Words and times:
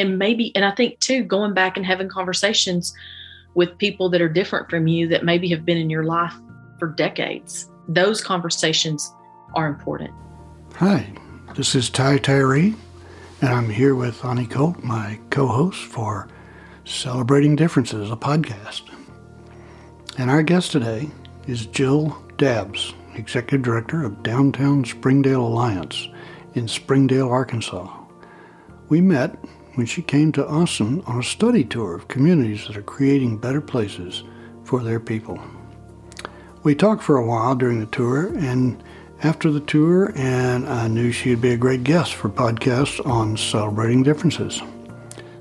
and 0.00 0.18
maybe 0.18 0.54
and 0.56 0.64
i 0.64 0.70
think 0.70 0.98
too 1.00 1.22
going 1.22 1.54
back 1.54 1.76
and 1.76 1.86
having 1.86 2.08
conversations 2.08 2.94
with 3.54 3.76
people 3.78 4.08
that 4.08 4.20
are 4.20 4.28
different 4.28 4.70
from 4.70 4.86
you 4.86 5.08
that 5.08 5.24
maybe 5.24 5.48
have 5.48 5.64
been 5.64 5.76
in 5.76 5.90
your 5.90 6.04
life 6.04 6.34
for 6.78 6.88
decades 6.88 7.68
those 7.88 8.20
conversations 8.20 9.12
are 9.54 9.66
important. 9.66 10.12
Hi 10.76 11.12
this 11.56 11.74
is 11.74 11.90
ty 11.90 12.18
tyree 12.18 12.74
and 13.42 13.50
i'm 13.50 13.68
here 13.68 13.94
with 13.94 14.24
ani 14.24 14.46
colt 14.46 14.82
my 14.82 15.18
co-host 15.30 15.82
for 15.82 16.28
celebrating 16.84 17.56
differences 17.56 18.10
a 18.10 18.16
podcast. 18.16 18.82
And 20.18 20.30
our 20.30 20.42
guest 20.42 20.72
today 20.72 21.10
is 21.46 21.66
jill 21.66 22.16
dabbs 22.36 22.94
executive 23.14 23.62
director 23.62 24.04
of 24.04 24.22
downtown 24.22 24.84
springdale 24.84 25.46
alliance 25.46 26.08
in 26.54 26.66
springdale 26.66 27.28
arkansas. 27.28 27.88
We 28.88 29.00
met 29.00 29.36
when 29.80 29.86
she 29.86 30.02
came 30.02 30.30
to 30.30 30.46
Austin 30.46 31.02
on 31.06 31.20
a 31.20 31.22
study 31.22 31.64
tour 31.64 31.94
of 31.94 32.06
communities 32.06 32.66
that 32.66 32.76
are 32.76 32.82
creating 32.82 33.38
better 33.38 33.62
places 33.62 34.24
for 34.62 34.82
their 34.82 35.00
people. 35.00 35.40
We 36.64 36.74
talked 36.74 37.02
for 37.02 37.16
a 37.16 37.24
while 37.24 37.54
during 37.54 37.80
the 37.80 37.86
tour 37.86 38.26
and 38.36 38.84
after 39.22 39.50
the 39.50 39.60
tour, 39.60 40.12
and 40.16 40.68
I 40.68 40.86
knew 40.88 41.12
she'd 41.12 41.40
be 41.40 41.52
a 41.52 41.56
great 41.56 41.82
guest 41.82 42.12
for 42.12 42.28
podcasts 42.28 43.00
on 43.06 43.38
celebrating 43.38 44.02
differences. 44.02 44.60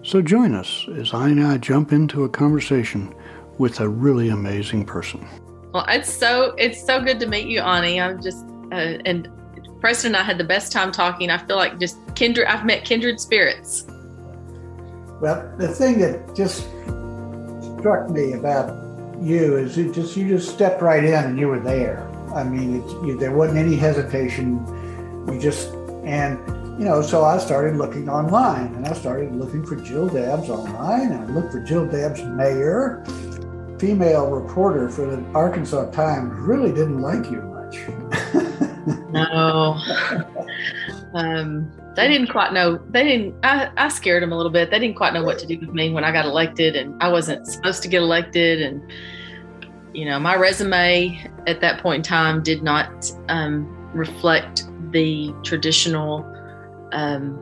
So 0.04 0.22
join 0.22 0.56
us 0.56 0.88
as 0.96 1.14
Ani 1.14 1.34
and 1.34 1.46
I 1.46 1.58
jump 1.58 1.92
into 1.92 2.24
a 2.24 2.30
conversation 2.30 3.14
with 3.58 3.82
a 3.82 3.90
really 3.90 4.30
amazing 4.30 4.86
person. 4.86 5.28
Well, 5.74 5.84
it's 5.90 6.14
so 6.14 6.56
it's 6.58 6.82
so 6.82 7.02
good 7.02 7.20
to 7.20 7.28
meet 7.28 7.48
you, 7.48 7.60
Ani. 7.60 8.00
I'm 8.00 8.22
just 8.22 8.46
uh, 8.72 9.04
and 9.04 9.28
Preston 9.82 10.16
and 10.16 10.16
I 10.16 10.24
had 10.24 10.38
the 10.38 10.46
best 10.46 10.72
time 10.72 10.94
talking. 10.94 11.30
I 11.30 11.40
feel 11.40 11.58
like 11.58 11.78
just 11.78 11.98
kindred. 12.16 12.48
I've 12.48 12.64
met 12.64 12.86
kindred 12.86 13.20
spirits. 13.20 13.86
Well, 15.22 15.54
the 15.58 15.68
thing 15.68 16.00
that 16.00 16.36
just 16.36 16.68
struck 17.80 18.10
me 18.10 18.34
about 18.34 18.74
you 19.22 19.58
is 19.58 19.78
you 19.78 19.94
just 19.94 20.16
you 20.16 20.28
just 20.30 20.50
stepped 20.54 20.82
right 20.82 21.04
in 21.04 21.14
and 21.14 21.38
you 21.38 21.48
were 21.48 21.60
there. 21.60 22.08
I 22.34 22.44
mean, 22.44 22.88
you, 23.06 23.18
there 23.18 23.32
wasn't 23.32 23.60
any 23.60 23.76
hesitation. 23.76 24.66
You 25.28 25.40
just 25.40 25.74
and 26.06 26.40
you 26.80 26.86
know, 26.86 27.02
so 27.02 27.26
I 27.26 27.38
started 27.38 27.76
looking 27.76 28.08
online 28.08 28.74
and 28.76 28.88
I 28.88 28.94
started 28.94 29.36
looking 29.36 29.66
for 29.66 29.76
Jill 29.76 30.08
Dabbs 30.08 30.50
online 30.50 31.12
and 31.12 31.30
I 31.30 31.34
looked 31.34 31.52
for 31.52 31.62
Jill 31.62 31.86
Dabbs 31.86 32.24
mayor, 32.24 33.04
female 33.78 34.30
reporter 34.30 34.90
for 34.90 35.06
the 35.06 35.22
Arkansas 35.34 35.92
Times. 35.92 36.32
Really 36.40 36.72
didn't 36.72 37.02
like 37.02 37.30
you 37.30 37.42
much. 37.42 37.78
no. 39.12 39.78
Um, 41.14 41.72
they 41.96 42.08
didn't 42.08 42.28
quite 42.28 42.54
know. 42.54 42.78
They 42.90 43.04
didn't. 43.04 43.36
I, 43.44 43.72
I 43.78 43.88
scared 43.90 44.24
them 44.24 44.32
a 44.32 44.38
little 44.38 44.52
bit. 44.52 44.70
They 44.70 44.80
didn't 44.80 44.96
quite 44.96 45.14
know 45.14 45.24
what 45.24 45.40
to 45.40 45.48
do 45.48 45.60
with 45.60 45.70
me 45.70 45.92
when 45.92 46.04
I 46.04 46.12
got 46.12 46.26
elected, 46.26 46.76
and 46.76 47.02
I 47.02 47.10
wasn't 47.10 47.48
supposed 47.48 47.82
to 47.84 47.88
get 47.88 48.02
elected. 48.02 48.62
And 48.62 48.82
you 49.94 50.06
know, 50.06 50.20
my 50.20 50.36
resume 50.36 51.30
at 51.48 51.62
that 51.62 51.82
point 51.82 51.98
in 51.98 52.04
time 52.04 52.44
did 52.44 52.62
not 52.62 53.12
um, 53.28 53.68
reflect 53.94 54.66
the 54.92 55.34
traditional 55.44 56.20
um, 56.92 57.38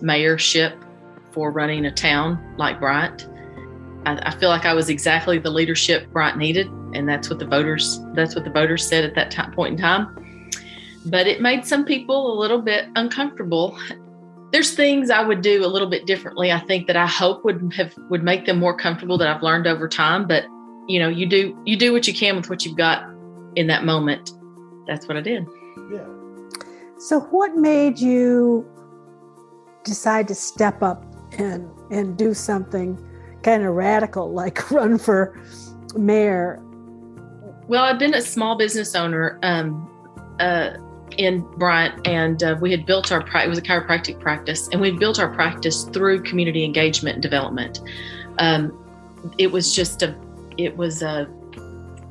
mayorship 0.00 0.80
for 1.32 1.50
running 1.50 1.86
a 1.86 1.92
town 1.92 2.54
like 2.58 2.78
Bryant. 2.78 3.28
I, 4.06 4.30
feel 4.30 4.48
like 4.48 4.64
I 4.64 4.72
was 4.72 4.88
exactly 4.88 5.38
the 5.38 5.50
leadership 5.50 6.10
Bryant 6.12 6.38
needed, 6.38 6.68
and 6.94 7.06
that's 7.06 7.28
what 7.28 7.38
the 7.38 7.44
voters. 7.44 8.00
That's 8.14 8.34
what 8.34 8.44
the 8.44 8.50
voters 8.50 8.86
said 8.86 9.04
at 9.04 9.14
that 9.16 9.30
time, 9.30 9.52
point 9.52 9.72
in 9.72 9.78
time 9.78 10.27
but 11.06 11.26
it 11.26 11.40
made 11.40 11.64
some 11.64 11.84
people 11.84 12.32
a 12.32 12.36
little 12.38 12.60
bit 12.60 12.88
uncomfortable. 12.96 13.78
There's 14.52 14.74
things 14.74 15.10
I 15.10 15.22
would 15.22 15.42
do 15.42 15.64
a 15.64 15.68
little 15.68 15.88
bit 15.88 16.06
differently. 16.06 16.50
I 16.52 16.60
think 16.60 16.86
that 16.86 16.96
I 16.96 17.06
hope 17.06 17.44
would 17.44 17.72
have 17.76 17.94
would 18.10 18.22
make 18.22 18.46
them 18.46 18.58
more 18.58 18.76
comfortable 18.76 19.18
that 19.18 19.28
I've 19.28 19.42
learned 19.42 19.66
over 19.66 19.88
time. 19.88 20.26
But 20.26 20.44
you 20.88 20.98
know, 20.98 21.08
you 21.08 21.26
do 21.26 21.56
you 21.64 21.76
do 21.76 21.92
what 21.92 22.08
you 22.08 22.14
can 22.14 22.36
with 22.36 22.48
what 22.48 22.64
you've 22.64 22.76
got 22.76 23.04
in 23.56 23.66
that 23.66 23.84
moment. 23.84 24.32
That's 24.86 25.06
what 25.06 25.16
I 25.16 25.20
did. 25.20 25.46
Yeah. 25.90 26.06
So 26.98 27.20
what 27.20 27.56
made 27.56 27.98
you 27.98 28.66
decide 29.84 30.28
to 30.28 30.34
step 30.34 30.82
up 30.82 31.04
and 31.38 31.68
and 31.90 32.16
do 32.16 32.34
something 32.34 32.98
kind 33.42 33.62
of 33.64 33.74
radical 33.74 34.32
like 34.32 34.70
run 34.70 34.98
for 34.98 35.38
mayor? 35.96 36.62
Well, 37.68 37.84
I've 37.84 37.98
been 37.98 38.14
a 38.14 38.22
small 38.22 38.56
business 38.56 38.94
owner 38.94 39.38
um, 39.42 39.84
uh, 40.40 40.70
in 41.18 41.40
Bryant, 41.58 42.06
and 42.06 42.42
uh, 42.42 42.56
we 42.60 42.70
had 42.70 42.86
built 42.86 43.12
our 43.12 43.20
it 43.20 43.48
was 43.48 43.58
a 43.58 43.62
chiropractic 43.62 44.20
practice, 44.20 44.68
and 44.72 44.80
we 44.80 44.90
had 44.90 44.98
built 44.98 45.18
our 45.18 45.28
practice 45.34 45.84
through 45.84 46.22
community 46.22 46.64
engagement 46.64 47.14
and 47.14 47.22
development. 47.22 47.80
Um, 48.38 48.72
it 49.36 49.50
was 49.50 49.74
just 49.74 50.02
a, 50.02 50.16
it 50.56 50.76
was 50.76 51.02
a, 51.02 51.28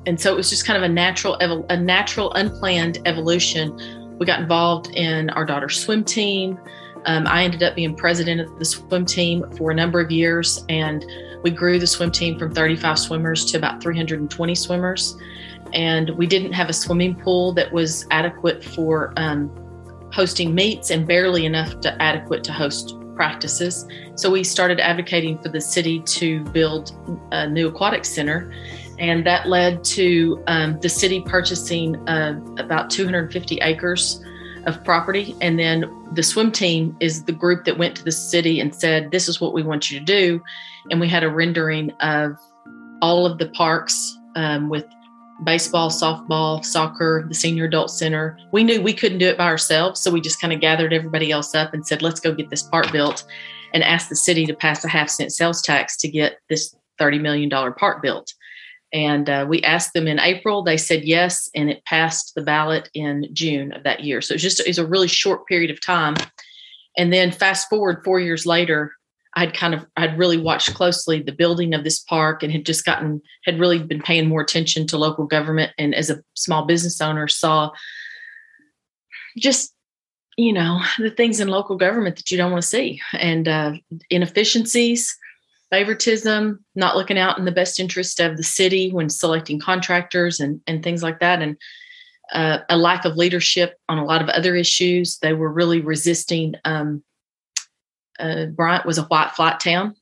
and 0.05 0.19
so 0.19 0.33
it 0.33 0.35
was 0.35 0.49
just 0.49 0.65
kind 0.65 0.77
of 0.77 0.83
a 0.83 0.93
natural, 0.93 1.35
a 1.69 1.77
natural, 1.77 2.33
unplanned 2.33 2.99
evolution. 3.05 4.17
We 4.19 4.25
got 4.25 4.41
involved 4.41 4.87
in 4.87 5.29
our 5.31 5.45
daughter's 5.45 5.81
swim 5.81 6.03
team. 6.03 6.59
Um, 7.05 7.27
I 7.27 7.43
ended 7.43 7.63
up 7.63 7.75
being 7.75 7.95
president 7.95 8.41
of 8.41 8.59
the 8.59 8.65
swim 8.65 9.05
team 9.05 9.45
for 9.57 9.71
a 9.71 9.73
number 9.73 9.99
of 9.99 10.11
years, 10.11 10.65
and 10.69 11.05
we 11.43 11.51
grew 11.51 11.79
the 11.79 11.87
swim 11.87 12.11
team 12.11 12.37
from 12.37 12.53
35 12.53 12.97
swimmers 12.99 13.45
to 13.45 13.57
about 13.57 13.81
320 13.81 14.55
swimmers 14.55 15.17
and 15.73 16.09
we 16.11 16.27
didn't 16.27 16.53
have 16.53 16.69
a 16.69 16.73
swimming 16.73 17.15
pool 17.15 17.53
that 17.53 17.71
was 17.71 18.05
adequate 18.11 18.63
for 18.63 19.13
um, 19.17 19.51
hosting 20.11 20.53
meets 20.55 20.89
and 20.89 21.07
barely 21.07 21.45
enough 21.45 21.79
to 21.81 22.01
adequate 22.01 22.43
to 22.45 22.53
host 22.53 22.95
practices. 23.15 23.87
So 24.15 24.31
we 24.31 24.43
started 24.43 24.79
advocating 24.79 25.39
for 25.39 25.49
the 25.49 25.61
city 25.61 25.99
to 26.01 26.43
build 26.45 26.91
a 27.31 27.47
new 27.47 27.67
aquatic 27.67 28.05
center, 28.05 28.53
and 28.99 29.25
that 29.25 29.47
led 29.47 29.83
to 29.85 30.43
um, 30.47 30.79
the 30.81 30.89
city 30.89 31.21
purchasing 31.21 31.95
uh, 32.07 32.39
about 32.57 32.89
250 32.89 33.57
acres 33.61 34.23
of 34.67 34.83
property. 34.83 35.35
And 35.41 35.57
then 35.57 35.89
the 36.13 36.21
swim 36.21 36.51
team 36.51 36.95
is 36.99 37.23
the 37.23 37.31
group 37.31 37.65
that 37.65 37.77
went 37.77 37.95
to 37.97 38.03
the 38.03 38.11
city 38.11 38.59
and 38.59 38.75
said, 38.75 39.11
"This 39.11 39.27
is 39.27 39.41
what 39.41 39.53
we 39.53 39.63
want 39.63 39.89
you 39.89 39.99
to 39.99 40.05
do," 40.05 40.41
and 40.91 40.99
we 40.99 41.07
had 41.07 41.23
a 41.23 41.29
rendering 41.29 41.91
of 42.01 42.37
all 43.01 43.25
of 43.25 43.37
the 43.37 43.47
parks 43.49 44.17
um, 44.35 44.69
with 44.69 44.85
baseball, 45.43 45.89
softball, 45.89 46.63
soccer, 46.63 47.25
the 47.27 47.35
senior 47.35 47.65
adult 47.65 47.91
center. 47.91 48.37
We 48.51 48.63
knew 48.63 48.81
we 48.81 48.93
couldn't 48.93 49.19
do 49.19 49.27
it 49.27 49.37
by 49.37 49.45
ourselves. 49.45 50.01
So 50.01 50.11
we 50.11 50.21
just 50.21 50.41
kind 50.41 50.53
of 50.53 50.61
gathered 50.61 50.93
everybody 50.93 51.31
else 51.31 51.53
up 51.53 51.73
and 51.73 51.85
said, 51.85 52.01
let's 52.01 52.19
go 52.19 52.33
get 52.33 52.49
this 52.49 52.63
park 52.63 52.91
built 52.91 53.25
and 53.73 53.83
asked 53.83 54.09
the 54.09 54.15
city 54.15 54.45
to 54.45 54.53
pass 54.53 54.83
a 54.83 54.87
half 54.87 55.09
cent 55.09 55.31
sales 55.31 55.61
tax 55.61 55.97
to 55.97 56.07
get 56.07 56.39
this 56.49 56.75
$30 56.99 57.21
million 57.21 57.49
park 57.73 58.01
built. 58.01 58.33
And 58.93 59.29
uh, 59.29 59.45
we 59.47 59.61
asked 59.63 59.93
them 59.93 60.07
in 60.07 60.19
April. 60.19 60.63
They 60.63 60.77
said 60.77 61.03
yes, 61.03 61.49
and 61.53 61.69
it 61.69 61.83
passed 61.85 62.33
the 62.35 62.41
ballot 62.41 62.89
in 62.93 63.27
June 63.33 63.73
of 63.73 63.83
that 63.83 64.03
year. 64.03 64.21
So 64.21 64.33
it's 64.33 64.43
just 64.43 64.61
it's 64.61 64.77
a 64.77 64.87
really 64.87 65.07
short 65.07 65.45
period 65.45 65.71
of 65.71 65.81
time. 65.81 66.15
And 66.97 67.11
then 67.11 67.31
fast 67.31 67.69
forward 67.69 68.03
four 68.03 68.19
years 68.19 68.45
later, 68.45 68.93
I'd 69.37 69.53
kind 69.53 69.75
of 69.75 69.85
I'd 69.95 70.17
really 70.17 70.37
watched 70.37 70.73
closely 70.73 71.21
the 71.21 71.31
building 71.31 71.75
of 71.75 71.83
this 71.83 71.99
park 71.99 72.41
and 72.41 72.51
had 72.51 72.65
just 72.65 72.83
gotten 72.85 73.21
had 73.45 73.59
really 73.59 73.77
been 73.77 74.01
paying 74.01 74.27
more 74.27 74.41
attention 74.41 74.87
to 74.87 74.97
local 74.97 75.25
government 75.25 75.71
and 75.77 75.93
as 75.93 76.09
a 76.09 76.23
small 76.33 76.65
business 76.65 76.99
owner 76.99 77.27
saw 77.27 77.69
just 79.37 79.75
you 80.37 80.51
know 80.51 80.81
the 80.97 81.11
things 81.11 81.39
in 81.39 81.49
local 81.49 81.77
government 81.77 82.15
that 82.15 82.31
you 82.31 82.37
don't 82.37 82.51
want 82.51 82.63
to 82.63 82.67
see 82.67 82.99
and 83.13 83.47
uh, 83.47 83.73
inefficiencies 84.09 85.15
favoritism 85.69 86.63
not 86.75 86.95
looking 86.95 87.17
out 87.17 87.37
in 87.37 87.45
the 87.45 87.51
best 87.51 87.79
interest 87.79 88.19
of 88.19 88.37
the 88.37 88.43
city 88.43 88.91
when 88.91 89.09
selecting 89.09 89.59
contractors 89.59 90.39
and 90.39 90.61
and 90.67 90.83
things 90.83 91.03
like 91.03 91.19
that 91.19 91.41
and 91.41 91.57
uh, 92.33 92.59
a 92.69 92.77
lack 92.77 93.05
of 93.05 93.15
leadership 93.15 93.75
on 93.87 93.97
a 93.97 94.05
lot 94.05 94.21
of 94.21 94.29
other 94.29 94.55
issues 94.55 95.17
they 95.19 95.33
were 95.33 95.51
really 95.51 95.81
resisting 95.81 96.53
um, 96.65 97.03
uh, 98.19 98.47
Bryant 98.47 98.85
was 98.85 98.97
a 98.97 99.03
white 99.03 99.31
flat 99.31 99.59
town, 99.59 99.95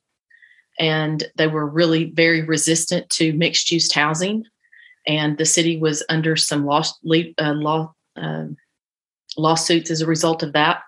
and 0.78 1.24
they 1.36 1.46
were 1.46 1.66
really 1.66 2.06
very 2.06 2.42
resistant 2.42 3.08
to 3.10 3.32
mixed 3.32 3.70
use 3.70 3.92
housing. 3.92 4.44
And 5.06 5.38
the 5.38 5.46
city 5.46 5.76
was 5.78 6.02
under 6.08 6.34
some 6.36 6.66
law, 6.66 6.82
uh, 7.38 7.52
law 7.52 7.94
uh, 8.16 8.46
lawsuits 9.36 9.90
as 9.90 10.00
a 10.00 10.06
result 10.06 10.42
of 10.42 10.52
that. 10.54 10.82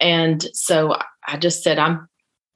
And 0.00 0.44
so 0.52 0.96
I 1.26 1.36
just 1.36 1.62
said, 1.62 1.78
I'm. 1.78 2.08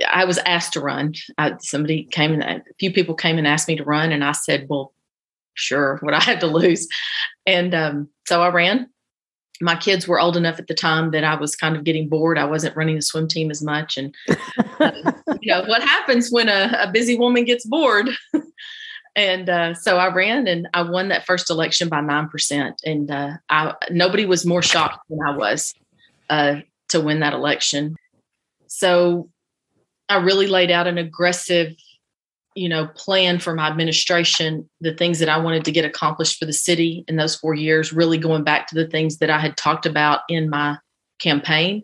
I 0.09 0.25
was 0.25 0.39
asked 0.39 0.75
to 0.75 0.81
run. 0.81 1.15
I, 1.39 1.55
somebody 1.61 2.05
came 2.05 2.33
and 2.33 2.43
a 2.43 2.63
few 2.79 2.93
people 2.93 3.15
came 3.15 3.39
and 3.39 3.47
asked 3.47 3.69
me 3.69 3.77
to 3.77 3.85
run, 3.85 4.13
and 4.13 4.25
I 4.25 4.33
said, 4.33 4.67
"Well, 4.69 4.93
sure. 5.55 5.99
What 6.01 6.15
I 6.15 6.21
had 6.21 6.41
to 6.41 6.47
lose," 6.47 6.87
and 7.47 7.75
um, 7.75 8.09
so 8.27 8.43
I 8.43 8.49
ran 8.49 8.89
my 9.61 9.77
kids 9.77 10.07
were 10.07 10.21
old 10.21 10.37
enough 10.37 10.59
at 10.59 10.67
the 10.67 10.75
time 10.75 11.11
that 11.13 11.25
I 11.25 11.35
was 11.35 11.57
kind 11.57 11.77
of 11.77 11.85
getting 11.85 12.09
bored. 12.09 12.39
I 12.39 12.45
wasn't 12.45 12.77
running 12.77 12.97
the 12.97 13.03
swim 13.03 13.29
team 13.29 13.51
as 13.51 13.63
much. 13.63 13.97
And, 13.97 14.15
uh, 14.29 14.33
you 15.41 15.53
know, 15.53 15.65
what 15.65 15.83
happens 15.83 16.31
when 16.31 16.49
a, 16.49 16.77
a 16.81 16.91
busy 16.93 17.17
woman 17.17 17.45
gets 17.45 17.65
bored? 17.65 18.09
and 19.17 19.49
uh, 19.49 19.75
so 19.75 19.99
I 19.99 20.13
ran 20.13 20.47
and 20.47 20.69
I 20.75 20.83
won 20.83 21.09
that 21.09 21.25
first 21.25 21.51
election 21.51 21.89
by 21.89 22.01
9%. 22.01 22.75
And 22.85 23.11
uh, 23.11 23.31
I, 23.49 23.75
nobody 23.91 24.27
was 24.27 24.45
more 24.45 24.63
shocked 24.63 25.01
than 25.09 25.21
I 25.27 25.37
was 25.37 25.75
uh, 26.29 26.57
to 26.91 27.01
win 27.01 27.21
that 27.21 27.33
election. 27.33 27.97
So 28.67 29.31
I 30.09 30.17
really 30.17 30.47
laid 30.47 30.71
out 30.71 30.87
an 30.87 30.99
aggressive, 30.99 31.75
you 32.55 32.69
know, 32.69 32.87
plan 32.89 33.39
for 33.39 33.55
my 33.55 33.67
administration, 33.69 34.69
the 34.81 34.95
things 34.95 35.19
that 35.19 35.29
I 35.29 35.39
wanted 35.39 35.65
to 35.65 35.73
get 35.73 35.85
accomplished 35.85 36.39
for 36.39 36.47
the 36.47 36.53
city 36.53 37.05
in 37.09 37.17
those 37.17 37.37
four 37.37 37.55
years, 37.55 37.93
really 37.93 38.19
going 38.19 38.45
back 38.45 38.69
to 38.69 38.75
the 38.75 38.87
things 38.87 39.19
that 39.19 39.31
I 39.31 39.39
had 39.39 39.57
talked 39.57 39.87
about 39.87 40.21
in 40.29 40.49
my 40.49 40.79
campaign. 41.19 41.83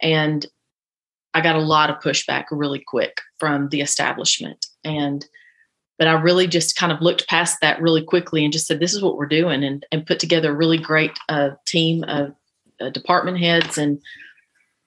And 0.00 0.46
I 1.34 1.40
got 1.40 1.56
a 1.56 1.60
lot 1.60 1.90
of 1.90 2.00
pushback 2.00 2.46
really 2.50 2.80
quick 2.80 3.20
from 3.38 3.68
the 3.68 3.80
establishment. 3.80 4.66
And 4.84 5.26
but 5.98 6.08
I 6.08 6.12
really 6.12 6.46
just 6.46 6.76
kind 6.76 6.92
of 6.92 7.02
looked 7.02 7.28
past 7.28 7.58
that 7.60 7.80
really 7.82 8.02
quickly 8.02 8.42
and 8.42 8.54
just 8.54 8.66
said, 8.66 8.80
"This 8.80 8.94
is 8.94 9.02
what 9.02 9.18
we're 9.18 9.26
doing," 9.26 9.62
and 9.62 9.84
and 9.92 10.06
put 10.06 10.18
together 10.18 10.50
a 10.50 10.56
really 10.56 10.78
great 10.78 11.12
uh, 11.28 11.50
team 11.66 12.04
of 12.04 12.34
uh, 12.80 12.88
department 12.88 13.38
heads 13.38 13.76
and 13.76 14.00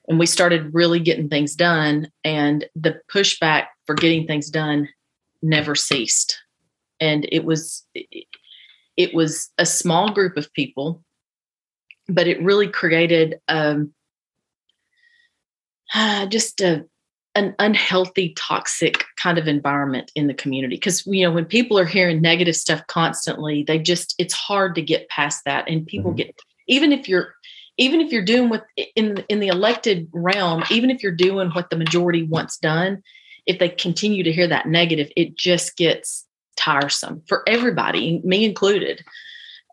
and 0.08 0.18
we 0.18 0.26
started 0.26 0.74
really 0.74 1.00
getting 1.00 1.28
things 1.28 1.54
done 1.54 2.08
and 2.24 2.66
the 2.76 3.00
pushback 3.10 3.66
for 3.86 3.94
getting 3.94 4.26
things 4.26 4.50
done 4.50 4.88
never 5.42 5.74
ceased 5.74 6.38
and 7.00 7.26
it 7.30 7.44
was 7.44 7.86
it 8.96 9.14
was 9.14 9.50
a 9.58 9.66
small 9.66 10.10
group 10.12 10.36
of 10.36 10.52
people 10.52 11.02
but 12.08 12.26
it 12.26 12.42
really 12.42 12.68
created 12.68 13.38
um, 13.48 13.92
just 16.28 16.60
a 16.60 16.84
an 17.36 17.52
unhealthy 17.58 18.32
toxic 18.34 19.04
kind 19.16 19.38
of 19.38 19.48
environment 19.48 20.12
in 20.14 20.28
the 20.28 20.34
community 20.34 20.76
because 20.76 21.04
you 21.06 21.24
know 21.24 21.32
when 21.32 21.44
people 21.44 21.76
are 21.76 21.84
hearing 21.84 22.20
negative 22.20 22.54
stuff 22.54 22.80
constantly 22.86 23.64
they 23.64 23.76
just 23.78 24.14
it's 24.18 24.34
hard 24.34 24.74
to 24.74 24.82
get 24.82 25.08
past 25.08 25.42
that 25.44 25.68
and 25.68 25.86
people 25.86 26.12
mm-hmm. 26.12 26.18
get 26.18 26.40
even 26.68 26.92
if 26.92 27.08
you're 27.08 27.34
even 27.76 28.00
if 28.00 28.12
you're 28.12 28.24
doing 28.24 28.48
what 28.48 28.66
in 28.94 29.24
in 29.28 29.40
the 29.40 29.48
elected 29.48 30.08
realm, 30.12 30.62
even 30.70 30.90
if 30.90 31.02
you're 31.02 31.12
doing 31.12 31.50
what 31.50 31.70
the 31.70 31.76
majority 31.76 32.22
wants 32.22 32.58
done, 32.58 33.02
if 33.46 33.58
they 33.58 33.68
continue 33.68 34.22
to 34.22 34.32
hear 34.32 34.46
that 34.46 34.66
negative, 34.66 35.10
it 35.16 35.36
just 35.36 35.76
gets 35.76 36.26
tiresome 36.56 37.22
for 37.26 37.42
everybody, 37.48 38.20
me 38.24 38.44
included. 38.44 39.04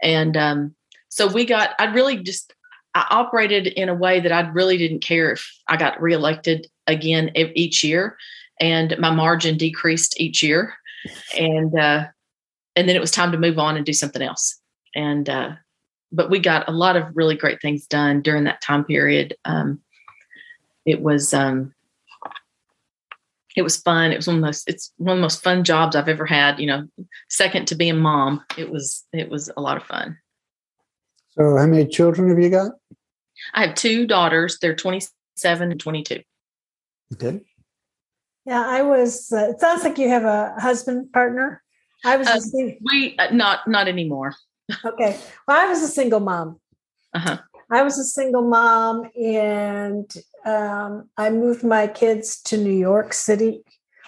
And 0.01 0.35
um, 0.35 0.75
so 1.09 1.27
we 1.27 1.45
got. 1.45 1.71
I 1.79 1.85
really 1.85 2.17
just 2.17 2.53
I 2.95 3.05
operated 3.09 3.67
in 3.67 3.89
a 3.89 3.93
way 3.93 4.19
that 4.19 4.31
I 4.31 4.41
really 4.49 4.77
didn't 4.77 5.01
care 5.01 5.31
if 5.31 5.49
I 5.67 5.77
got 5.77 6.01
reelected 6.01 6.67
again 6.87 7.31
each 7.35 7.83
year, 7.83 8.17
and 8.59 8.95
my 8.99 9.11
margin 9.11 9.57
decreased 9.57 10.19
each 10.19 10.41
year, 10.41 10.73
and 11.37 11.77
uh, 11.77 12.05
and 12.75 12.89
then 12.89 12.95
it 12.95 13.01
was 13.01 13.11
time 13.11 13.31
to 13.31 13.37
move 13.37 13.59
on 13.59 13.77
and 13.77 13.85
do 13.85 13.93
something 13.93 14.21
else. 14.21 14.59
And 14.95 15.29
uh, 15.29 15.51
but 16.11 16.29
we 16.29 16.39
got 16.39 16.67
a 16.67 16.71
lot 16.71 16.95
of 16.95 17.05
really 17.15 17.35
great 17.35 17.61
things 17.61 17.87
done 17.87 18.21
during 18.21 18.43
that 18.43 18.61
time 18.61 18.83
period. 18.83 19.35
Um, 19.45 19.81
it 20.85 21.01
was 21.01 21.33
um, 21.33 21.73
it 23.55 23.61
was 23.61 23.77
fun. 23.77 24.11
It 24.11 24.17
was 24.17 24.27
one 24.27 24.37
of 24.37 24.41
the 24.41 24.47
most 24.47 24.69
it's 24.69 24.91
one 24.97 25.13
of 25.13 25.17
the 25.17 25.21
most 25.21 25.43
fun 25.43 25.63
jobs 25.63 25.95
I've 25.95 26.09
ever 26.09 26.25
had. 26.25 26.59
You 26.59 26.67
know, 26.67 26.87
second 27.29 27.67
to 27.67 27.75
being 27.75 27.97
mom. 27.97 28.43
It 28.57 28.69
was 28.69 29.05
it 29.13 29.29
was 29.29 29.49
a 29.55 29.61
lot 29.61 29.77
of 29.77 29.83
fun. 29.83 30.17
So, 31.31 31.57
how 31.57 31.65
many 31.65 31.87
children 31.87 32.29
have 32.29 32.39
you 32.39 32.49
got? 32.49 32.71
I 33.53 33.65
have 33.65 33.75
two 33.75 34.05
daughters. 34.05 34.57
They're 34.59 34.75
twenty 34.75 35.01
seven 35.35 35.71
and 35.71 35.79
twenty 35.79 36.03
two. 36.03 36.21
Okay. 37.13 37.41
Yeah, 38.45 38.65
I 38.65 38.81
was. 38.81 39.31
Uh, 39.31 39.51
it 39.51 39.59
sounds 39.59 39.83
like 39.83 39.97
you 39.97 40.09
have 40.09 40.25
a 40.25 40.55
husband 40.59 41.11
partner. 41.13 41.61
I 42.03 42.17
was. 42.17 42.27
Uh, 42.27 42.71
we 42.91 43.15
uh, 43.19 43.31
not 43.31 43.67
not 43.67 43.87
anymore 43.87 44.33
okay. 44.85 45.19
Well, 45.47 45.65
I 45.65 45.69
was 45.69 45.81
a 45.81 45.87
single 45.87 46.19
mom. 46.19 46.59
Uh-huh. 47.13 47.37
I 47.71 47.83
was 47.83 47.97
a 47.97 48.03
single 48.03 48.41
mom, 48.41 49.09
and 49.15 50.11
um, 50.45 51.09
I 51.17 51.29
moved 51.29 51.63
my 51.63 51.87
kids 51.87 52.41
to 52.43 52.57
New 52.57 52.77
York 52.77 53.13
City, 53.13 53.63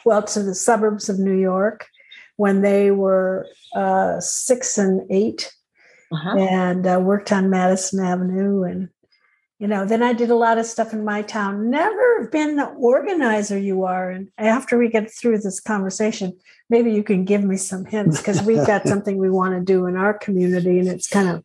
well, 0.05 0.21
to 0.23 0.43
the 0.43 0.55
suburbs 0.55 1.07
of 1.07 1.19
New 1.19 1.37
York 1.37 1.87
when 2.35 2.61
they 2.61 2.91
were 2.91 3.47
uh, 3.75 4.19
six 4.19 4.77
and 4.77 5.01
8 5.09 5.51
uh-huh. 6.11 6.37
and 6.37 6.87
uh, 6.87 6.99
worked 7.01 7.31
on 7.31 7.49
Madison 7.49 8.03
Avenue 8.03 8.63
and 8.63 8.89
you 9.59 9.67
know 9.67 9.85
then 9.85 10.03
i 10.03 10.13
did 10.13 10.29
a 10.29 10.35
lot 10.35 10.57
of 10.57 10.65
stuff 10.65 10.93
in 10.93 11.03
my 11.03 11.21
town. 11.21 11.69
Never 11.69 12.27
been 12.31 12.55
the 12.55 12.65
organizer 12.65 13.57
you 13.57 13.83
are. 13.83 14.09
And 14.09 14.29
after 14.37 14.77
we 14.77 14.89
get 14.89 15.11
through 15.11 15.39
this 15.39 15.59
conversation 15.59 16.37
maybe 16.69 16.91
you 16.91 17.03
can 17.03 17.25
give 17.25 17.43
me 17.43 17.57
some 17.57 17.85
hints 17.85 18.17
because 18.17 18.41
we've 18.41 18.65
got 18.65 18.87
something 18.87 19.17
we 19.17 19.29
want 19.29 19.53
to 19.53 19.61
do 19.61 19.85
in 19.85 19.95
our 19.95 20.13
community 20.13 20.79
and 20.79 20.87
it's 20.87 21.07
kind 21.07 21.29
of 21.29 21.43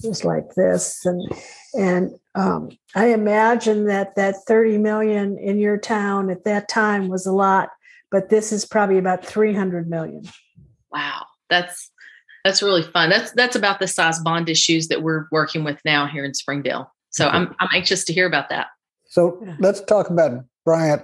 just 0.00 0.24
like 0.24 0.54
this. 0.56 1.04
And 1.04 1.32
and 1.74 2.10
um, 2.34 2.70
i 2.94 3.06
imagine 3.06 3.86
that 3.86 4.14
that 4.16 4.36
30 4.46 4.78
million 4.78 5.38
in 5.38 5.58
your 5.58 5.78
town 5.78 6.30
at 6.30 6.44
that 6.44 6.68
time 6.68 7.08
was 7.08 7.26
a 7.26 7.32
lot 7.32 7.70
but 8.12 8.28
this 8.28 8.52
is 8.52 8.64
probably 8.64 8.98
about 8.98 9.24
300 9.24 9.88
million. 9.88 10.22
Wow. 10.92 11.24
That's 11.50 11.90
that's 12.44 12.62
really 12.62 12.82
fun. 12.82 13.08
That's 13.08 13.32
that's 13.32 13.56
about 13.56 13.80
the 13.80 13.88
size 13.88 14.20
bond 14.20 14.48
issues 14.48 14.88
that 14.88 15.02
we're 15.02 15.26
working 15.32 15.64
with 15.64 15.80
now 15.84 16.06
here 16.06 16.24
in 16.24 16.34
springdale 16.34 16.92
so 17.12 17.28
okay. 17.28 17.36
I'm 17.36 17.54
I'm 17.60 17.68
anxious 17.74 18.04
to 18.04 18.12
hear 18.12 18.26
about 18.26 18.48
that. 18.48 18.66
So 19.06 19.38
yeah. 19.44 19.56
let's 19.60 19.80
talk 19.82 20.10
about 20.10 20.44
Bryant. 20.64 21.02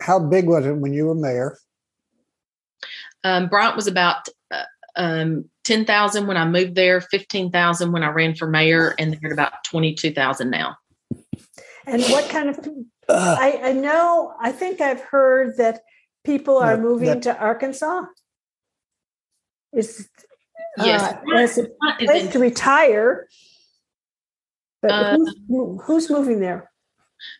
How 0.00 0.18
big 0.18 0.46
was 0.46 0.66
it 0.66 0.72
when 0.72 0.92
you 0.92 1.06
were 1.06 1.14
mayor? 1.14 1.56
Um, 3.24 3.48
Bryant 3.48 3.76
was 3.76 3.86
about 3.86 4.28
uh, 4.50 4.64
um, 4.96 5.48
ten 5.62 5.84
thousand 5.84 6.26
when 6.26 6.36
I 6.36 6.44
moved 6.44 6.74
there, 6.74 7.00
fifteen 7.00 7.50
thousand 7.50 7.92
when 7.92 8.02
I 8.02 8.08
ran 8.08 8.34
for 8.34 8.48
mayor, 8.48 8.94
and 8.98 9.14
they're 9.14 9.30
at 9.30 9.32
about 9.32 9.52
twenty 9.64 9.94
two 9.94 10.12
thousand 10.12 10.50
now. 10.50 10.76
And 11.86 12.02
what 12.04 12.28
kind 12.28 12.48
of? 12.48 12.58
Uh, 13.08 13.36
I, 13.38 13.60
I 13.64 13.72
know. 13.72 14.34
I 14.40 14.52
think 14.52 14.80
I've 14.80 15.00
heard 15.00 15.56
that 15.58 15.82
people 16.24 16.58
are 16.58 16.76
that, 16.76 16.82
moving 16.82 17.08
that, 17.08 17.22
to 17.22 17.38
Arkansas. 17.38 18.06
Is 19.72 20.08
yes, 20.78 21.02
uh, 21.02 21.36
as 21.36 21.58
a 21.58 21.68
place 21.98 22.32
to 22.32 22.38
retire. 22.38 23.28
But 24.82 24.90
uh, 24.90 25.16
who's, 25.48 25.80
who's, 25.84 26.10
moving 26.10 26.40
there? 26.40 26.70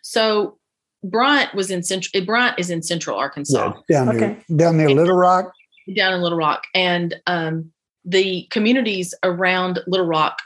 So 0.03 0.59
Bryant 1.05 1.55
was 1.55 1.71
in 1.71 1.83
central. 1.83 2.25
Bryant 2.25 2.59
is 2.59 2.71
in 2.71 2.83
central 2.83 3.19
Arkansas. 3.19 3.75
Yeah, 3.89 4.05
down 4.05 4.17
okay. 4.17 4.39
near 4.49 4.59
down 4.59 4.77
near 4.77 4.91
Little 4.91 5.17
Rock. 5.17 5.53
Down 5.97 6.15
in 6.15 6.21
Little 6.21 6.39
Rock, 6.39 6.63
and 6.75 7.21
um, 7.27 7.73
the 8.05 8.47
communities 8.51 9.13
around 9.25 9.81
Little 9.89 10.07
Rock 10.07 10.39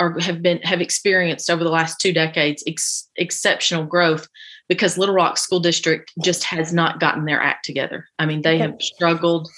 are 0.00 0.18
have 0.20 0.42
been 0.42 0.58
have 0.62 0.80
experienced 0.80 1.50
over 1.50 1.62
the 1.62 1.70
last 1.70 2.00
two 2.00 2.12
decades 2.12 2.64
ex, 2.66 3.08
exceptional 3.16 3.84
growth 3.84 4.26
because 4.68 4.98
Little 4.98 5.14
Rock 5.14 5.38
School 5.38 5.60
District 5.60 6.10
just 6.22 6.44
has 6.44 6.72
not 6.72 7.00
gotten 7.00 7.24
their 7.24 7.40
act 7.40 7.64
together. 7.64 8.06
I 8.18 8.26
mean, 8.26 8.42
they 8.42 8.54
okay. 8.54 8.62
have 8.62 8.76
struggled 8.80 9.48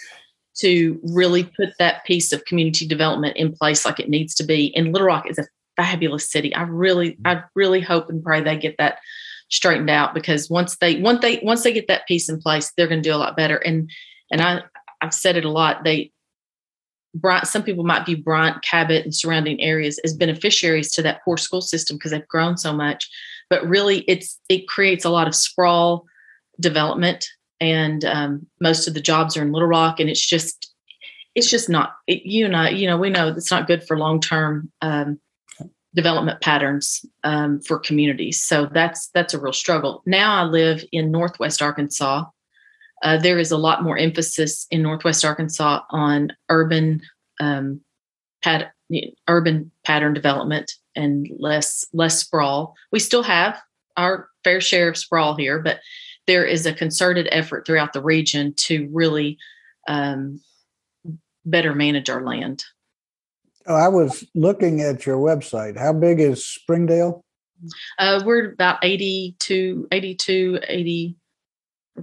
to 0.59 1.01
really 1.03 1.45
put 1.45 1.71
that 1.79 2.05
piece 2.05 2.33
of 2.33 2.45
community 2.45 2.87
development 2.87 3.37
in 3.37 3.53
place 3.53 3.85
like 3.85 3.99
it 3.99 4.09
needs 4.09 4.35
to 4.35 4.45
be. 4.45 4.75
And 4.77 4.93
Little 4.93 5.07
Rock 5.07 5.29
is 5.29 5.39
a 5.39 5.47
fabulous 5.77 6.31
city. 6.31 6.55
I 6.55 6.63
really, 6.63 7.19
I 7.25 7.43
really 7.55 7.81
hope 7.81 8.09
and 8.09 8.23
pray 8.23 8.41
they 8.41 8.57
get 8.57 8.77
that 8.79 8.99
straightened 9.51 9.91
out 9.91 10.15
because 10.15 10.49
once 10.49 10.77
they 10.77 11.01
once 11.01 11.21
they 11.21 11.41
once 11.43 11.63
they 11.63 11.73
get 11.73 11.89
that 11.89 12.07
piece 12.07 12.29
in 12.29 12.41
place, 12.41 12.73
they're 12.77 12.87
going 12.89 13.03
to 13.03 13.09
do 13.09 13.15
a 13.15 13.19
lot 13.19 13.37
better. 13.37 13.57
And 13.57 13.91
and 14.31 14.41
I 14.41 14.63
I've 15.01 15.15
said 15.15 15.37
it 15.37 15.45
a 15.45 15.51
lot. 15.51 15.85
They 15.85 16.13
Bryant, 17.13 17.49
some 17.49 17.65
people 17.65 17.85
might 17.85 18.07
view 18.07 18.17
Bryant, 18.17 18.63
Cabot, 18.63 19.05
and 19.05 19.15
surrounding 19.15 19.61
areas 19.61 19.99
as 20.05 20.15
beneficiaries 20.15 20.93
to 20.93 21.03
that 21.03 21.25
poor 21.25 21.37
school 21.37 21.61
system 21.61 21.97
because 21.97 22.13
they've 22.13 22.29
grown 22.29 22.57
so 22.57 22.73
much. 22.73 23.09
But 23.49 23.67
really, 23.67 24.01
it's 24.07 24.39
it 24.49 24.69
creates 24.69 25.05
a 25.05 25.11
lot 25.11 25.27
of 25.27 25.35
sprawl 25.35 26.07
development, 26.61 27.27
and 27.59 28.05
um, 28.05 28.47
most 28.61 28.87
of 28.87 28.95
the 28.95 29.01
jobs 29.01 29.37
are 29.37 29.43
in 29.43 29.51
Little 29.51 29.67
Rock, 29.67 29.99
and 29.99 30.09
it's 30.09 30.25
just 30.25 30.73
it's 31.35 31.51
just 31.51 31.69
not 31.69 31.95
it, 32.07 32.23
you 32.25 32.45
and 32.45 32.57
I, 32.57 32.71
you 32.71 32.87
know, 32.87 32.97
we 32.97 33.11
know 33.11 33.29
it's 33.29 33.51
not 33.51 33.67
good 33.67 33.83
for 33.83 33.99
long 33.99 34.21
term 34.21 34.71
um, 34.81 35.19
development 35.95 36.41
patterns 36.41 37.05
um, 37.25 37.61
for 37.61 37.79
communities. 37.79 38.43
So 38.43 38.69
that's 38.73 39.09
that's 39.15 39.35
a 39.35 39.41
real 39.41 39.53
struggle. 39.53 40.03
Now 40.07 40.41
I 40.41 40.45
live 40.45 40.85
in 40.93 41.11
Northwest 41.11 41.63
Arkansas. 41.63 42.25
Uh, 43.03 43.17
there 43.17 43.39
is 43.39 43.51
a 43.51 43.57
lot 43.57 43.83
more 43.83 43.97
emphasis 43.97 44.67
in 44.71 44.83
Northwest 44.83 45.25
Arkansas 45.25 45.81
on 45.91 46.33
urban 46.49 47.01
um, 47.41 47.81
pat- 48.43 48.73
urban 49.29 49.71
pattern 49.85 50.15
development 50.15 50.73
and 50.95 51.29
less 51.39 51.85
less 51.93 52.21
sprawl. 52.21 52.75
We 52.93 52.99
still 52.99 53.23
have 53.23 53.61
our 53.97 54.29
fair 54.45 54.61
share 54.61 54.89
of 54.89 54.97
sprawl 54.97 55.37
here, 55.37 55.59
but 55.59 55.81
there 56.27 56.45
is 56.45 56.67
a 56.67 56.73
concerted 56.73 57.29
effort 57.33 57.67
throughout 57.67 57.93
the 57.93 58.03
region 58.03 58.55
to 58.57 58.89
really 58.93 59.39
um, 59.89 60.41
better 61.45 61.75
manage 61.75 62.09
our 62.09 62.25
land. 62.25 62.65
Oh, 63.67 63.75
I 63.75 63.89
was 63.89 64.27
looking 64.35 64.81
at 64.81 65.05
your 65.07 65.19
website. 65.19 65.79
How 65.79 65.93
big 65.93 66.21
is 66.21 66.47
Springdale? 66.47 67.25
Uh, 67.99 68.23
we're 68.25 68.53
about 68.53 68.79
82, 68.83 69.89
82, 69.93 70.61
80. 70.67 71.17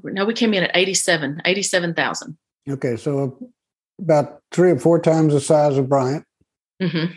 No, 0.03 0.25
we 0.25 0.33
came 0.33 0.53
in 0.53 0.63
at 0.63 0.71
87, 0.75 1.41
87,000. 1.45 2.37
Okay. 2.69 2.95
So 2.95 3.51
about 3.99 4.41
three 4.51 4.71
or 4.71 4.79
four 4.79 4.99
times 4.99 5.33
the 5.33 5.39
size 5.39 5.77
of 5.77 5.89
Bryant 5.89 6.25
mm-hmm. 6.81 7.11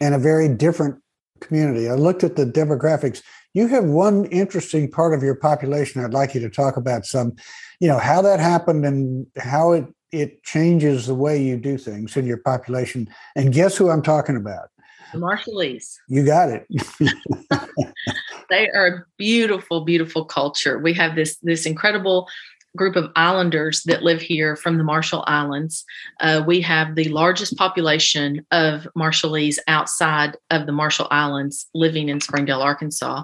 and 0.00 0.14
a 0.14 0.18
very 0.18 0.48
different 0.48 1.00
community. 1.40 1.88
I 1.88 1.94
looked 1.94 2.24
at 2.24 2.36
the 2.36 2.46
demographics. 2.46 3.22
you 3.52 3.66
have 3.66 3.84
one 3.84 4.24
interesting 4.26 4.90
part 4.90 5.12
of 5.14 5.22
your 5.22 5.34
population 5.34 6.02
I'd 6.02 6.14
like 6.14 6.34
you 6.34 6.40
to 6.40 6.50
talk 6.50 6.76
about 6.76 7.04
some, 7.04 7.34
you 7.80 7.88
know, 7.88 7.98
how 7.98 8.22
that 8.22 8.40
happened 8.40 8.86
and 8.86 9.26
how 9.36 9.72
it 9.72 9.84
it 10.14 10.42
changes 10.44 11.06
the 11.06 11.14
way 11.14 11.42
you 11.42 11.56
do 11.56 11.76
things 11.76 12.16
in 12.16 12.24
your 12.24 12.38
population. 12.38 13.08
And 13.34 13.52
guess 13.52 13.76
who 13.76 13.90
I'm 13.90 14.02
talking 14.02 14.36
about? 14.36 14.68
The 15.12 15.18
Marshallese. 15.18 15.96
You 16.08 16.24
got 16.24 16.48
it. 16.50 16.66
they 18.50 18.68
are 18.70 18.86
a 18.86 19.04
beautiful, 19.18 19.84
beautiful 19.84 20.24
culture. 20.24 20.78
We 20.78 20.92
have 20.94 21.14
this 21.14 21.36
this 21.42 21.66
incredible 21.66 22.28
group 22.76 22.96
of 22.96 23.10
islanders 23.14 23.82
that 23.84 24.02
live 24.02 24.20
here 24.20 24.56
from 24.56 24.78
the 24.78 24.84
Marshall 24.84 25.22
Islands. 25.26 25.84
Uh, 26.20 26.42
we 26.44 26.60
have 26.62 26.96
the 26.96 27.08
largest 27.10 27.56
population 27.56 28.44
of 28.50 28.88
Marshallese 28.96 29.58
outside 29.68 30.36
of 30.50 30.66
the 30.66 30.72
Marshall 30.72 31.06
Islands 31.10 31.66
living 31.74 32.08
in 32.08 32.20
Springdale, 32.20 32.60
Arkansas. 32.60 33.22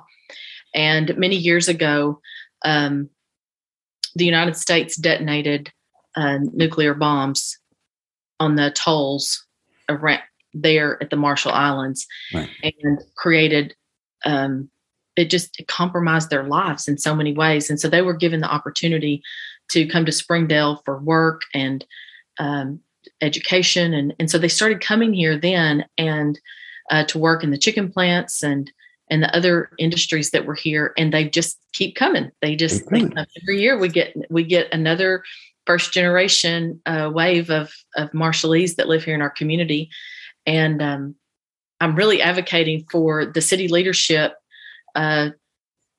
And 0.72 1.16
many 1.16 1.34
years 1.34 1.66
ago, 1.68 2.20
um, 2.64 3.10
the 4.14 4.24
United 4.24 4.56
States 4.56 4.96
detonated 4.96 5.72
uh, 6.20 6.38
nuclear 6.52 6.94
bombs 6.94 7.58
on 8.38 8.56
the 8.56 8.66
atolls 8.68 9.44
around 9.88 10.20
there 10.52 11.00
at 11.02 11.10
the 11.10 11.16
Marshall 11.16 11.52
Islands 11.52 12.06
right. 12.34 12.48
and 12.62 13.00
created 13.16 13.74
um, 14.24 14.68
it 15.16 15.30
just 15.30 15.60
compromised 15.68 16.30
their 16.30 16.44
lives 16.44 16.88
in 16.88 16.98
so 16.98 17.14
many 17.14 17.32
ways. 17.32 17.68
And 17.68 17.80
so 17.80 17.88
they 17.88 18.02
were 18.02 18.14
given 18.14 18.40
the 18.40 18.50
opportunity 18.50 19.22
to 19.70 19.86
come 19.86 20.04
to 20.06 20.12
Springdale 20.12 20.82
for 20.84 20.98
work 20.98 21.42
and 21.54 21.84
um, 22.38 22.80
education. 23.20 23.92
And, 23.92 24.14
and 24.18 24.30
so 24.30 24.38
they 24.38 24.48
started 24.48 24.80
coming 24.80 25.12
here 25.12 25.38
then 25.38 25.84
and 25.98 26.38
uh, 26.90 27.04
to 27.04 27.18
work 27.18 27.44
in 27.44 27.50
the 27.50 27.58
chicken 27.58 27.90
plants 27.90 28.42
and 28.42 28.70
and 29.12 29.24
the 29.24 29.36
other 29.36 29.70
industries 29.76 30.30
that 30.30 30.46
were 30.46 30.54
here. 30.54 30.92
And 30.96 31.12
they 31.12 31.28
just 31.28 31.58
keep 31.72 31.96
coming. 31.96 32.30
They 32.42 32.54
just 32.54 32.86
every 33.42 33.60
year 33.60 33.76
we 33.76 33.88
get 33.88 34.14
we 34.30 34.44
get 34.44 34.72
another 34.72 35.24
first 35.70 35.92
generation 35.92 36.82
uh, 36.84 37.08
wave 37.14 37.48
of 37.48 37.72
of 37.94 38.10
Marshallese 38.10 38.74
that 38.74 38.88
live 38.88 39.04
here 39.04 39.14
in 39.14 39.22
our 39.22 39.30
community. 39.30 39.88
And 40.44 40.82
um, 40.82 41.14
I'm 41.80 41.94
really 41.94 42.20
advocating 42.20 42.86
for 42.90 43.24
the 43.24 43.40
city 43.40 43.68
leadership 43.68 44.32
uh, 44.96 45.30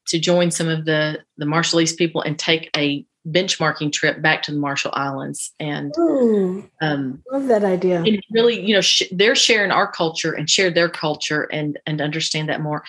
to 0.07 0.19
join 0.19 0.51
some 0.51 0.67
of 0.67 0.83
the 0.83 1.19
the 1.37 1.45
Marshallese 1.45 1.95
people 1.95 2.21
and 2.21 2.37
take 2.37 2.69
a 2.75 3.05
benchmarking 3.25 3.93
trip 3.93 4.21
back 4.21 4.41
to 4.43 4.51
the 4.51 4.57
Marshall 4.57 4.91
Islands. 4.93 5.53
And 5.57 5.93
Ooh, 5.97 6.69
um, 6.81 7.23
love 7.31 7.47
that 7.47 7.63
idea. 7.63 8.03
And 8.03 8.21
really, 8.31 8.59
you 8.59 8.75
know, 8.75 8.81
sh- 8.81 9.03
they're 9.09 9.35
sharing 9.35 9.71
our 9.71 9.89
culture 9.89 10.33
and 10.33 10.49
share 10.49 10.69
their 10.69 10.89
culture 10.89 11.43
and 11.43 11.79
and 11.85 12.01
understand 12.01 12.49
that 12.49 12.59
more. 12.59 12.83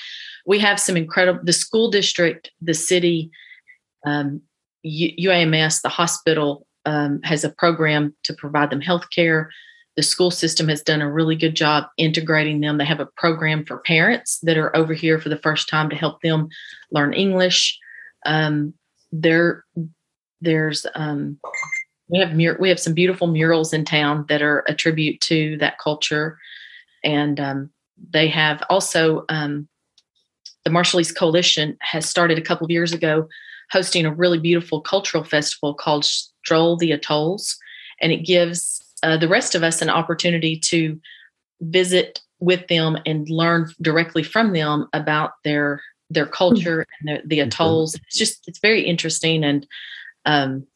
We 0.46 0.58
have 0.58 0.80
some 0.80 0.96
incredible 0.96 1.44
the 1.44 1.52
school 1.52 1.92
district, 1.92 2.50
the 2.60 2.74
city, 2.74 3.30
um, 4.04 4.40
U- 4.82 5.30
UAMS, 5.30 5.80
the 5.82 5.88
hospital 5.88 6.66
um, 6.84 7.20
has 7.22 7.44
a 7.44 7.50
program 7.50 8.14
to 8.24 8.34
provide 8.34 8.70
them 8.70 8.80
health 8.80 9.08
care 9.14 9.50
the 9.96 10.02
school 10.02 10.30
system 10.30 10.68
has 10.68 10.82
done 10.82 11.02
a 11.02 11.10
really 11.10 11.36
good 11.36 11.54
job 11.54 11.84
integrating 11.98 12.60
them. 12.60 12.78
They 12.78 12.84
have 12.84 13.00
a 13.00 13.08
program 13.16 13.64
for 13.64 13.78
parents 13.78 14.38
that 14.42 14.56
are 14.56 14.74
over 14.74 14.94
here 14.94 15.18
for 15.18 15.28
the 15.28 15.38
first 15.38 15.68
time 15.68 15.90
to 15.90 15.96
help 15.96 16.22
them 16.22 16.48
learn 16.90 17.12
English. 17.12 17.78
Um, 18.24 18.72
there, 19.10 19.64
there's 20.40 20.86
um, 20.94 21.38
we 22.08 22.18
have 22.18 22.34
mur- 22.34 22.56
we 22.58 22.70
have 22.70 22.80
some 22.80 22.94
beautiful 22.94 23.26
murals 23.26 23.72
in 23.72 23.84
town 23.84 24.24
that 24.28 24.40
are 24.40 24.64
a 24.66 24.74
tribute 24.74 25.20
to 25.22 25.58
that 25.58 25.78
culture, 25.78 26.38
and 27.04 27.38
um, 27.38 27.70
they 28.12 28.28
have 28.28 28.62
also 28.70 29.24
um, 29.28 29.68
the 30.64 30.70
Marshallese 30.70 31.14
Coalition 31.14 31.76
has 31.80 32.08
started 32.08 32.38
a 32.38 32.42
couple 32.42 32.64
of 32.64 32.70
years 32.70 32.92
ago 32.94 33.28
hosting 33.72 34.04
a 34.04 34.12
really 34.12 34.38
beautiful 34.38 34.80
cultural 34.80 35.24
festival 35.24 35.74
called 35.74 36.04
Stroll 36.04 36.76
the 36.76 36.92
Atolls, 36.92 37.56
and 38.00 38.12
it 38.12 38.26
gives 38.26 38.82
uh, 39.02 39.16
the 39.16 39.28
rest 39.28 39.54
of 39.54 39.62
us 39.62 39.80
an 39.80 39.88
opportunity 39.88 40.58
to 40.58 41.00
visit 41.62 42.20
with 42.38 42.66
them 42.68 42.98
and 43.06 43.28
learn 43.30 43.70
directly 43.80 44.22
from 44.22 44.52
them 44.52 44.88
about 44.92 45.32
their 45.44 45.80
their 46.10 46.26
hmm. 46.26 46.32
culture 46.32 46.86
and 47.00 47.08
the, 47.08 47.22
the 47.26 47.40
atolls. 47.40 47.94
It's 47.94 48.18
just 48.18 48.46
it's 48.46 48.58
very 48.58 48.82
interesting 48.82 49.42
and 49.42 49.66
um, 50.26 50.66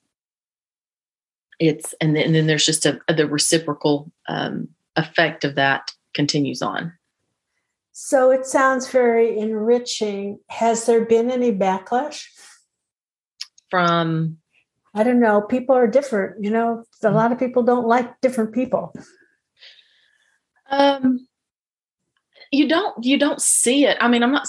it's 1.58 1.94
and 2.00 2.16
then, 2.16 2.24
and 2.26 2.34
then 2.34 2.46
there's 2.46 2.66
just 2.66 2.86
a, 2.86 3.00
a 3.08 3.14
the 3.14 3.26
reciprocal 3.26 4.10
um, 4.28 4.68
effect 4.96 5.44
of 5.44 5.54
that 5.56 5.92
continues 6.14 6.62
on. 6.62 6.92
So 7.92 8.30
it 8.30 8.44
sounds 8.46 8.88
very 8.88 9.38
enriching. 9.38 10.38
Has 10.50 10.84
there 10.86 11.04
been 11.04 11.30
any 11.30 11.50
backlash 11.50 12.26
from 13.70 14.38
I 14.94 15.02
don't 15.02 15.20
know. 15.20 15.42
People 15.42 15.76
are 15.76 15.86
different. 15.86 16.42
You 16.42 16.50
know, 16.50 16.84
a 17.02 17.10
lot 17.10 17.30
of 17.30 17.38
people 17.38 17.62
don't 17.62 17.86
like 17.86 18.18
different 18.22 18.54
people. 18.54 18.94
Um, 20.70 21.28
you 22.50 22.68
don't 22.68 23.04
you 23.04 23.18
don't 23.18 23.40
see 23.40 23.84
it. 23.84 23.98
I 24.00 24.08
mean, 24.08 24.22
I'm 24.22 24.32
not. 24.32 24.48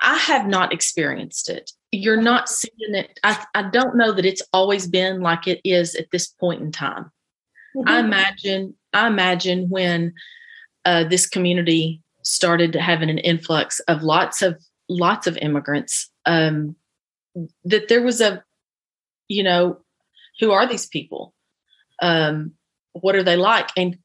I 0.00 0.16
have 0.16 0.46
not 0.46 0.72
experienced 0.72 1.48
it. 1.48 1.70
You're 1.90 2.20
not 2.20 2.48
seeing 2.48 2.94
it. 2.94 3.18
I, 3.24 3.44
I 3.54 3.62
don't 3.70 3.96
know 3.96 4.12
that 4.12 4.26
it's 4.26 4.42
always 4.52 4.86
been 4.86 5.20
like 5.20 5.48
it 5.48 5.60
is 5.64 5.94
at 5.94 6.10
this 6.12 6.26
point 6.26 6.60
in 6.60 6.70
time. 6.72 7.10
Mm-hmm. 7.76 7.88
I 7.88 8.00
imagine. 8.00 8.74
I 8.92 9.06
imagine 9.06 9.68
when 9.68 10.14
uh, 10.84 11.04
this 11.04 11.26
community 11.26 12.02
started 12.22 12.74
having 12.74 13.08
an 13.08 13.18
influx 13.18 13.80
of 13.80 14.02
lots 14.02 14.42
of 14.42 14.60
lots 14.88 15.26
of 15.26 15.38
immigrants, 15.38 16.10
um, 16.26 16.74
that 17.64 17.88
there 17.88 18.02
was 18.02 18.20
a 18.20 18.42
you 19.30 19.44
know, 19.44 19.78
who 20.40 20.50
are 20.50 20.66
these 20.66 20.86
people? 20.86 21.32
Um, 22.02 22.52
what 22.92 23.14
are 23.14 23.22
they 23.22 23.36
like? 23.36 23.70
And 23.76 23.96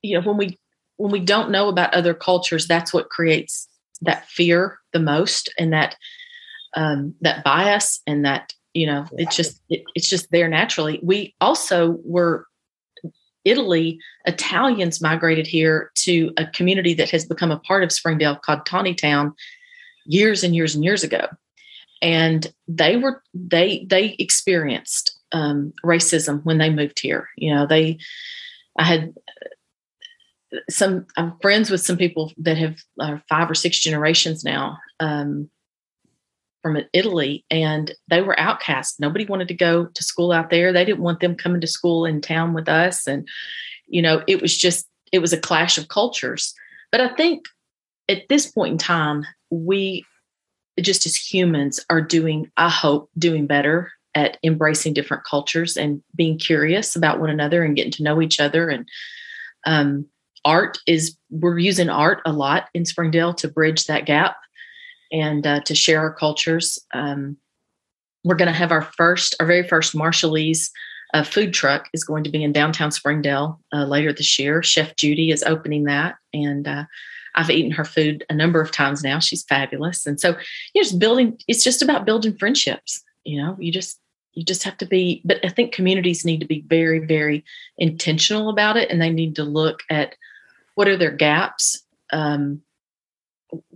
you 0.00 0.18
know, 0.18 0.26
when 0.26 0.38
we 0.38 0.58
when 0.96 1.10
we 1.10 1.20
don't 1.20 1.50
know 1.50 1.68
about 1.68 1.92
other 1.92 2.14
cultures, 2.14 2.66
that's 2.66 2.94
what 2.94 3.10
creates 3.10 3.68
that 4.02 4.26
fear 4.28 4.78
the 4.92 5.00
most, 5.00 5.52
and 5.58 5.72
that 5.74 5.96
um, 6.76 7.14
that 7.20 7.44
bias, 7.44 8.00
and 8.06 8.24
that 8.24 8.54
you 8.72 8.86
know, 8.86 9.06
it's 9.12 9.36
just 9.36 9.60
it, 9.68 9.82
it's 9.94 10.08
just 10.08 10.30
there 10.30 10.48
naturally. 10.48 11.00
We 11.02 11.34
also 11.40 11.98
were 12.04 12.46
Italy, 13.44 13.98
Italians 14.26 15.02
migrated 15.02 15.46
here 15.46 15.90
to 15.96 16.30
a 16.36 16.46
community 16.46 16.94
that 16.94 17.10
has 17.10 17.26
become 17.26 17.50
a 17.50 17.58
part 17.58 17.82
of 17.82 17.90
Springdale 17.90 18.36
called 18.36 18.64
Tontitown 18.66 19.32
years 20.06 20.44
and 20.44 20.54
years 20.54 20.74
and 20.74 20.84
years 20.84 21.02
ago 21.02 21.26
and 22.02 22.52
they 22.68 22.96
were 22.96 23.22
they 23.34 23.86
they 23.88 24.16
experienced 24.18 25.18
um, 25.32 25.72
racism 25.84 26.44
when 26.44 26.58
they 26.58 26.70
moved 26.70 27.00
here. 27.00 27.28
You 27.36 27.54
know, 27.54 27.66
they 27.66 27.98
I 28.78 28.84
had 28.84 29.14
some 30.68 31.06
I'm 31.16 31.34
friends 31.40 31.70
with 31.70 31.80
some 31.80 31.96
people 31.96 32.32
that 32.38 32.56
have 32.56 32.76
uh, 32.98 33.18
five 33.28 33.50
or 33.50 33.54
six 33.54 33.78
generations 33.78 34.44
now 34.44 34.78
um, 34.98 35.50
from 36.62 36.78
Italy, 36.92 37.44
and 37.50 37.94
they 38.08 38.22
were 38.22 38.38
outcast. 38.38 39.00
Nobody 39.00 39.24
wanted 39.24 39.48
to 39.48 39.54
go 39.54 39.86
to 39.86 40.02
school 40.02 40.32
out 40.32 40.50
there. 40.50 40.72
They 40.72 40.84
didn't 40.84 41.02
want 41.02 41.20
them 41.20 41.36
coming 41.36 41.60
to 41.60 41.66
school 41.66 42.04
in 42.04 42.20
town 42.20 42.54
with 42.54 42.68
us, 42.68 43.06
and 43.06 43.28
you 43.86 44.02
know, 44.02 44.22
it 44.26 44.40
was 44.40 44.56
just 44.56 44.86
it 45.12 45.18
was 45.18 45.32
a 45.32 45.40
clash 45.40 45.78
of 45.78 45.88
cultures. 45.88 46.54
But 46.90 47.00
I 47.00 47.14
think 47.14 47.46
at 48.08 48.28
this 48.28 48.50
point 48.50 48.72
in 48.72 48.78
time, 48.78 49.24
we 49.50 50.04
just 50.82 51.06
as 51.06 51.16
humans 51.16 51.84
are 51.90 52.00
doing, 52.00 52.50
I 52.56 52.68
hope, 52.68 53.10
doing 53.18 53.46
better 53.46 53.90
at 54.14 54.38
embracing 54.42 54.92
different 54.92 55.24
cultures 55.24 55.76
and 55.76 56.02
being 56.14 56.38
curious 56.38 56.96
about 56.96 57.20
one 57.20 57.30
another 57.30 57.62
and 57.62 57.76
getting 57.76 57.92
to 57.92 58.02
know 58.02 58.20
each 58.20 58.40
other. 58.40 58.68
And 58.68 58.88
um, 59.66 60.06
art 60.44 60.78
is, 60.86 61.16
we're 61.30 61.58
using 61.58 61.88
art 61.88 62.20
a 62.24 62.32
lot 62.32 62.68
in 62.74 62.84
Springdale 62.84 63.34
to 63.34 63.48
bridge 63.48 63.86
that 63.86 64.06
gap 64.06 64.36
and 65.12 65.46
uh, 65.46 65.60
to 65.60 65.74
share 65.74 66.00
our 66.00 66.12
cultures. 66.12 66.78
Um, 66.92 67.36
we're 68.24 68.36
going 68.36 68.48
to 68.48 68.52
have 68.52 68.72
our 68.72 68.82
first, 68.82 69.36
our 69.40 69.46
very 69.46 69.66
first 69.66 69.94
Marshallese 69.94 70.70
uh, 71.14 71.24
food 71.24 71.52
truck 71.52 71.88
is 71.92 72.04
going 72.04 72.24
to 72.24 72.30
be 72.30 72.42
in 72.42 72.52
downtown 72.52 72.90
Springdale 72.90 73.60
uh, 73.72 73.84
later 73.84 74.12
this 74.12 74.38
year. 74.38 74.62
Chef 74.62 74.94
Judy 74.96 75.30
is 75.30 75.42
opening 75.44 75.84
that. 75.84 76.16
And 76.32 76.68
uh, 76.68 76.84
I've 77.34 77.50
eaten 77.50 77.70
her 77.72 77.84
food 77.84 78.24
a 78.28 78.34
number 78.34 78.60
of 78.60 78.72
times 78.72 79.02
now. 79.02 79.18
She's 79.18 79.44
fabulous. 79.44 80.06
And 80.06 80.20
so, 80.20 80.36
you 80.74 80.82
just 80.82 80.98
building, 80.98 81.38
it's 81.48 81.64
just 81.64 81.82
about 81.82 82.04
building 82.04 82.36
friendships. 82.36 83.02
You 83.24 83.42
know, 83.42 83.56
you 83.58 83.72
just, 83.72 84.00
you 84.32 84.44
just 84.44 84.62
have 84.62 84.78
to 84.78 84.86
be, 84.86 85.22
but 85.24 85.44
I 85.44 85.48
think 85.48 85.72
communities 85.72 86.24
need 86.24 86.40
to 86.40 86.46
be 86.46 86.64
very, 86.66 87.00
very 87.00 87.44
intentional 87.78 88.48
about 88.48 88.76
it. 88.76 88.90
And 88.90 89.00
they 89.00 89.10
need 89.10 89.36
to 89.36 89.44
look 89.44 89.82
at 89.90 90.14
what 90.74 90.88
are 90.88 90.96
their 90.96 91.10
gaps. 91.10 91.82
Um, 92.12 92.62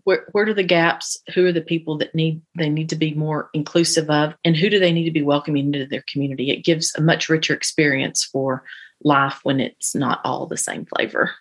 where, 0.04 0.26
where 0.32 0.48
are 0.48 0.54
the 0.54 0.62
gaps? 0.62 1.18
Who 1.34 1.46
are 1.46 1.52
the 1.52 1.60
people 1.60 1.98
that 1.98 2.14
need, 2.14 2.40
they 2.56 2.68
need 2.68 2.88
to 2.90 2.96
be 2.96 3.14
more 3.14 3.50
inclusive 3.54 4.08
of, 4.10 4.34
and 4.44 4.56
who 4.56 4.70
do 4.70 4.78
they 4.78 4.92
need 4.92 5.04
to 5.04 5.10
be 5.10 5.22
welcoming 5.22 5.66
into 5.66 5.86
their 5.86 6.04
community? 6.10 6.50
It 6.50 6.64
gives 6.64 6.94
a 6.94 7.00
much 7.00 7.28
richer 7.28 7.54
experience 7.54 8.22
for 8.22 8.64
life 9.02 9.40
when 9.42 9.60
it's 9.60 9.94
not 9.94 10.20
all 10.24 10.46
the 10.46 10.56
same 10.56 10.86
flavor. 10.86 11.32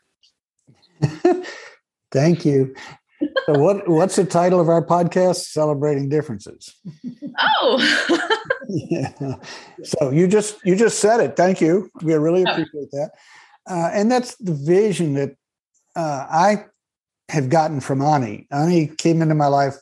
Thank 2.13 2.45
you. 2.45 2.75
so 3.45 3.57
what 3.59 3.87
what's 3.89 4.15
the 4.15 4.23
title 4.23 4.61
of 4.61 4.69
our 4.69 4.85
podcast? 4.85 5.47
Celebrating 5.47 6.07
differences. 6.07 6.75
Oh. 7.61 8.17
yeah. 8.69 9.11
So 9.83 10.11
you 10.11 10.27
just 10.27 10.57
you 10.63 10.75
just 10.75 10.99
said 10.99 11.19
it. 11.19 11.35
Thank 11.35 11.59
you. 11.59 11.89
We 12.01 12.13
really 12.13 12.43
appreciate 12.43 12.91
that. 12.91 13.11
Uh, 13.69 13.89
and 13.93 14.11
that's 14.11 14.35
the 14.35 14.53
vision 14.53 15.15
that 15.15 15.35
uh, 15.95 16.27
I 16.29 16.65
have 17.29 17.49
gotten 17.49 17.79
from 17.81 18.01
Ani. 18.01 18.47
Ani 18.51 18.87
came 18.87 19.21
into 19.21 19.35
my 19.35 19.47
life 19.47 19.75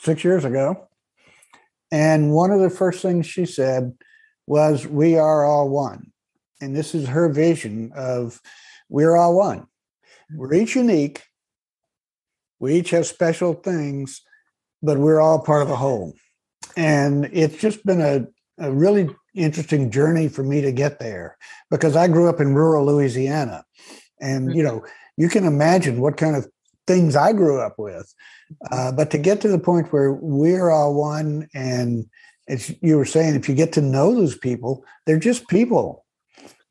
six 0.00 0.24
years 0.24 0.44
ago, 0.44 0.88
and 1.92 2.32
one 2.32 2.50
of 2.50 2.60
the 2.60 2.70
first 2.70 3.02
things 3.02 3.26
she 3.26 3.44
said 3.44 3.92
was, 4.46 4.86
"We 4.86 5.16
are 5.18 5.44
all 5.44 5.68
one." 5.68 6.12
And 6.60 6.74
this 6.74 6.94
is 6.94 7.08
her 7.08 7.28
vision 7.28 7.92
of 7.94 8.40
we're 8.88 9.16
all 9.16 9.36
one. 9.36 9.66
We're 10.32 10.54
each 10.54 10.76
unique. 10.76 11.22
We 12.60 12.76
each 12.76 12.90
have 12.90 13.06
special 13.06 13.54
things, 13.54 14.22
but 14.82 14.98
we're 14.98 15.20
all 15.20 15.40
part 15.40 15.62
of 15.62 15.70
a 15.70 15.76
whole. 15.76 16.14
And 16.76 17.28
it's 17.32 17.58
just 17.58 17.84
been 17.84 18.00
a, 18.00 18.26
a 18.58 18.72
really 18.72 19.08
interesting 19.34 19.90
journey 19.90 20.28
for 20.28 20.42
me 20.42 20.60
to 20.60 20.72
get 20.72 20.98
there 20.98 21.36
because 21.70 21.96
I 21.96 22.08
grew 22.08 22.28
up 22.28 22.40
in 22.40 22.54
rural 22.54 22.86
Louisiana. 22.86 23.64
And, 24.20 24.54
you 24.54 24.62
know, 24.62 24.84
you 25.16 25.28
can 25.28 25.44
imagine 25.44 26.00
what 26.00 26.16
kind 26.16 26.36
of 26.36 26.48
things 26.86 27.16
I 27.16 27.32
grew 27.32 27.60
up 27.60 27.74
with. 27.78 28.12
Uh, 28.70 28.92
but 28.92 29.10
to 29.10 29.18
get 29.18 29.40
to 29.40 29.48
the 29.48 29.58
point 29.58 29.92
where 29.92 30.12
we're 30.12 30.70
all 30.70 30.94
one, 30.94 31.48
and 31.54 32.06
as 32.48 32.74
you 32.82 32.96
were 32.96 33.04
saying, 33.04 33.34
if 33.34 33.48
you 33.48 33.54
get 33.54 33.72
to 33.72 33.80
know 33.80 34.14
those 34.14 34.36
people, 34.36 34.84
they're 35.06 35.18
just 35.18 35.48
people. 35.48 36.04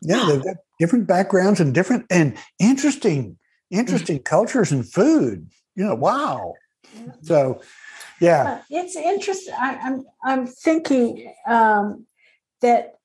Yeah, 0.02 0.26
they've 0.28 0.44
got 0.44 0.58
different 0.80 1.08
backgrounds 1.08 1.60
and 1.60 1.74
different 1.74 2.06
and 2.10 2.38
interesting, 2.60 3.38
interesting 3.74 4.20
cultures 4.20 4.72
and 4.72 4.88
food. 4.88 5.50
You 5.76 5.86
know, 5.86 5.96
wow. 5.96 6.54
So, 7.22 7.62
yeah, 8.22 8.62
it's 8.70 8.96
interesting. 8.96 9.54
I, 9.60 9.74
am 9.74 10.06
I'm, 10.24 10.40
I'm 10.40 10.48
thinking 10.48 11.34
um, 11.48 12.06
that 12.62 12.96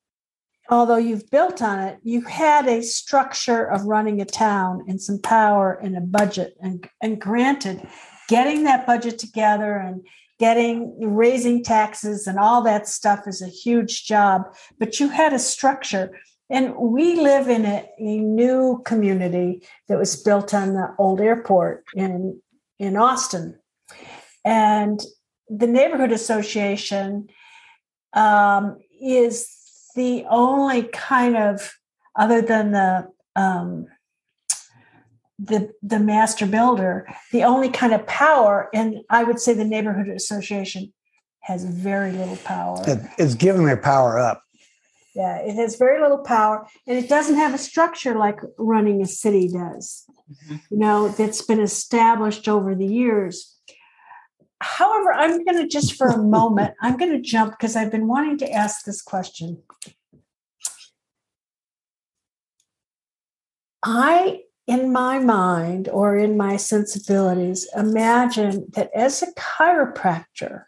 although 0.70 0.96
you've 0.96 1.30
built 1.30 1.62
on 1.62 1.80
it, 1.80 1.98
you 2.02 2.22
had 2.22 2.68
a 2.68 2.82
structure 2.82 3.64
of 3.64 3.84
running 3.84 4.20
a 4.20 4.24
town 4.24 4.84
and 4.86 5.00
some 5.00 5.18
power 5.20 5.72
and 5.72 5.96
a 5.96 6.00
budget. 6.00 6.56
And, 6.60 6.88
and 7.02 7.20
granted, 7.20 7.86
getting 8.28 8.64
that 8.64 8.86
budget 8.86 9.18
together 9.18 9.76
and 9.76 10.06
getting 10.38 10.94
raising 11.00 11.64
taxes 11.64 12.26
and 12.26 12.38
all 12.38 12.62
that 12.62 12.86
stuff 12.86 13.26
is 13.26 13.42
a 13.42 13.48
huge 13.48 14.04
job, 14.04 14.42
but 14.78 15.00
you 15.00 15.08
had 15.08 15.32
a 15.32 15.38
structure. 15.38 16.16
And 16.50 16.74
we 16.76 17.20
live 17.20 17.48
in 17.48 17.64
a, 17.66 17.88
a 17.98 18.18
new 18.20 18.82
community 18.84 19.62
that 19.88 19.98
was 19.98 20.16
built 20.16 20.54
on 20.54 20.74
the 20.74 20.94
old 20.98 21.20
airport 21.20 21.84
in, 21.94 22.40
in 22.78 22.96
Austin. 22.96 23.58
And 24.44 25.00
the 25.48 25.66
neighborhood 25.66 26.12
association 26.12 27.28
um, 28.14 28.78
is 29.00 29.48
the 29.94 30.24
only 30.30 30.84
kind 30.84 31.36
of 31.36 31.72
other 32.16 32.40
than 32.40 32.72
the 32.72 33.08
um, 33.36 33.86
the 35.38 35.72
the 35.82 36.00
master 36.00 36.46
builder, 36.46 37.06
the 37.30 37.44
only 37.44 37.68
kind 37.68 37.94
of 37.94 38.06
power, 38.06 38.68
and 38.74 38.96
I 39.08 39.22
would 39.22 39.38
say 39.38 39.54
the 39.54 39.64
neighborhood 39.64 40.08
association 40.08 40.92
has 41.40 41.64
very 41.64 42.12
little 42.12 42.36
power. 42.38 42.82
It's 43.18 43.34
giving 43.34 43.64
their 43.64 43.76
power 43.76 44.18
up. 44.18 44.42
Yeah, 45.18 45.38
it 45.38 45.56
has 45.56 45.74
very 45.74 46.00
little 46.00 46.18
power, 46.18 46.64
and 46.86 46.96
it 46.96 47.08
doesn't 47.08 47.34
have 47.34 47.52
a 47.52 47.58
structure 47.58 48.14
like 48.14 48.38
running 48.56 49.02
a 49.02 49.06
city 49.06 49.48
does. 49.48 50.04
Mm-hmm. 50.30 50.56
You 50.70 50.78
know, 50.78 51.08
that's 51.08 51.42
been 51.42 51.58
established 51.58 52.46
over 52.46 52.76
the 52.76 52.86
years. 52.86 53.56
However, 54.60 55.12
I'm 55.12 55.44
going 55.44 55.60
to 55.60 55.66
just 55.66 55.96
for 55.96 56.06
a 56.06 56.22
moment, 56.22 56.74
I'm 56.80 56.96
going 56.96 57.10
to 57.10 57.20
jump 57.20 57.50
because 57.50 57.74
I've 57.74 57.90
been 57.90 58.06
wanting 58.06 58.38
to 58.38 58.52
ask 58.52 58.84
this 58.84 59.02
question. 59.02 59.60
I, 63.82 64.42
in 64.68 64.92
my 64.92 65.18
mind 65.18 65.88
or 65.88 66.16
in 66.16 66.36
my 66.36 66.58
sensibilities, 66.58 67.68
imagine 67.76 68.66
that 68.74 68.90
as 68.94 69.20
a 69.22 69.32
chiropractor, 69.32 70.66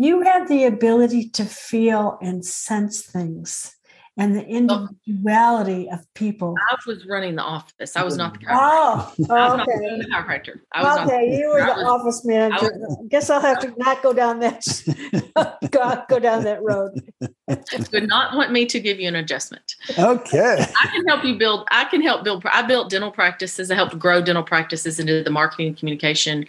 you 0.00 0.22
have 0.22 0.48
the 0.48 0.64
ability 0.64 1.28
to 1.28 1.44
feel 1.44 2.16
and 2.22 2.42
sense 2.42 3.02
things 3.02 3.76
and 4.16 4.34
the 4.34 4.42
oh. 4.44 4.48
individuality 4.48 5.90
of 5.90 6.06
people. 6.14 6.54
I 6.70 6.76
was 6.86 7.06
running 7.06 7.36
the 7.36 7.42
office. 7.42 7.96
I 7.96 8.02
was 8.02 8.16
not 8.16 8.32
the 8.32 8.46
oh, 8.48 9.12
chiropractor. 9.18 9.26
Oh, 9.28 9.36
oh 9.36 9.60
okay. 9.60 9.98
the 9.98 10.08
chiropractor. 10.10 10.60
I 10.72 10.82
was 10.82 11.06
okay, 11.06 11.38
you 11.38 11.50
were 11.50 11.60
the 11.60 11.82
was, 11.82 11.84
office 11.84 12.24
manager. 12.24 12.72
Was, 12.78 12.98
I 12.98 13.08
guess 13.08 13.28
I'll 13.28 13.42
have 13.42 13.60
to 13.60 13.74
not 13.76 14.02
go 14.02 14.14
down 14.14 14.40
that 14.40 14.64
go, 15.70 16.02
go 16.08 16.18
down 16.18 16.44
that 16.44 16.62
road. 16.62 17.12
Would 17.92 18.08
not 18.08 18.34
want 18.34 18.52
me 18.52 18.64
to 18.66 18.80
give 18.80 19.00
you 19.00 19.08
an 19.08 19.16
adjustment. 19.16 19.74
Okay. 19.98 20.64
I 20.82 20.86
can 20.86 21.06
help 21.08 21.24
you 21.24 21.36
build. 21.36 21.68
I 21.70 21.84
can 21.84 22.00
help 22.00 22.24
build. 22.24 22.42
I 22.46 22.62
built 22.62 22.88
dental 22.88 23.10
practices. 23.10 23.70
I 23.70 23.74
helped 23.74 23.98
grow 23.98 24.22
dental 24.22 24.44
practices 24.44 24.98
into 24.98 25.22
the 25.22 25.30
marketing 25.30 25.68
and 25.68 25.76
communication 25.76 26.46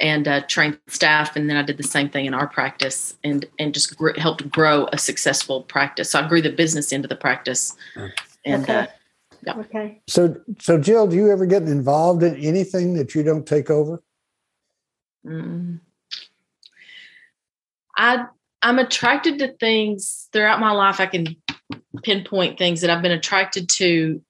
and 0.00 0.28
uh, 0.28 0.42
trained 0.46 0.78
staff. 0.86 1.36
And 1.36 1.48
then 1.48 1.56
I 1.56 1.62
did 1.62 1.76
the 1.76 1.82
same 1.82 2.08
thing 2.08 2.26
in 2.26 2.34
our 2.34 2.46
practice 2.46 3.16
and 3.24 3.44
and 3.58 3.74
just 3.74 3.96
gr- 3.96 4.18
helped 4.18 4.48
grow 4.50 4.88
a 4.92 4.98
successful 4.98 5.62
practice. 5.62 6.10
So 6.10 6.20
I 6.20 6.28
grew 6.28 6.42
the 6.42 6.52
business 6.52 6.92
into 6.92 7.08
the 7.08 7.16
practice. 7.16 7.76
And 8.44 8.64
okay. 8.64 8.74
Uh, 8.74 8.86
yeah. 9.46 9.58
Okay. 9.58 10.00
So 10.06 10.36
so 10.60 10.78
Jill, 10.78 11.06
do 11.06 11.16
you 11.16 11.30
ever 11.30 11.46
get 11.46 11.62
involved 11.62 12.22
in 12.22 12.36
anything 12.36 12.94
that 12.94 13.14
you 13.14 13.22
don't 13.22 13.46
take 13.46 13.70
over? 13.70 14.02
Mm. 15.26 15.80
I 17.96 18.26
I'm 18.62 18.78
attracted 18.78 19.38
to 19.38 19.48
things 19.48 20.28
throughout 20.32 20.60
my 20.60 20.72
life. 20.72 21.00
I 21.00 21.06
can 21.06 21.36
pinpoint 22.02 22.58
things 22.58 22.80
that 22.80 22.90
I've 22.90 23.02
been 23.02 23.12
attracted 23.12 23.68
to 23.70 24.20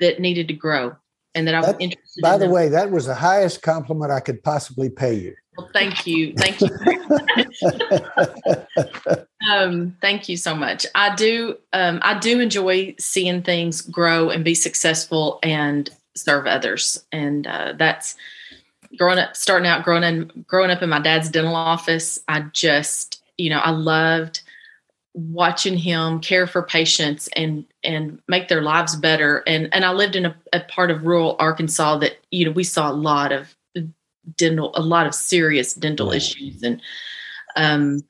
that 0.00 0.20
needed 0.20 0.48
to 0.48 0.54
grow 0.54 0.96
and 1.38 1.46
that 1.46 1.54
I'm 1.54 1.62
that, 1.62 1.76
interested. 1.80 2.20
By 2.20 2.34
in 2.34 2.40
the 2.40 2.46
them. 2.46 2.54
way, 2.54 2.68
that 2.68 2.90
was 2.90 3.06
the 3.06 3.14
highest 3.14 3.62
compliment 3.62 4.10
I 4.10 4.20
could 4.20 4.42
possibly 4.42 4.90
pay 4.90 5.14
you. 5.14 5.34
Well, 5.56 5.70
thank 5.72 6.06
you, 6.06 6.34
thank 6.34 6.60
you. 6.60 6.68
um, 9.50 9.96
thank 10.00 10.28
you 10.28 10.36
so 10.36 10.54
much. 10.54 10.84
I 10.94 11.14
do, 11.14 11.56
um, 11.72 12.00
I 12.02 12.18
do 12.18 12.40
enjoy 12.40 12.94
seeing 12.98 13.42
things 13.42 13.82
grow 13.82 14.30
and 14.30 14.44
be 14.44 14.54
successful 14.54 15.38
and 15.42 15.88
serve 16.14 16.46
others, 16.46 17.04
and 17.12 17.46
uh, 17.46 17.74
that's 17.76 18.16
growing 18.96 19.18
up, 19.18 19.36
starting 19.36 19.68
out, 19.68 19.84
growing 19.84 20.02
in, 20.02 20.44
growing 20.46 20.70
up 20.70 20.82
in 20.82 20.88
my 20.88 21.00
dad's 21.00 21.30
dental 21.30 21.56
office. 21.56 22.18
I 22.28 22.40
just, 22.52 23.22
you 23.36 23.50
know, 23.50 23.58
I 23.58 23.70
loved 23.70 24.42
watching 25.14 25.76
him 25.76 26.20
care 26.20 26.46
for 26.46 26.62
patients 26.62 27.28
and 27.34 27.64
and 27.88 28.20
make 28.28 28.48
their 28.48 28.60
lives 28.60 28.94
better. 28.94 29.42
And 29.46 29.72
and 29.72 29.84
i 29.84 29.92
lived 29.92 30.14
in 30.14 30.26
a, 30.26 30.36
a, 30.52 30.60
part 30.60 30.90
of 30.90 31.06
rural 31.06 31.36
arkansas 31.38 31.96
that 31.98 32.18
you 32.30 32.44
know 32.44 32.52
we 32.52 32.64
saw 32.64 32.90
a 32.90 32.92
lot 32.92 33.32
of 33.32 33.56
dental 34.36 34.72
a 34.74 34.82
lot 34.82 35.06
of 35.06 35.14
serious 35.14 35.74
dental 35.74 36.12
issues. 36.12 36.62
And 36.62 36.82
um 37.56 38.04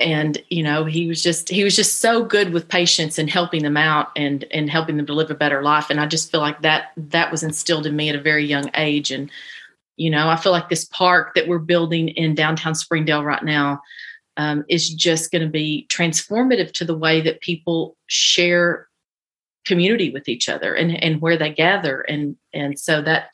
and 0.00 0.42
you 0.48 0.62
know 0.62 0.84
he 0.84 1.06
was 1.06 1.22
just 1.22 1.50
he 1.50 1.64
was 1.64 1.76
just 1.76 2.00
so 2.00 2.24
good 2.24 2.52
with 2.52 2.68
patients 2.68 3.18
and 3.18 3.30
helping 3.30 3.62
them 3.62 3.76
out 3.76 4.08
and 4.16 4.44
and 4.50 4.70
helping 4.70 4.96
them 4.96 5.06
to 5.06 5.14
live 5.14 5.30
a 5.30 5.34
better 5.34 5.62
life. 5.62 5.90
And 5.90 6.00
i 6.00 6.06
just 6.06 6.30
feel 6.30 6.40
like 6.40 6.62
that 6.62 6.92
that 6.96 7.30
was 7.30 7.42
instilled 7.42 7.86
in 7.86 7.94
me 7.94 8.08
at 8.08 8.16
a 8.16 8.20
very 8.20 8.44
young 8.46 8.70
age. 8.74 9.10
And 9.10 9.30
you 9.98 10.10
know 10.10 10.28
i 10.28 10.36
feel 10.36 10.52
like 10.52 10.68
this 10.68 10.84
park 10.84 11.34
that 11.34 11.48
we're 11.48 11.58
building 11.58 12.08
in 12.08 12.34
downtown 12.34 12.74
springdale 12.74 13.24
right 13.24 13.42
now 13.42 13.82
um, 14.36 14.64
is 14.68 14.92
just 14.92 15.30
going 15.30 15.42
to 15.42 15.50
be 15.50 15.86
transformative 15.90 16.72
to 16.72 16.84
the 16.84 16.96
way 16.96 17.20
that 17.20 17.40
people 17.40 17.96
share 18.06 18.88
community 19.64 20.10
with 20.10 20.28
each 20.28 20.48
other 20.48 20.74
and, 20.74 21.02
and 21.02 21.20
where 21.20 21.36
they 21.36 21.50
gather. 21.50 22.02
And, 22.02 22.36
and 22.52 22.78
so 22.78 23.02
that, 23.02 23.30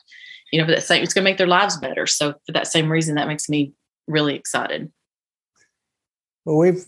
you 0.51 0.59
know, 0.59 0.65
for 0.65 0.71
that 0.71 0.83
same, 0.83 1.03
it's 1.03 1.13
going 1.13 1.23
to 1.23 1.29
make 1.29 1.37
their 1.37 1.47
lives 1.47 1.77
better. 1.77 2.07
So 2.07 2.33
for 2.45 2.51
that 2.53 2.67
same 2.67 2.91
reason, 2.91 3.15
that 3.15 3.27
makes 3.27 3.49
me 3.49 3.73
really 4.07 4.35
excited. 4.35 4.91
Well, 6.45 6.57
we've 6.57 6.85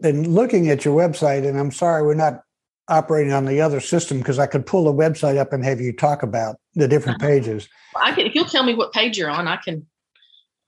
been 0.00 0.32
looking 0.32 0.70
at 0.70 0.84
your 0.84 0.96
website 0.96 1.46
and 1.46 1.58
I'm 1.58 1.70
sorry, 1.70 2.02
we're 2.02 2.14
not 2.14 2.42
operating 2.88 3.32
on 3.32 3.44
the 3.44 3.60
other 3.60 3.80
system 3.80 4.18
because 4.18 4.38
I 4.38 4.46
could 4.46 4.64
pull 4.64 4.84
the 4.84 4.92
website 4.92 5.38
up 5.38 5.52
and 5.52 5.64
have 5.64 5.80
you 5.80 5.92
talk 5.92 6.22
about 6.22 6.56
the 6.74 6.86
different 6.88 7.22
uh-huh. 7.22 7.28
pages. 7.28 7.68
I 8.00 8.12
can, 8.12 8.26
if 8.26 8.34
you'll 8.34 8.44
tell 8.44 8.64
me 8.64 8.74
what 8.74 8.92
page 8.92 9.18
you're 9.18 9.30
on, 9.30 9.48
I 9.48 9.56
can 9.56 9.86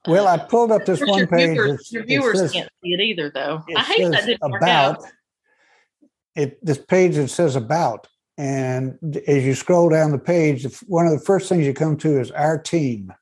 well, 0.09 0.27
I 0.27 0.37
pulled 0.37 0.71
up 0.71 0.85
this 0.85 0.99
one 1.01 1.27
page. 1.27 1.51
Viewers, 1.51 1.91
your 1.91 2.03
viewers 2.03 2.39
says, 2.39 2.51
can't 2.51 2.69
see 2.83 2.93
it 2.93 2.99
either, 2.99 3.29
though. 3.29 3.63
It 3.67 3.77
I 3.77 3.81
hate 3.81 4.11
that 4.11 4.25
didn't 4.25 4.55
about. 4.55 5.03
It 6.35 6.63
this 6.65 6.77
page 6.77 7.17
it 7.17 7.29
says 7.29 7.55
about, 7.55 8.07
and 8.37 8.97
as 9.27 9.45
you 9.45 9.55
scroll 9.55 9.89
down 9.89 10.11
the 10.11 10.19
page, 10.19 10.65
one 10.87 11.05
of 11.05 11.11
the 11.11 11.25
first 11.25 11.49
things 11.49 11.65
you 11.65 11.73
come 11.73 11.97
to 11.97 12.19
is 12.19 12.31
our 12.31 12.57
team. 12.57 13.13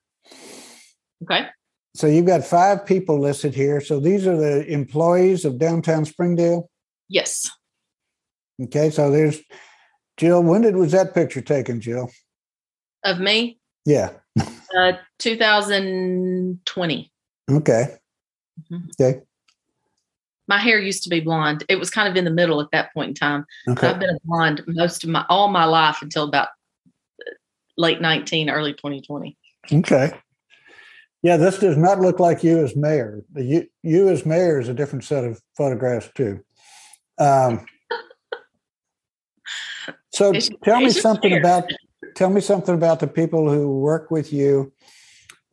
Okay. 1.23 1.47
So 1.95 2.05
you've 2.05 2.27
got 2.27 2.43
five 2.43 2.85
people 2.85 3.19
listed 3.19 3.55
here. 3.55 3.81
So 3.81 3.99
these 3.99 4.27
are 4.27 4.37
the 4.37 4.67
employees 4.67 5.45
of 5.45 5.57
downtown 5.57 6.05
Springdale. 6.05 6.69
Yes. 7.09 7.49
Okay. 8.61 8.91
So 8.91 9.09
there's 9.09 9.41
Jill. 10.17 10.43
When 10.43 10.61
did 10.61 10.75
was 10.75 10.91
that 10.91 11.15
picture 11.15 11.41
taken, 11.41 11.81
Jill? 11.81 12.11
Of 13.03 13.19
me? 13.19 13.59
Yeah. 13.85 14.11
Uh, 14.77 14.93
2020. 15.19 17.11
Okay. 17.49 17.97
Mm-hmm. 18.71 18.89
Okay. 18.99 19.21
My 20.47 20.59
hair 20.59 20.79
used 20.79 21.03
to 21.03 21.09
be 21.09 21.19
blonde. 21.19 21.63
It 21.67 21.77
was 21.77 21.89
kind 21.89 22.07
of 22.07 22.15
in 22.15 22.25
the 22.25 22.31
middle 22.31 22.61
at 22.61 22.69
that 22.71 22.93
point 22.93 23.09
in 23.09 23.15
time. 23.15 23.45
Okay. 23.67 23.87
I've 23.87 23.99
been 23.99 24.11
a 24.11 24.19
blonde 24.23 24.63
most 24.67 25.03
of 25.03 25.09
my 25.09 25.25
all 25.29 25.47
my 25.49 25.65
life 25.65 25.97
until 26.01 26.23
about 26.23 26.47
late 27.77 28.01
19, 28.01 28.49
early 28.49 28.73
2020. 28.73 29.37
Okay. 29.71 30.11
Yeah, 31.23 31.37
this 31.37 31.57
does 31.57 31.77
not 31.77 31.99
look 31.99 32.19
like 32.19 32.43
you 32.43 32.63
as 32.63 32.75
mayor. 32.75 33.23
You, 33.35 33.67
you 33.83 34.09
as 34.09 34.25
mayor 34.25 34.59
is 34.59 34.69
a 34.69 34.73
different 34.73 35.03
set 35.03 35.23
of 35.23 35.41
photographs 35.55 36.09
too. 36.15 36.43
Um, 37.19 37.65
so 40.13 40.31
it's, 40.31 40.49
tell 40.63 40.79
me 40.79 40.91
something 40.91 41.31
fair. 41.31 41.39
about 41.39 41.65
tell 42.17 42.29
me 42.31 42.41
something 42.41 42.73
about 42.73 42.99
the 42.99 43.07
people 43.07 43.49
who 43.49 43.79
work 43.79 44.09
with 44.09 44.33
you, 44.33 44.73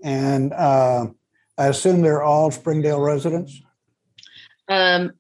and 0.03 0.53
uh, 0.55 1.07
I 1.59 1.67
assume 1.67 2.01
they're 2.01 2.23
all 2.23 2.51
Springdale 2.51 3.01
residents. 3.01 3.61
Um, 4.69 5.13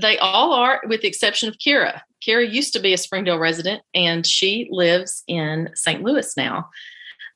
they 0.00 0.18
all 0.18 0.52
are, 0.52 0.82
with 0.86 1.00
the 1.00 1.08
exception 1.08 1.48
of 1.48 1.56
Kira. 1.56 2.02
Kira 2.22 2.48
used 2.50 2.74
to 2.74 2.80
be 2.80 2.92
a 2.92 2.98
Springdale 2.98 3.38
resident, 3.38 3.82
and 3.94 4.26
she 4.26 4.68
lives 4.70 5.24
in 5.26 5.70
St. 5.74 6.02
Louis 6.02 6.36
now. 6.36 6.68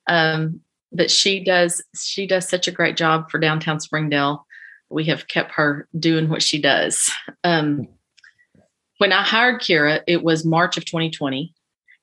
Um, 0.07 0.61
but 0.92 1.11
she 1.11 1.42
does 1.42 1.83
she 1.98 2.27
does 2.27 2.46
such 2.46 2.68
a 2.68 2.72
great 2.72 2.96
job 2.96 3.31
for 3.31 3.38
downtown 3.38 3.81
Springdale. 3.81 4.46
We 4.90 5.05
have 5.07 5.27
kept 5.27 5.53
her 5.53 5.88
doing 5.98 6.29
what 6.29 6.42
she 6.42 6.61
does. 6.61 7.11
Um, 7.42 7.88
when 8.98 9.11
I 9.11 9.22
hired 9.22 9.62
Kira, 9.62 10.03
it 10.07 10.22
was 10.22 10.44
March 10.44 10.77
of 10.77 10.85
2020, 10.85 11.54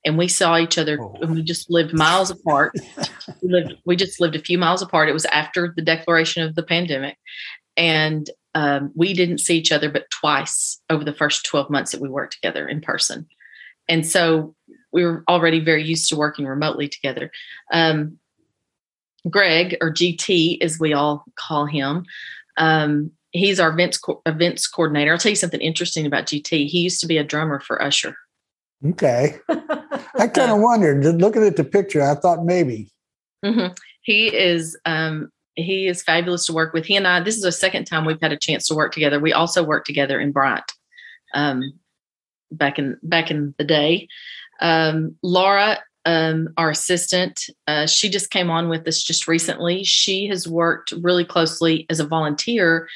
and 0.06 0.18
we 0.18 0.28
saw 0.28 0.58
each 0.58 0.78
other. 0.78 1.00
Oh. 1.02 1.16
And 1.22 1.36
we 1.36 1.44
just 1.44 1.70
lived 1.70 1.94
miles 1.94 2.32
apart. 2.32 2.74
we 3.42 3.50
lived. 3.50 3.76
We 3.86 3.96
just 3.96 4.20
lived 4.20 4.36
a 4.36 4.42
few 4.42 4.58
miles 4.58 4.82
apart. 4.82 5.10
It 5.10 5.14
was 5.14 5.26
after 5.26 5.74
the 5.76 5.82
declaration 5.82 6.44
of 6.44 6.56
the 6.56 6.64
pandemic, 6.64 7.18
and 7.78 8.30
um, 8.54 8.92
we 8.96 9.14
didn't 9.14 9.40
see 9.40 9.58
each 9.58 9.72
other 9.72 9.90
but 9.90 10.10
twice 10.10 10.80
over 10.90 11.04
the 11.04 11.14
first 11.14 11.46
12 11.46 11.70
months 11.70 11.92
that 11.92 12.02
we 12.02 12.10
worked 12.10 12.34
together 12.34 12.68
in 12.68 12.82
person. 12.82 13.28
And 13.88 14.06
so 14.06 14.56
we 14.92 15.06
were 15.06 15.24
already 15.30 15.60
very 15.60 15.84
used 15.84 16.10
to 16.10 16.16
working 16.16 16.46
remotely 16.46 16.88
together. 16.88 17.32
Um, 17.72 18.18
Greg, 19.30 19.78
or 19.82 19.92
GT 19.92 20.62
as 20.62 20.80
we 20.80 20.94
all 20.94 21.24
call 21.36 21.66
him, 21.66 22.06
um, 22.58 23.12
he's 23.32 23.60
our 23.60 23.70
events, 23.70 23.98
co- 23.98 24.22
events 24.26 24.68
coordinator. 24.68 25.12
I'll 25.12 25.18
tell 25.18 25.30
you 25.30 25.36
something 25.36 25.62
interesting 25.62 26.06
about 26.06 26.26
GT. 26.26 26.68
He 26.68 26.80
used 26.80 27.00
to 27.02 27.08
be 27.08 27.18
a 27.18 27.24
drummer 27.24 27.60
for 27.60 27.82
Usher. 27.82 28.16
Okay. 28.90 29.38
I 29.50 30.28
kind 30.34 30.52
of 30.52 30.60
wondered, 30.60 31.04
looking 31.04 31.44
at 31.44 31.56
the 31.56 31.64
picture, 31.64 32.02
I 32.02 32.16
thought 32.16 32.44
maybe. 32.44 32.92
Mm-hmm. 33.46 33.74
He 34.02 34.36
is 34.36 34.78
um, 34.86 35.32
he 35.56 35.88
is 35.88 36.04
fabulous 36.04 36.46
to 36.48 36.54
work 36.54 36.74
with. 36.74 36.86
He 36.86 36.96
and 36.96 37.08
I, 37.08 37.20
this 37.22 37.36
is 37.36 37.44
the 37.44 37.52
second 37.52 37.86
time 37.86 38.06
we've 38.06 38.22
had 38.22 38.32
a 38.32 38.38
chance 38.38 38.68
to 38.68 38.76
work 38.76 38.94
together. 38.94 39.20
We 39.20 39.34
also 39.34 39.64
worked 39.64 39.88
together 39.88 40.20
in 40.20 40.32
Bryant 40.32 40.72
um, 41.34 41.74
back 42.52 42.80
in 42.80 42.98
back 43.04 43.30
in 43.32 43.54
the 43.58 43.64
day. 43.64 44.08
Um, 44.60 45.16
Laura, 45.22 45.80
um, 46.06 46.50
our 46.58 46.70
assistant, 46.70 47.40
uh, 47.68 47.86
she 47.86 48.10
just 48.10 48.32
came 48.32 48.50
on 48.50 48.70
with 48.70 48.88
us 48.88 49.04
just 49.04 49.28
recently. 49.28 49.84
She 49.84 50.28
has 50.28 50.48
worked 50.48 50.92
really 51.02 51.26
closely 51.26 51.86
as 51.90 52.00
a 52.00 52.06
volunteer 52.06 52.88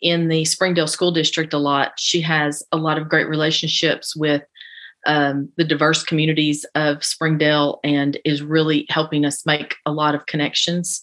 in 0.00 0.28
the 0.28 0.44
Springdale 0.44 0.86
School 0.86 1.12
District 1.12 1.52
a 1.52 1.58
lot. 1.58 1.92
She 1.98 2.20
has 2.20 2.62
a 2.72 2.76
lot 2.76 2.98
of 2.98 3.08
great 3.08 3.28
relationships 3.28 4.14
with 4.14 4.42
um, 5.06 5.48
the 5.56 5.64
diverse 5.64 6.02
communities 6.02 6.64
of 6.74 7.04
Springdale 7.04 7.80
and 7.84 8.18
is 8.24 8.42
really 8.42 8.86
helping 8.88 9.24
us 9.24 9.44
make 9.46 9.76
a 9.86 9.92
lot 9.92 10.14
of 10.14 10.26
connections 10.26 11.02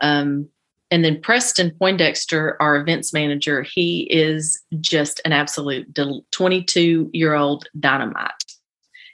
um, 0.00 0.48
and 0.90 1.04
then 1.04 1.20
Preston 1.20 1.72
Poindexter, 1.78 2.56
our 2.60 2.76
events 2.76 3.12
manager, 3.12 3.62
he 3.62 4.02
is 4.02 4.62
just 4.80 5.20
an 5.24 5.32
absolute 5.32 5.98
22 6.30 7.10
year 7.12 7.34
old 7.34 7.68
dynamite. 7.78 8.30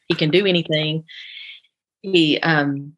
He 0.09 0.15
can 0.15 0.31
do 0.31 0.45
anything. 0.45 1.05
He, 2.03 2.39
um, 2.41 2.95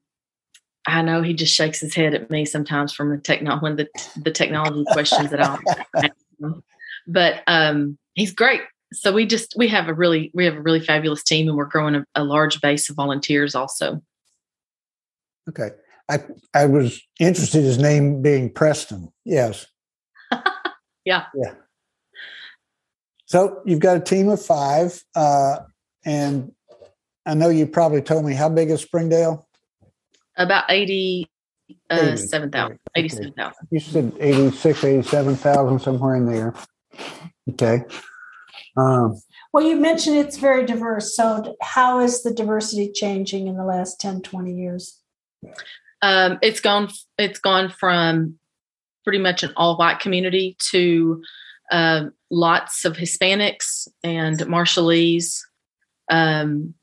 I 0.86 1.02
know 1.02 1.22
he 1.22 1.34
just 1.34 1.54
shakes 1.54 1.80
his 1.80 1.94
head 1.94 2.14
at 2.14 2.30
me 2.30 2.44
sometimes 2.44 2.92
from 2.92 3.10
the 3.10 3.18
techno 3.18 3.58
when 3.58 3.76
the 3.76 3.88
the 4.16 4.30
technology 4.30 4.84
questions 4.92 5.30
that 5.30 5.40
I 5.40 5.58
ask 5.96 6.12
him. 6.38 6.62
But 7.06 7.42
um, 7.46 7.96
he's 8.14 8.32
great. 8.32 8.60
So 8.94 9.12
we 9.12 9.26
just 9.26 9.54
we 9.57 9.68
have 9.68 9.88
a 9.88 9.94
really 9.94 10.30
we 10.35 10.44
have 10.44 10.54
a 10.54 10.61
really 10.61 10.80
fabulous 10.80 11.22
team, 11.22 11.48
and 11.48 11.57
we're 11.57 11.64
growing 11.66 11.94
a, 11.94 12.07
a 12.14 12.24
large 12.24 12.61
base 12.61 12.88
of 12.88 12.96
volunteers 12.96 13.54
also. 13.54 14.02
Okay. 15.48 15.70
I 16.09 16.20
I 16.54 16.66
was 16.66 17.00
interested 17.18 17.59
in 17.59 17.64
his 17.64 17.78
name 17.78 18.22
being 18.22 18.50
Preston. 18.50 19.12
Yes. 19.24 19.66
yeah. 21.04 21.24
Yeah. 21.35 21.54
So 23.26 23.62
you've 23.64 23.80
got 23.80 23.96
a 23.96 24.00
team 24.00 24.28
of 24.28 24.44
five, 24.44 25.02
uh, 25.14 25.61
and 26.04 26.52
I 27.26 27.35
know 27.35 27.48
you 27.48 27.66
probably 27.66 28.02
told 28.02 28.24
me 28.24 28.35
how 28.35 28.48
big 28.48 28.70
is 28.70 28.83
Springdale? 28.83 29.48
About 30.37 30.64
80, 30.68 31.28
uh, 31.90 32.16
7,000. 32.16 32.78
87,000. 32.96 33.68
You 33.70 33.80
said 33.80 34.12
86, 34.20 34.85
87,000, 34.85 35.78
somewhere 35.78 36.16
in 36.16 36.26
there. 36.26 36.54
Okay. 37.50 37.85
Um, 38.76 39.20
well, 39.52 39.64
you 39.64 39.76
mentioned 39.76 40.16
it's 40.16 40.37
very 40.37 40.66
diverse. 40.66 41.14
So, 41.14 41.56
how 41.62 42.00
is 42.00 42.22
the 42.22 42.32
diversity 42.32 42.90
changing 42.92 43.46
in 43.46 43.56
the 43.56 43.64
last 43.64 44.00
10, 44.00 44.22
20 44.22 44.52
years? 44.52 45.00
Um, 46.02 46.38
it's 46.42 46.60
gone. 46.60 46.88
It's 47.18 47.38
gone 47.38 47.70
from 47.70 48.38
pretty 49.04 49.18
much 49.18 49.42
an 49.42 49.52
all 49.56 49.76
white 49.76 50.00
community 50.00 50.56
to 50.70 51.22
uh, 51.70 52.06
lots 52.30 52.84
of 52.84 52.96
Hispanics 52.96 53.87
and 54.02 54.38
Marshallese. 54.40 55.38
Um, 56.10 56.74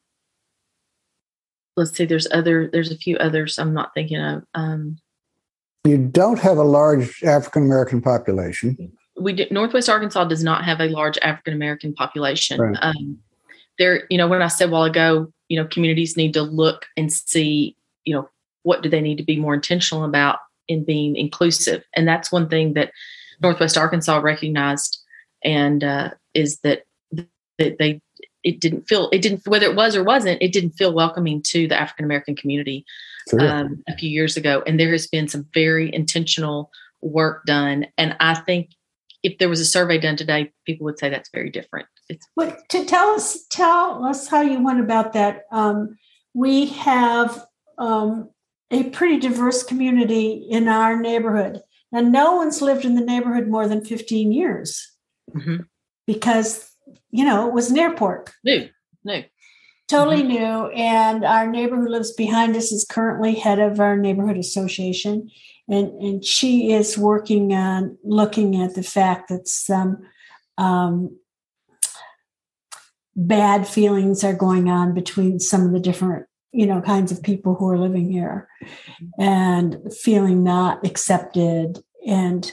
let's 1.75 1.91
see. 1.91 2.05
There's 2.05 2.27
other. 2.31 2.69
There's 2.71 2.91
a 2.91 2.97
few 2.97 3.17
others 3.17 3.59
I'm 3.59 3.73
not 3.73 3.93
thinking 3.93 4.19
of. 4.19 4.43
Um, 4.53 4.97
you 5.83 5.97
don't 5.97 6.39
have 6.39 6.57
a 6.57 6.63
large 6.63 7.21
African 7.23 7.63
American 7.63 8.01
population. 8.01 8.93
We 9.21 9.33
do, 9.33 9.45
Northwest 9.51 9.89
Arkansas 9.89 10.25
does 10.25 10.43
not 10.43 10.63
have 10.65 10.79
a 10.79 10.89
large 10.89 11.17
African 11.21 11.53
American 11.53 11.93
population. 11.93 12.59
Right. 12.59 12.77
Um, 12.81 13.19
there, 13.77 14.05
you 14.09 14.17
know, 14.17 14.27
when 14.27 14.41
I 14.41 14.47
said 14.47 14.69
a 14.69 14.71
while 14.71 14.83
ago, 14.83 15.31
you 15.47 15.59
know, 15.59 15.67
communities 15.67 16.17
need 16.17 16.33
to 16.33 16.41
look 16.41 16.85
and 16.97 17.11
see, 17.11 17.75
you 18.05 18.13
know, 18.13 18.29
what 18.63 18.83
do 18.83 18.89
they 18.89 19.01
need 19.01 19.17
to 19.17 19.23
be 19.23 19.37
more 19.37 19.53
intentional 19.53 20.03
about 20.03 20.39
in 20.67 20.83
being 20.83 21.15
inclusive 21.15 21.83
and 21.95 22.07
that's 22.07 22.31
one 22.31 22.47
thing 22.47 22.73
that 22.73 22.91
northwest 23.41 23.77
arkansas 23.77 24.17
recognized 24.17 24.99
and 25.43 25.83
uh, 25.83 26.11
is 26.33 26.59
that, 26.59 26.83
that 27.11 27.77
they 27.77 27.99
it 28.43 28.59
didn't 28.59 28.87
feel 28.87 29.09
it 29.11 29.21
didn't 29.21 29.45
whether 29.47 29.65
it 29.65 29.75
was 29.75 29.95
or 29.95 30.03
wasn't 30.03 30.41
it 30.41 30.53
didn't 30.53 30.71
feel 30.71 30.93
welcoming 30.93 31.41
to 31.41 31.67
the 31.67 31.79
african 31.79 32.05
american 32.05 32.35
community 32.35 32.85
sure. 33.29 33.41
um, 33.41 33.83
a 33.87 33.97
few 33.97 34.09
years 34.09 34.37
ago 34.37 34.63
and 34.65 34.79
there 34.79 34.91
has 34.91 35.07
been 35.07 35.27
some 35.27 35.45
very 35.53 35.93
intentional 35.93 36.71
work 37.01 37.43
done 37.45 37.85
and 37.97 38.15
i 38.19 38.33
think 38.33 38.69
if 39.23 39.37
there 39.37 39.49
was 39.49 39.59
a 39.59 39.65
survey 39.65 39.97
done 39.97 40.15
today 40.15 40.51
people 40.65 40.85
would 40.85 40.99
say 40.99 41.09
that's 41.09 41.29
very 41.33 41.49
different 41.49 41.87
it's 42.09 42.27
but 42.35 42.57
to 42.69 42.85
tell 42.85 43.09
us 43.11 43.45
tell 43.49 44.03
us 44.05 44.27
how 44.27 44.41
you 44.41 44.63
went 44.63 44.79
about 44.79 45.13
that 45.13 45.43
um, 45.51 45.97
we 46.33 46.67
have 46.67 47.45
um, 47.77 48.29
a 48.71 48.83
pretty 48.85 49.19
diverse 49.19 49.63
community 49.63 50.47
in 50.49 50.67
our 50.67 50.99
neighborhood. 50.99 51.61
And 51.91 52.11
no 52.11 52.37
one's 52.37 52.61
lived 52.61 52.85
in 52.85 52.95
the 52.95 53.01
neighborhood 53.01 53.47
more 53.47 53.67
than 53.67 53.83
15 53.83 54.31
years 54.31 54.89
mm-hmm. 55.35 55.63
because, 56.07 56.71
you 57.09 57.25
know, 57.25 57.47
it 57.49 57.53
was 57.53 57.69
an 57.69 57.77
airport. 57.77 58.31
New, 58.45 58.69
new. 59.03 59.23
Totally 59.89 60.23
mm-hmm. 60.23 60.29
new. 60.29 60.67
And 60.67 61.25
our 61.25 61.47
neighbor 61.47 61.75
who 61.75 61.89
lives 61.89 62.13
behind 62.13 62.55
us 62.55 62.71
is 62.71 62.87
currently 62.89 63.35
head 63.35 63.59
of 63.59 63.81
our 63.81 63.97
neighborhood 63.97 64.37
association. 64.37 65.29
And, 65.67 65.89
and 66.01 66.25
she 66.25 66.73
is 66.73 66.97
working 66.97 67.53
on 67.53 67.97
looking 68.03 68.61
at 68.61 68.75
the 68.75 68.83
fact 68.83 69.29
that 69.29 69.47
some 69.47 69.99
um, 70.57 71.17
bad 73.15 73.67
feelings 73.67 74.23
are 74.23 74.33
going 74.33 74.69
on 74.69 74.93
between 74.93 75.39
some 75.39 75.65
of 75.65 75.71
the 75.71 75.79
different 75.79 76.25
you 76.51 76.65
know 76.65 76.81
kinds 76.81 77.11
of 77.11 77.23
people 77.23 77.55
who 77.55 77.69
are 77.69 77.77
living 77.77 78.11
here 78.11 78.47
and 79.17 79.77
feeling 79.93 80.43
not 80.43 80.85
accepted. 80.85 81.79
And 82.05 82.51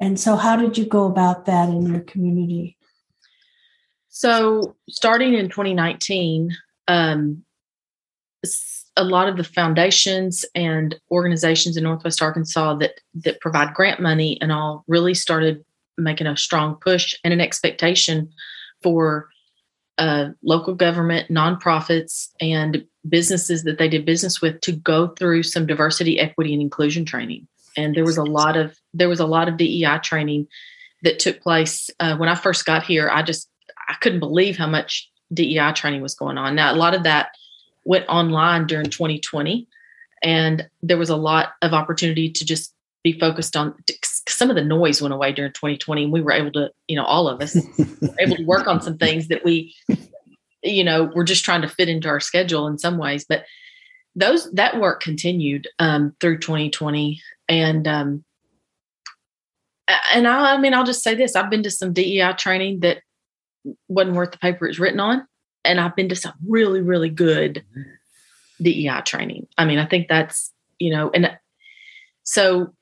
and 0.00 0.18
so 0.18 0.36
how 0.36 0.56
did 0.56 0.78
you 0.78 0.86
go 0.86 1.06
about 1.06 1.46
that 1.46 1.68
in 1.68 1.86
your 1.86 2.00
community? 2.00 2.76
So 4.08 4.76
starting 4.88 5.34
in 5.34 5.48
2019 5.48 6.56
um, 6.88 7.44
a 8.96 9.04
lot 9.04 9.28
of 9.28 9.36
the 9.36 9.44
foundations 9.44 10.44
and 10.54 10.98
organizations 11.10 11.76
in 11.76 11.84
northwest 11.84 12.20
arkansas 12.20 12.74
that 12.74 13.00
that 13.14 13.40
provide 13.40 13.72
grant 13.74 14.00
money 14.00 14.38
and 14.40 14.52
all 14.52 14.84
really 14.88 15.14
started 15.14 15.64
making 15.96 16.26
a 16.26 16.36
strong 16.36 16.74
push 16.76 17.14
and 17.24 17.32
an 17.32 17.40
expectation 17.40 18.30
for 18.82 19.28
uh, 19.98 20.30
local 20.42 20.74
government, 20.74 21.30
nonprofits, 21.30 22.28
and 22.40 22.84
businesses 23.08 23.64
that 23.64 23.78
they 23.78 23.88
did 23.88 24.06
business 24.06 24.40
with 24.40 24.60
to 24.62 24.72
go 24.72 25.08
through 25.08 25.42
some 25.42 25.66
diversity, 25.66 26.18
equity, 26.18 26.54
and 26.54 26.62
inclusion 26.62 27.04
training. 27.04 27.46
And 27.76 27.94
there 27.94 28.04
was 28.04 28.16
a 28.16 28.24
lot 28.24 28.56
of 28.56 28.76
there 28.94 29.08
was 29.08 29.20
a 29.20 29.26
lot 29.26 29.48
of 29.48 29.56
DEI 29.56 29.98
training 30.02 30.48
that 31.02 31.18
took 31.18 31.40
place 31.40 31.90
uh, 32.00 32.16
when 32.16 32.28
I 32.28 32.34
first 32.34 32.64
got 32.64 32.82
here. 32.82 33.10
I 33.10 33.22
just 33.22 33.48
I 33.88 33.94
couldn't 34.00 34.20
believe 34.20 34.56
how 34.56 34.66
much 34.66 35.10
DEI 35.32 35.72
training 35.72 36.00
was 36.00 36.14
going 36.14 36.38
on. 36.38 36.54
Now 36.54 36.72
a 36.72 36.76
lot 36.76 36.94
of 36.94 37.04
that 37.04 37.30
went 37.84 38.06
online 38.08 38.66
during 38.66 38.86
2020, 38.86 39.66
and 40.22 40.68
there 40.82 40.98
was 40.98 41.10
a 41.10 41.16
lot 41.16 41.50
of 41.62 41.72
opportunity 41.72 42.30
to 42.30 42.44
just 42.44 42.74
be 43.02 43.18
focused 43.18 43.56
on 43.56 43.74
some 44.28 44.50
of 44.50 44.56
the 44.56 44.64
noise 44.64 45.00
went 45.00 45.14
away 45.14 45.32
during 45.32 45.52
2020 45.52 46.04
and 46.04 46.12
we 46.12 46.20
were 46.20 46.32
able 46.32 46.52
to 46.52 46.70
you 46.86 46.94
know 46.94 47.04
all 47.04 47.28
of 47.28 47.40
us 47.40 47.54
were 48.02 48.14
able 48.18 48.36
to 48.36 48.44
work 48.44 48.66
on 48.66 48.82
some 48.82 48.98
things 48.98 49.28
that 49.28 49.42
we 49.42 49.74
you 50.62 50.84
know 50.84 51.10
we're 51.14 51.24
just 51.24 51.44
trying 51.44 51.62
to 51.62 51.68
fit 51.68 51.88
into 51.88 52.08
our 52.08 52.20
schedule 52.20 52.66
in 52.66 52.78
some 52.78 52.98
ways. 52.98 53.24
But 53.28 53.44
those 54.14 54.50
that 54.52 54.80
work 54.80 55.00
continued 55.00 55.68
um, 55.78 56.14
through 56.20 56.38
2020 56.38 57.20
and 57.48 57.86
um, 57.88 58.24
and 60.12 60.26
I, 60.26 60.54
I 60.54 60.58
mean 60.58 60.74
i'll 60.74 60.84
just 60.84 61.02
say 61.02 61.14
this 61.14 61.36
i've 61.36 61.50
been 61.50 61.62
to 61.62 61.70
some 61.70 61.92
dei 61.92 62.32
training 62.36 62.80
that 62.80 62.98
wasn't 63.88 64.16
worth 64.16 64.32
the 64.32 64.38
paper 64.38 64.66
it's 64.66 64.78
written 64.78 65.00
on 65.00 65.26
and 65.64 65.80
i've 65.80 65.96
been 65.96 66.08
to 66.08 66.16
some 66.16 66.34
really 66.46 66.80
really 66.80 67.10
good 67.10 67.64
dei 68.60 69.00
training 69.04 69.46
i 69.58 69.64
mean 69.64 69.78
i 69.78 69.86
think 69.86 70.08
that's 70.08 70.52
you 70.78 70.90
know 70.90 71.10
and 71.14 71.30
so 72.22 72.72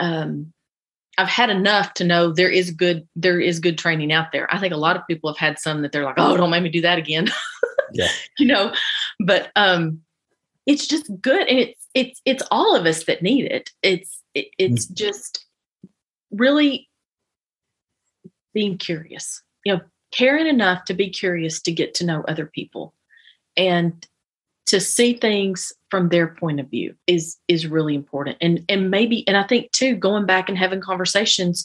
um 0.00 0.52
I've 1.18 1.28
had 1.28 1.50
enough 1.50 1.94
to 1.94 2.04
know 2.04 2.30
there 2.30 2.50
is 2.50 2.70
good 2.70 3.06
there 3.16 3.40
is 3.40 3.58
good 3.58 3.78
training 3.78 4.12
out 4.12 4.32
there. 4.32 4.52
I 4.54 4.58
think 4.58 4.74
a 4.74 4.78
lot 4.78 4.96
of 4.96 5.06
people 5.08 5.30
have 5.30 5.38
had 5.38 5.58
some 5.58 5.82
that 5.82 5.92
they're 5.92 6.04
like, 6.04 6.16
oh, 6.18 6.36
don't 6.36 6.50
make 6.50 6.62
me 6.62 6.68
do 6.68 6.82
that 6.82 6.98
again. 6.98 7.28
yeah. 7.92 8.08
you 8.38 8.46
know, 8.46 8.74
but 9.20 9.50
um 9.56 10.00
it's 10.66 10.86
just 10.86 11.10
good 11.20 11.46
and 11.48 11.58
it's 11.58 11.86
it's 11.94 12.20
it's 12.24 12.42
all 12.50 12.76
of 12.76 12.84
us 12.84 13.04
that 13.04 13.22
need 13.22 13.46
it. 13.46 13.70
It's 13.82 14.22
it, 14.34 14.48
it's 14.58 14.86
mm-hmm. 14.86 14.94
just 14.94 15.46
really 16.30 16.88
being 18.52 18.76
curious. 18.76 19.42
You 19.64 19.76
know, 19.76 19.80
caring 20.12 20.46
enough 20.46 20.84
to 20.84 20.94
be 20.94 21.10
curious 21.10 21.60
to 21.62 21.72
get 21.72 21.94
to 21.94 22.06
know 22.06 22.24
other 22.26 22.46
people 22.46 22.94
and 23.56 24.06
to 24.66 24.80
see 24.80 25.14
things 25.14 25.72
from 25.90 26.08
their 26.08 26.26
point 26.26 26.60
of 26.60 26.68
view 26.68 26.94
is 27.06 27.36
is 27.48 27.66
really 27.66 27.94
important. 27.94 28.36
And 28.40 28.64
and 28.68 28.90
maybe 28.90 29.26
and 29.28 29.36
i 29.36 29.42
think 29.42 29.72
too 29.72 29.94
going 29.96 30.26
back 30.26 30.48
and 30.48 30.58
having 30.58 30.80
conversations 30.80 31.64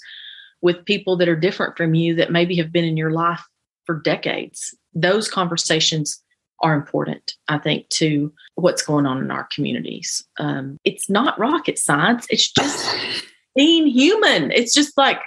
with 0.61 0.85
people 0.85 1.17
that 1.17 1.29
are 1.29 1.35
different 1.35 1.77
from 1.77 1.95
you 1.95 2.15
that 2.15 2.31
maybe 2.31 2.55
have 2.57 2.71
been 2.71 2.85
in 2.85 2.97
your 2.97 3.11
life 3.11 3.43
for 3.85 3.99
decades 3.99 4.75
those 4.93 5.27
conversations 5.27 6.21
are 6.61 6.75
important 6.75 7.33
i 7.47 7.57
think 7.57 7.89
to 7.89 8.31
what's 8.61 8.81
going 8.81 9.05
on 9.05 9.19
in 9.19 9.31
our 9.31 9.47
communities. 9.53 10.23
Um, 10.37 10.77
it's 10.85 11.09
not 11.09 11.37
rocket 11.39 11.77
science. 11.77 12.25
It's 12.29 12.51
just 12.51 12.95
being 13.55 13.87
human. 13.87 14.51
It's 14.51 14.73
just 14.73 14.97
like 14.97 15.19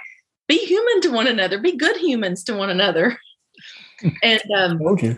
be 0.47 0.57
human 0.57 1.01
to 1.01 1.09
one 1.09 1.27
another. 1.27 1.59
Be 1.59 1.75
good 1.75 1.97
humans 1.97 2.43
to 2.45 2.55
one 2.55 2.69
another. 2.69 3.17
And 4.21 4.41
um, 4.57 4.81
okay 4.87 5.15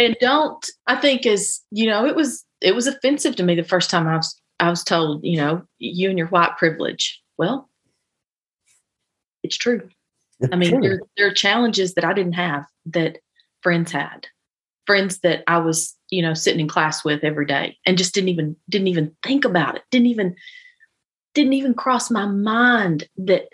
and 0.00 0.16
don't 0.20 0.66
i 0.86 0.96
think 0.96 1.26
as 1.26 1.60
you 1.70 1.86
know 1.86 2.06
it 2.06 2.16
was 2.16 2.44
it 2.60 2.74
was 2.74 2.86
offensive 2.86 3.36
to 3.36 3.42
me 3.42 3.54
the 3.54 3.62
first 3.62 3.90
time 3.90 4.08
i 4.08 4.16
was 4.16 4.40
i 4.58 4.68
was 4.68 4.82
told 4.82 5.22
you 5.22 5.36
know 5.36 5.62
you 5.78 6.08
and 6.08 6.18
your 6.18 6.28
white 6.28 6.56
privilege. 6.56 7.20
Well 7.36 7.68
it's 9.42 9.56
true. 9.56 9.88
It's 10.40 10.52
i 10.52 10.56
mean 10.56 10.70
true. 10.70 10.80
There, 10.80 11.00
there 11.16 11.26
are 11.28 11.34
challenges 11.34 11.94
that 11.94 12.04
i 12.04 12.12
didn't 12.12 12.32
have 12.32 12.64
that 12.86 13.18
friends 13.62 13.92
had. 13.92 14.26
Friends 14.86 15.20
that 15.20 15.44
i 15.46 15.58
was 15.58 15.94
you 16.08 16.22
know 16.22 16.34
sitting 16.34 16.60
in 16.60 16.68
class 16.68 17.04
with 17.04 17.22
every 17.22 17.46
day 17.46 17.76
and 17.86 17.98
just 17.98 18.14
didn't 18.14 18.30
even 18.30 18.56
didn't 18.68 18.88
even 18.88 19.14
think 19.22 19.44
about 19.44 19.76
it. 19.76 19.82
Didn't 19.90 20.08
even 20.08 20.34
didn't 21.34 21.52
even 21.52 21.74
cross 21.74 22.10
my 22.10 22.26
mind 22.26 23.08
that 23.16 23.48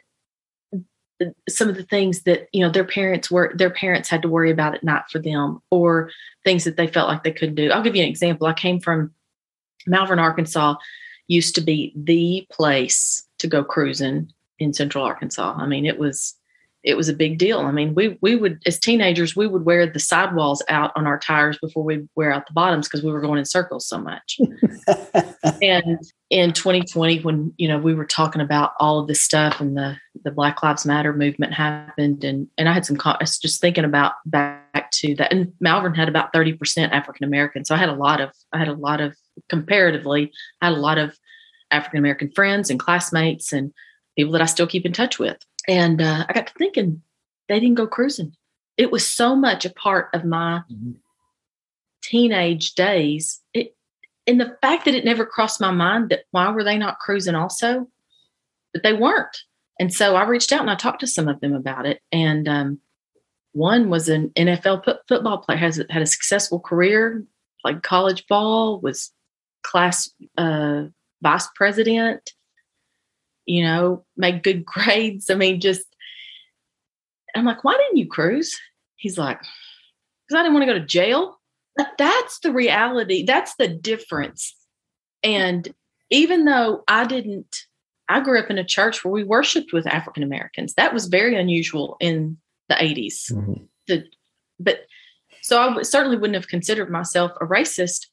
some 1.49 1.69
of 1.69 1.77
the 1.77 1.83
things 1.83 2.23
that 2.23 2.49
you 2.53 2.61
know 2.61 2.71
their 2.71 2.85
parents 2.85 3.31
were 3.31 3.53
their 3.55 3.71
parents 3.71 4.09
had 4.09 4.23
to 4.23 4.29
worry 4.29 4.51
about 4.51 4.75
at 4.75 4.85
night 4.85 5.05
for 5.11 5.19
them 5.19 5.61
or 5.71 6.11
things 6.45 6.65
that 6.65 6.77
they 6.77 6.87
felt 6.87 7.09
like 7.09 7.23
they 7.23 7.33
couldn't 7.33 7.55
do 7.55 7.71
i'll 7.71 7.83
give 7.83 7.97
you 7.97 8.03
an 8.03 8.09
example 8.09 8.47
i 8.47 8.53
came 8.53 8.79
from 8.81 9.13
malvern 9.87 10.19
arkansas 10.19 10.75
used 11.29 11.55
to 11.55 11.61
be 11.61 11.93
the 11.97 12.47
place 12.51 13.27
to 13.39 13.47
go 13.47 13.65
cruising 13.65 14.31
in 14.59 14.73
central 14.73 15.05
arkansas 15.05 15.55
i 15.59 15.67
mean 15.67 15.87
it 15.87 15.99
was 15.99 16.37
it 16.87 16.97
was 16.97 17.09
a 17.09 17.13
big 17.13 17.37
deal. 17.37 17.59
I 17.59 17.73
mean, 17.73 17.95
we 17.95 18.17
we 18.23 18.37
would 18.37 18.63
as 18.65 18.79
teenagers 18.79 19.35
we 19.35 19.49
would 19.49 19.65
wear 19.65 19.87
the 19.87 19.99
sidewalls 19.99 20.63
out 20.69 20.93
on 20.95 21.05
our 21.05 21.19
tires 21.19 21.59
before 21.59 21.83
we 21.83 22.07
wear 22.15 22.33
out 22.33 22.47
the 22.47 22.53
bottoms 22.53 22.87
because 22.87 23.03
we 23.03 23.11
were 23.11 23.21
going 23.21 23.41
in 23.41 23.45
circles 23.45 23.89
so 23.89 23.99
much. 23.99 24.39
and 25.63 25.99
in 26.31 26.53
2020, 26.53 27.21
when 27.21 27.53
you 27.59 27.67
know 27.67 27.77
we 27.77 27.93
were 27.93 28.07
talking 28.07 28.41
about 28.41 28.73
all 28.79 29.01
of 29.01 29.09
this 29.09 29.21
stuff 29.21 29.61
and 29.61 29.77
the 29.77 29.97
the 30.27 30.33
Black 30.33 30.61
Lives 30.61 30.85
Matter 30.85 31.12
movement 31.12 31.55
happened, 31.55 32.25
and 32.25 32.49
and 32.59 32.69
I 32.69 32.73
had 32.73 32.85
some 32.85 32.99
I 33.05 33.17
was 33.21 33.39
just 33.39 33.61
thinking 33.61 33.85
about 33.85 34.15
back 34.27 34.91
to 34.91 35.15
that. 35.15 35.33
And 35.33 35.53
Malvern 35.61 35.95
had 35.95 36.09
about 36.09 36.33
30 36.33 36.55
percent 36.55 36.93
African 36.93 37.25
American, 37.25 37.65
so 37.65 37.77
I 37.77 37.79
had 37.79 37.89
a 37.89 37.95
lot 37.95 38.21
of 38.21 38.33
I 38.53 38.59
had 38.59 38.67
a 38.67 38.75
lot 38.75 39.01
of 39.01 39.17
comparatively 39.49 40.33
I 40.61 40.67
had 40.67 40.77
a 40.77 40.81
lot 40.81 40.99
of 40.99 41.17
African 41.71 42.01
American 42.01 42.33
friends 42.33 42.71
and 42.71 42.81
classmates 42.81 43.53
and 43.53 43.73
people 44.19 44.33
that 44.33 44.43
I 44.43 44.47
still 44.47 44.67
keep 44.67 44.85
in 44.85 44.93
touch 44.93 45.21
with. 45.21 45.39
And 45.69 46.03
uh, 46.03 46.27
I 46.29 46.33
got 46.33 46.49
to 46.49 46.55
thinking, 46.55 47.03
they 47.49 47.61
didn't 47.61 47.77
go 47.77 47.87
cruising. 47.87 48.35
It 48.77 48.91
was 48.91 49.09
so 49.09 49.37
much 49.37 49.65
a 49.65 49.71
part 49.71 50.09
of 50.12 50.25
my 50.25 50.62
mm-hmm. 50.71 50.93
teenage 52.03 52.75
days. 52.75 53.41
It, 53.55 53.77
and 54.27 54.41
the 54.41 54.57
fact 54.61 54.87
that 54.87 54.95
it 54.97 55.05
never 55.05 55.25
crossed 55.25 55.61
my 55.61 55.71
mind 55.71 56.11
that 56.11 56.25
why 56.33 56.51
were 56.51 56.65
they 56.65 56.79
not 56.79 56.99
cruising 56.99 57.37
also? 57.37 57.87
But 58.73 58.83
they 58.83 58.93
weren't. 58.93 59.37
And 59.79 59.93
so 59.93 60.17
I 60.17 60.25
reached 60.25 60.53
out 60.53 60.61
and 60.61 60.71
I 60.71 60.75
talked 60.75 61.01
to 61.01 61.07
some 61.07 61.29
of 61.29 61.41
them 61.41 61.55
about 61.55 61.87
it. 61.87 62.01
And 62.11 62.49
um, 62.49 62.81
one 63.53 63.91
was 63.91 64.09
an 64.09 64.31
NFL 64.31 64.85
p- 64.85 64.93
football 65.09 65.39
player, 65.39 65.59
has 65.59 65.83
had 65.91 66.03
a 66.03 66.07
successful 66.07 66.61
career, 66.61 67.25
played 67.62 67.83
college 67.83 68.27
ball, 68.27 68.81
was 68.81 69.12
class 69.62 70.11
uh, 70.39 70.85
vice 71.23 71.49
president, 71.55 72.33
you 73.45 73.62
know, 73.62 74.05
made 74.17 74.43
good 74.43 74.65
grades. 74.65 75.31
I 75.31 75.35
mean, 75.35 75.61
just, 75.61 75.85
I'm 77.35 77.45
like, 77.45 77.65
why 77.65 77.75
didn't 77.75 77.99
you 77.99 78.09
cruise? 78.09 78.59
He's 78.97 79.19
like, 79.19 79.39
because 79.39 80.41
I 80.41 80.43
didn't 80.43 80.55
want 80.55 80.67
to 80.67 80.73
go 80.73 80.79
to 80.79 80.87
jail. 80.87 81.39
That's 81.99 82.39
the 82.41 82.53
reality. 82.53 83.25
That's 83.25 83.55
the 83.57 83.69
difference. 83.69 84.55
And 85.23 85.73
even 86.11 86.47
though 86.47 86.83
I 86.89 87.05
didn't, 87.05 87.66
I 88.09 88.21
grew 88.21 88.38
up 88.38 88.51
in 88.51 88.59
a 88.59 88.64
church 88.64 89.05
where 89.05 89.12
we 89.12 89.25
worshiped 89.25 89.73
with 89.73 89.87
African 89.87 90.23
Americans. 90.23 90.75
That 90.75 90.95
was 90.95 91.07
very 91.07 91.37
unusual 91.37 91.97
in 92.01 92.37
the 92.69 92.75
80s. 92.75 93.33
Mm-hmm. 93.33 93.64
The, 93.88 94.05
but 94.61 94.87
so 95.42 95.61
I 95.61 95.66
w- 95.66 95.85
certainly 95.85 96.16
wouldn't 96.16 96.35
have 96.35 96.49
considered 96.49 96.90
myself 96.90 97.33
a 97.40 97.47
racist. 97.47 98.07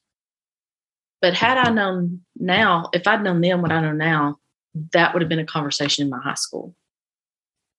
But 1.20 1.34
had 1.34 1.58
I 1.58 1.70
known 1.70 2.20
now, 2.36 2.90
if 2.92 3.06
I'd 3.06 3.22
known 3.22 3.40
then 3.40 3.62
what 3.62 3.72
I 3.72 3.80
know 3.80 3.92
now, 3.92 4.38
that 4.92 5.12
would 5.12 5.22
have 5.22 5.28
been 5.28 5.38
a 5.38 5.46
conversation 5.46 6.04
in 6.04 6.10
my 6.10 6.20
high 6.20 6.34
school. 6.34 6.74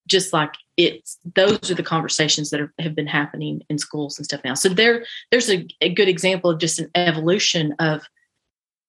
Just 0.06 0.32
like 0.32 0.54
it's 0.76 1.18
those 1.34 1.70
are 1.70 1.74
the 1.74 1.82
conversations 1.82 2.50
that 2.50 2.60
are, 2.60 2.72
have 2.78 2.94
been 2.94 3.06
happening 3.06 3.62
in 3.68 3.78
schools 3.78 4.18
and 4.18 4.24
stuff 4.24 4.40
now. 4.44 4.54
So 4.54 4.68
there, 4.68 5.04
there's 5.30 5.50
a, 5.50 5.66
a 5.80 5.92
good 5.92 6.08
example 6.08 6.50
of 6.50 6.60
just 6.60 6.78
an 6.78 6.90
evolution 6.94 7.74
of 7.78 8.06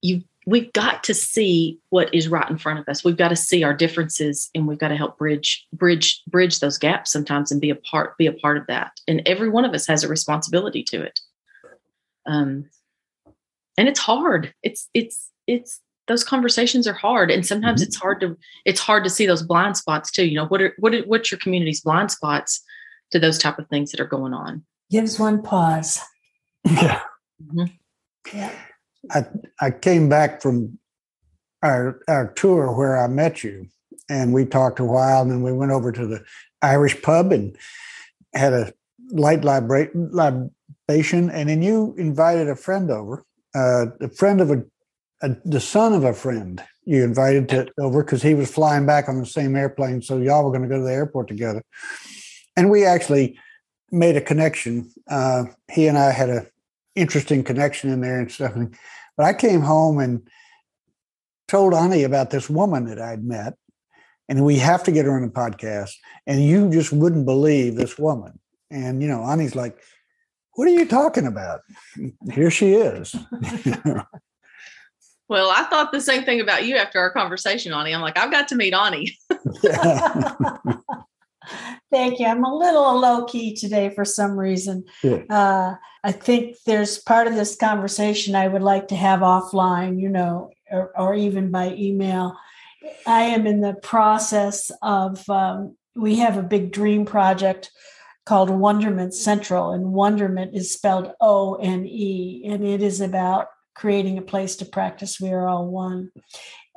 you. 0.02 0.22
We've 0.48 0.72
got 0.72 1.04
to 1.04 1.14
see 1.14 1.78
what 1.90 2.14
is 2.16 2.30
right 2.30 2.50
in 2.50 2.58
front 2.58 2.80
of 2.80 2.88
us. 2.88 3.04
We've 3.04 3.18
got 3.18 3.30
to 3.30 3.36
see 3.36 3.64
our 3.64 3.74
differences, 3.74 4.50
and 4.56 4.66
we've 4.66 4.80
got 4.80 4.88
to 4.88 4.96
help 4.96 5.18
bridge, 5.18 5.68
bridge, 5.74 6.24
bridge 6.26 6.62
those 6.62 6.78
gaps 6.78 7.12
sometimes, 7.12 7.52
and 7.52 7.60
be 7.60 7.70
a 7.70 7.76
part, 7.76 8.18
be 8.18 8.28
a 8.28 8.32
part 8.32 8.58
of 8.58 8.66
that. 8.68 8.94
And 9.10 9.22
every 9.26 9.50
one 9.50 9.66
of 9.66 9.74
us 9.74 9.86
has 9.88 10.06
a 10.06 10.08
responsibility 10.08 10.84
to 10.84 11.02
it. 11.02 11.20
Um, 12.26 12.70
and 13.78 13.90
it's 13.90 14.00
hard. 14.00 14.54
It's 14.64 14.90
it's 14.94 15.30
it's 15.48 15.82
those 16.08 16.24
conversations 16.24 16.88
are 16.88 16.94
hard 16.94 17.30
and 17.30 17.46
sometimes 17.46 17.82
mm-hmm. 17.82 17.88
it's 17.88 17.98
hard 17.98 18.22
to 18.22 18.38
it's 18.66 18.80
hard 18.80 19.04
to 19.04 19.10
see 19.10 19.26
those 19.26 19.44
blind 19.44 19.76
spots 19.76 20.10
too 20.10 20.26
you 20.26 20.36
know 20.36 20.46
what 20.46 20.62
are 20.62 20.74
what 20.80 20.94
are, 20.94 21.02
what's 21.02 21.32
your 21.32 21.40
community's 21.40 21.82
blind 21.82 22.10
spots 22.10 22.64
to 23.12 23.20
those 23.20 23.38
type 23.38 23.60
of 23.60 23.68
things 23.68 23.92
that 23.92 24.00
are 24.00 24.08
going 24.08 24.34
on 24.34 24.64
gives 24.90 25.20
one 25.20 25.42
pause 25.42 26.00
yeah 26.66 27.02
mm-hmm. 27.44 27.66
yeah 28.34 28.52
i 29.12 29.26
i 29.62 29.72
came 29.72 30.10
back 30.10 30.42
from 30.42 30.78
our 31.64 32.00
our 32.08 32.32
tour 32.34 32.76
where 32.76 32.98
i 32.98 33.08
met 33.08 33.44
you 33.44 33.68
and 34.10 34.34
we 34.34 34.46
talked 34.46 34.80
a 34.80 34.86
while 34.86 35.22
and 35.22 35.32
then 35.32 35.44
we 35.44 35.52
went 35.52 35.72
over 35.72 35.92
to 35.92 36.06
the 36.06 36.24
irish 36.62 37.02
pub 37.02 37.32
and 37.32 37.58
had 38.34 38.54
a 38.54 38.74
light 39.12 39.44
libra- 39.44 39.90
libation 39.94 41.30
and 41.30 41.50
then 41.50 41.62
you 41.62 41.96
invited 41.98 42.50
a 42.50 42.56
friend 42.56 42.92
over 42.92 43.26
uh, 43.56 43.86
a 44.02 44.10
friend 44.10 44.42
of 44.42 44.52
a 44.52 44.64
a, 45.22 45.36
the 45.46 45.60
son 45.60 45.94
of 45.94 46.04
a 46.04 46.14
friend 46.14 46.64
you 46.86 47.04
invited 47.04 47.50
to 47.50 47.68
over 47.80 48.04
because 48.04 48.22
he 48.22 48.34
was 48.34 48.50
flying 48.50 48.86
back 48.86 49.10
on 49.10 49.20
the 49.20 49.26
same 49.26 49.56
airplane. 49.56 50.02
So 50.02 50.18
y'all 50.18 50.44
were 50.44 50.52
going 50.52 50.64
to 50.64 50.70
go 50.70 50.78
to 50.78 50.84
the 50.84 50.94
airport 50.94 51.28
together. 51.28 51.64
And 52.56 52.70
we 52.70 52.86
actually 52.86 53.38
made 53.92 54.16
a 54.16 54.22
connection. 54.22 54.90
Uh, 55.10 55.46
he 55.70 55.88
and 55.88 55.98
I 55.98 56.12
had 56.12 56.30
a 56.30 56.48
interesting 56.96 57.44
connection 57.44 57.92
in 57.92 58.02
there 58.02 58.20
and 58.20 58.32
stuff. 58.32 58.56
But 59.18 59.26
I 59.26 59.34
came 59.34 59.62
home 59.62 60.00
and 60.00 60.22
told 61.48 61.74
Ani 61.74 62.04
about 62.04 62.30
this 62.30 62.50
woman 62.50 62.86
that 62.86 63.02
I'd 63.02 63.24
met, 63.24 63.56
and 64.30 64.46
we 64.46 64.58
have 64.58 64.84
to 64.84 64.92
get 64.92 65.06
her 65.06 65.16
on 65.16 65.24
the 65.24 65.30
podcast. 65.30 65.94
And 66.28 66.44
you 66.44 66.70
just 66.70 66.94
wouldn't 66.94 67.26
believe 67.26 67.76
this 67.76 67.98
woman. 67.98 68.40
And 68.70 69.02
you 69.02 69.08
know, 69.08 69.24
Ani's 69.24 69.56
like, 69.56 69.80
"What 70.54 70.68
are 70.68 70.72
you 70.72 70.86
talking 70.86 71.26
about?" 71.26 71.62
Here 72.34 72.52
she 72.52 72.74
is. 72.74 73.16
well, 75.28 75.50
I 75.50 75.64
thought 75.64 75.92
the 75.92 76.02
same 76.02 76.24
thing 76.24 76.40
about 76.40 76.66
you 76.66 76.76
after 76.76 77.00
our 77.00 77.12
conversation, 77.12 77.74
Ani. 77.74 77.96
I'm 77.96 78.02
like, 78.02 78.18
I've 78.18 78.32
got 78.32 78.48
to 78.50 78.56
meet 78.56 78.74
Ani. 78.74 79.18
Thank 81.98 82.20
you. 82.20 82.28
I'm 82.28 82.44
a 82.44 82.56
little 82.56 83.00
low 83.00 83.26
key 83.26 83.56
today 83.56 83.90
for 83.90 84.06
some 84.06 84.38
reason. 84.38 84.86
Yeah. 85.02 85.24
Uh, 85.30 85.76
I 86.04 86.12
think 86.12 86.56
there's 86.68 87.00
part 87.00 87.26
of 87.26 87.34
this 87.34 87.56
conversation 87.56 88.36
I 88.36 88.48
would 88.48 88.62
like 88.62 88.90
to 88.90 88.96
have 88.96 89.22
offline, 89.22 90.00
you 90.00 90.08
know, 90.08 90.52
or, 90.70 90.92
or 90.96 91.16
even 91.16 91.50
by 91.50 91.74
email. 91.74 92.38
I 93.08 93.24
am 93.24 93.48
in 93.48 93.62
the 93.62 93.74
process 93.74 94.72
of, 94.84 95.28
um, 95.28 95.76
we 95.96 96.18
have 96.18 96.38
a 96.38 96.44
big 96.44 96.72
dream 96.72 97.04
project 97.04 97.72
called 98.28 98.52
Wonderment 98.52 99.16
Central, 99.16 99.72
and 99.72 99.92
Wonderment 99.92 100.56
is 100.56 100.72
spelled 100.72 101.12
O 101.20 101.56
N 101.56 101.88
E, 101.88 102.44
and 102.46 102.64
it 102.64 102.84
is 102.84 103.02
about 103.02 103.48
creating 103.74 104.20
a 104.20 104.22
place 104.22 104.56
to 104.58 104.66
practice 104.66 105.20
We 105.20 105.30
Are 105.32 105.48
All 105.48 105.68
One. 105.68 106.12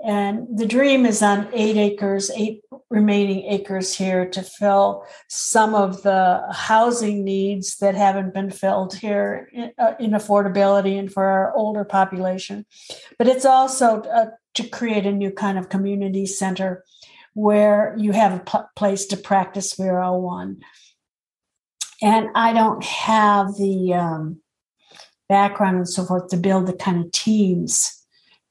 And 0.04 0.46
the 0.56 0.66
dream 0.66 1.04
is 1.04 1.22
on 1.22 1.48
eight 1.52 1.76
acres, 1.76 2.30
eight 2.34 2.62
remaining 2.88 3.44
acres 3.44 3.94
here 3.94 4.28
to 4.30 4.42
fill 4.42 5.04
some 5.28 5.74
of 5.74 6.02
the 6.02 6.42
housing 6.52 7.22
needs 7.22 7.76
that 7.78 7.94
haven't 7.94 8.32
been 8.32 8.50
filled 8.50 8.94
here 8.94 9.48
in, 9.52 9.72
uh, 9.78 9.94
affordability 9.98 10.98
and 10.98 11.12
for 11.12 11.24
our 11.24 11.54
older 11.54 11.84
population. 11.84 12.64
But 13.18 13.28
it's 13.28 13.44
also 13.44 14.02
uh, 14.02 14.26
to 14.54 14.68
create 14.68 15.06
a 15.06 15.12
new 15.12 15.30
kind 15.30 15.58
of 15.58 15.68
community 15.68 16.24
center 16.26 16.84
where 17.34 17.94
you 17.98 18.12
have 18.12 18.32
a 18.32 18.68
place 18.76 19.06
to 19.06 19.16
practice 19.16 19.78
We 19.78 19.86
Are 19.88 20.00
All 20.00 20.20
One. 20.22 20.60
And 22.02 22.28
I 22.34 22.54
don't 22.54 22.82
have 22.82 23.56
the 23.56 23.94
um, 23.94 24.40
background 25.28 25.76
and 25.76 25.88
so 25.88 26.04
forth 26.04 26.28
to 26.28 26.36
build 26.38 26.66
the 26.66 26.72
kind 26.72 27.04
of 27.04 27.12
teams 27.12 28.04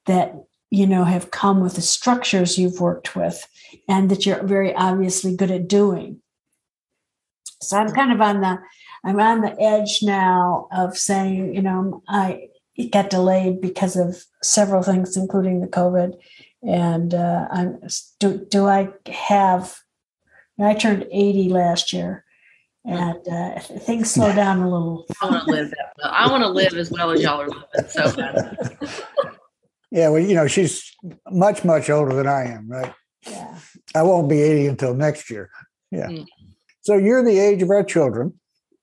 that 0.06 0.34
you 0.70 0.86
know 0.86 1.04
have 1.04 1.32
come 1.32 1.60
with 1.62 1.76
the 1.76 1.82
structures 1.82 2.58
you've 2.58 2.80
worked 2.80 3.16
with 3.16 3.48
and 3.88 4.10
that 4.10 4.26
you're 4.26 4.44
very 4.44 4.74
obviously 4.76 5.36
good 5.36 5.52
at 5.52 5.68
doing 5.68 6.22
so 7.62 7.78
i'm 7.78 7.92
kind 7.92 8.12
of 8.12 8.22
on 8.22 8.42
the 8.42 8.60
i'm 9.04 9.20
on 9.20 9.42
the 9.42 9.60
edge 9.62 10.00
now 10.04 10.68
of 10.72 10.98
saying 10.98 11.54
you 11.54 11.62
know 11.62 12.04
i 12.08 12.48
it 12.76 12.92
got 12.92 13.10
delayed 13.10 13.60
because 13.60 13.96
of 13.96 14.24
several 14.44 14.84
things 14.84 15.18
including 15.18 15.62
the 15.62 15.68
covid 15.68 16.18
and 16.62 17.14
uh, 17.14 17.48
i'm 17.52 17.80
do, 18.20 18.46
do 18.50 18.68
i 18.68 18.90
have 19.08 19.80
i 20.60 20.74
turned 20.74 21.08
80 21.12 21.50
last 21.50 21.94
year 21.94 22.26
and 22.86 23.28
uh, 23.28 23.60
things 23.60 24.12
slow 24.12 24.34
down 24.36 24.60
a 24.60 24.70
little. 24.70 25.06
I 25.22 25.30
want 25.30 25.46
to 25.46 25.52
live 25.52 25.70
that. 25.70 25.94
Well. 25.98 26.12
I 26.14 26.32
want 26.32 26.44
to 26.44 26.50
live 26.50 26.74
as 26.74 26.90
well 26.90 27.12
as 27.12 27.22
y'all 27.22 27.42
are 27.42 27.48
living. 27.48 27.90
So 27.90 28.16
bad. 28.16 28.78
Yeah, 29.92 30.10
well, 30.10 30.22
you 30.22 30.36
know, 30.36 30.48
she's 30.48 30.96
much, 31.32 31.64
much 31.64 31.90
older 31.90 32.16
than 32.16 32.28
I 32.28 32.46
am, 32.46 32.70
right? 32.70 32.94
Yeah. 33.28 33.58
I 33.96 34.04
won't 34.04 34.30
be 34.30 34.42
80 34.42 34.68
until 34.68 34.94
next 34.94 35.30
year. 35.30 35.50
Yeah. 35.92 36.08
Mm. 36.08 36.26
So 36.82 36.96
you're 36.96 37.24
the 37.24 37.40
age 37.40 37.62
of 37.62 37.70
our 37.70 37.84
children, 37.84 38.40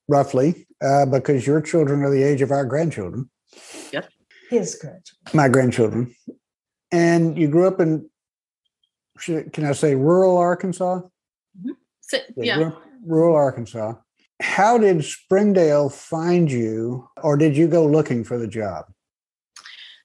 roughly, 0.08 0.66
uh, 0.82 1.06
because 1.06 1.46
your 1.46 1.60
children 1.60 2.02
are 2.02 2.10
the 2.10 2.22
age 2.22 2.42
of 2.42 2.50
our 2.50 2.64
grandchildren. 2.64 3.30
Yep. 3.92 4.08
His 4.50 4.74
grandchildren. 4.74 5.32
My 5.32 5.48
grandchildren. 5.48 6.14
And 6.92 7.38
you 7.38 7.48
grew 7.48 7.66
up 7.66 7.80
in, 7.80 8.08
can 9.18 9.64
I 9.64 9.72
say 9.72 9.94
rural 9.94 10.36
Arkansas? 10.36 11.00
Mm-hmm. 11.58 11.70
So, 12.00 12.18
yeah. 12.36 12.58
yeah. 12.58 12.70
Rural 13.04 13.36
Arkansas. 13.36 13.94
How 14.40 14.76
did 14.76 15.04
Springdale 15.04 15.88
find 15.88 16.50
you, 16.50 17.08
or 17.22 17.36
did 17.36 17.56
you 17.56 17.68
go 17.68 17.86
looking 17.86 18.22
for 18.22 18.38
the 18.38 18.46
job? 18.46 18.86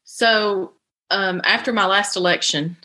So 0.04 0.74
um, 1.12 1.42
after 1.44 1.72
my 1.72 1.86
last 1.86 2.16
election, 2.16 2.78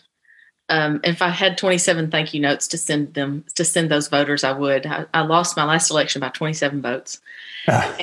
um, 0.69 1.01
if 1.05 1.23
I 1.23 1.29
had 1.29 1.57
27 1.57 2.11
thank 2.11 2.35
you 2.35 2.41
notes 2.41 2.67
to 2.69 2.79
send 2.79 3.15
them 3.15 3.45
to 3.55 3.65
send 3.65 3.91
those 3.91 4.09
voters, 4.09 4.45
I 4.45 4.53
would. 4.53 4.85
I, 4.85 5.07
I 5.15 5.23
lost 5.23 5.57
my 5.57 5.65
last 5.65 5.91
election 5.91 6.21
by 6.21 6.29
27 6.31 6.83
votes. 6.83 7.21
Ah. 7.69 7.97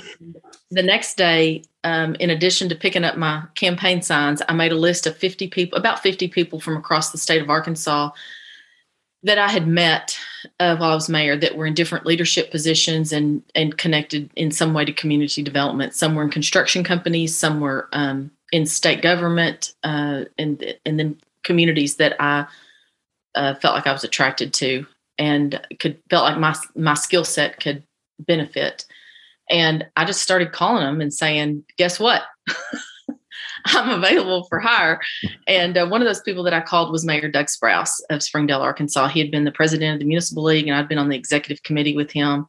the 0.72 0.84
next 0.84 1.16
day, 1.16 1.64
um, 1.84 2.16
in 2.16 2.30
addition 2.30 2.70
to 2.70 2.76
picking 2.76 3.04
up 3.04 3.18
my 3.18 3.44
campaign 3.56 4.02
signs, 4.02 4.42
I 4.48 4.54
made 4.54 4.72
a 4.72 4.78
list 4.78 5.06
of 5.06 5.18
50 5.18 5.50
people, 5.50 5.78
about 5.78 6.02
50 6.02 6.30
people 6.30 6.60
from 6.60 6.78
across 6.78 7.12
the 7.12 7.18
state 7.18 7.42
of 7.42 7.50
Arkansas 7.50 8.12
that 9.24 9.38
I 9.38 9.48
had 9.48 9.68
met 9.68 10.18
uh, 10.60 10.76
while 10.76 10.92
I 10.92 10.96
was 10.96 11.10
mayor 11.10 11.38
that 11.38 11.56
were 11.56 11.66
in 11.66 11.74
different 11.74 12.06
leadership 12.06 12.52
positions 12.52 13.12
and 13.12 13.42
and 13.56 13.78
connected 13.78 14.30
in 14.36 14.52
some 14.52 14.74
way 14.74 14.86
to 14.86 14.94
community 14.94 15.42
development. 15.42 15.94
Some 15.94 16.16
were 16.16 16.24
in 16.24 16.30
construction 16.30 16.84
companies, 16.84 17.36
some 17.36 17.60
were 17.60 17.90
um, 17.94 18.32
in 18.54 18.68
state 18.68 19.02
government 19.02 19.74
uh, 19.84 20.26
and 20.38 20.64
and 20.86 21.00
then 21.00 21.20
communities 21.44 21.98
that 21.98 22.16
I 22.22 22.46
uh, 23.36 23.56
felt 23.56 23.76
like 23.76 23.88
I 23.88 23.92
was 23.92 24.04
attracted 24.04 24.54
to 24.54 24.86
and 25.18 25.60
could 25.80 26.00
felt 26.10 26.24
like 26.24 26.38
my 26.38 26.56
my 26.76 26.94
skill 26.94 27.26
set 27.26 27.60
could 27.60 27.84
benefit. 28.20 28.86
And 29.50 29.86
I 29.98 30.06
just 30.06 30.22
started 30.22 30.54
calling 30.54 30.84
them 30.84 31.02
and 31.02 31.12
saying, 31.12 31.66
"Guess 31.78 32.00
what? 32.00 32.22
I'm 33.66 33.90
available 33.90 34.46
for 34.46 34.60
hire." 34.60 35.02
And 35.48 35.76
uh, 35.76 35.88
one 35.88 36.02
of 36.02 36.06
those 36.06 36.22
people 36.22 36.44
that 36.44 36.54
I 36.54 36.62
called 36.62 36.92
was 36.92 37.04
Mayor 37.04 37.30
Doug 37.30 37.48
Sprouse 37.48 38.00
of 38.12 38.22
Springdale, 38.22 38.62
Arkansas. 38.62 39.08
He 39.08 39.20
had 39.20 39.32
been 39.32 39.46
the 39.46 39.52
president 39.52 39.96
of 39.96 40.00
the 40.00 40.06
municipal 40.06 40.44
league, 40.44 40.68
and 40.68 40.78
I'd 40.78 40.88
been 40.88 41.00
on 41.00 41.10
the 41.10 41.18
executive 41.18 41.64
committee 41.64 41.96
with 41.96 42.12
him. 42.12 42.46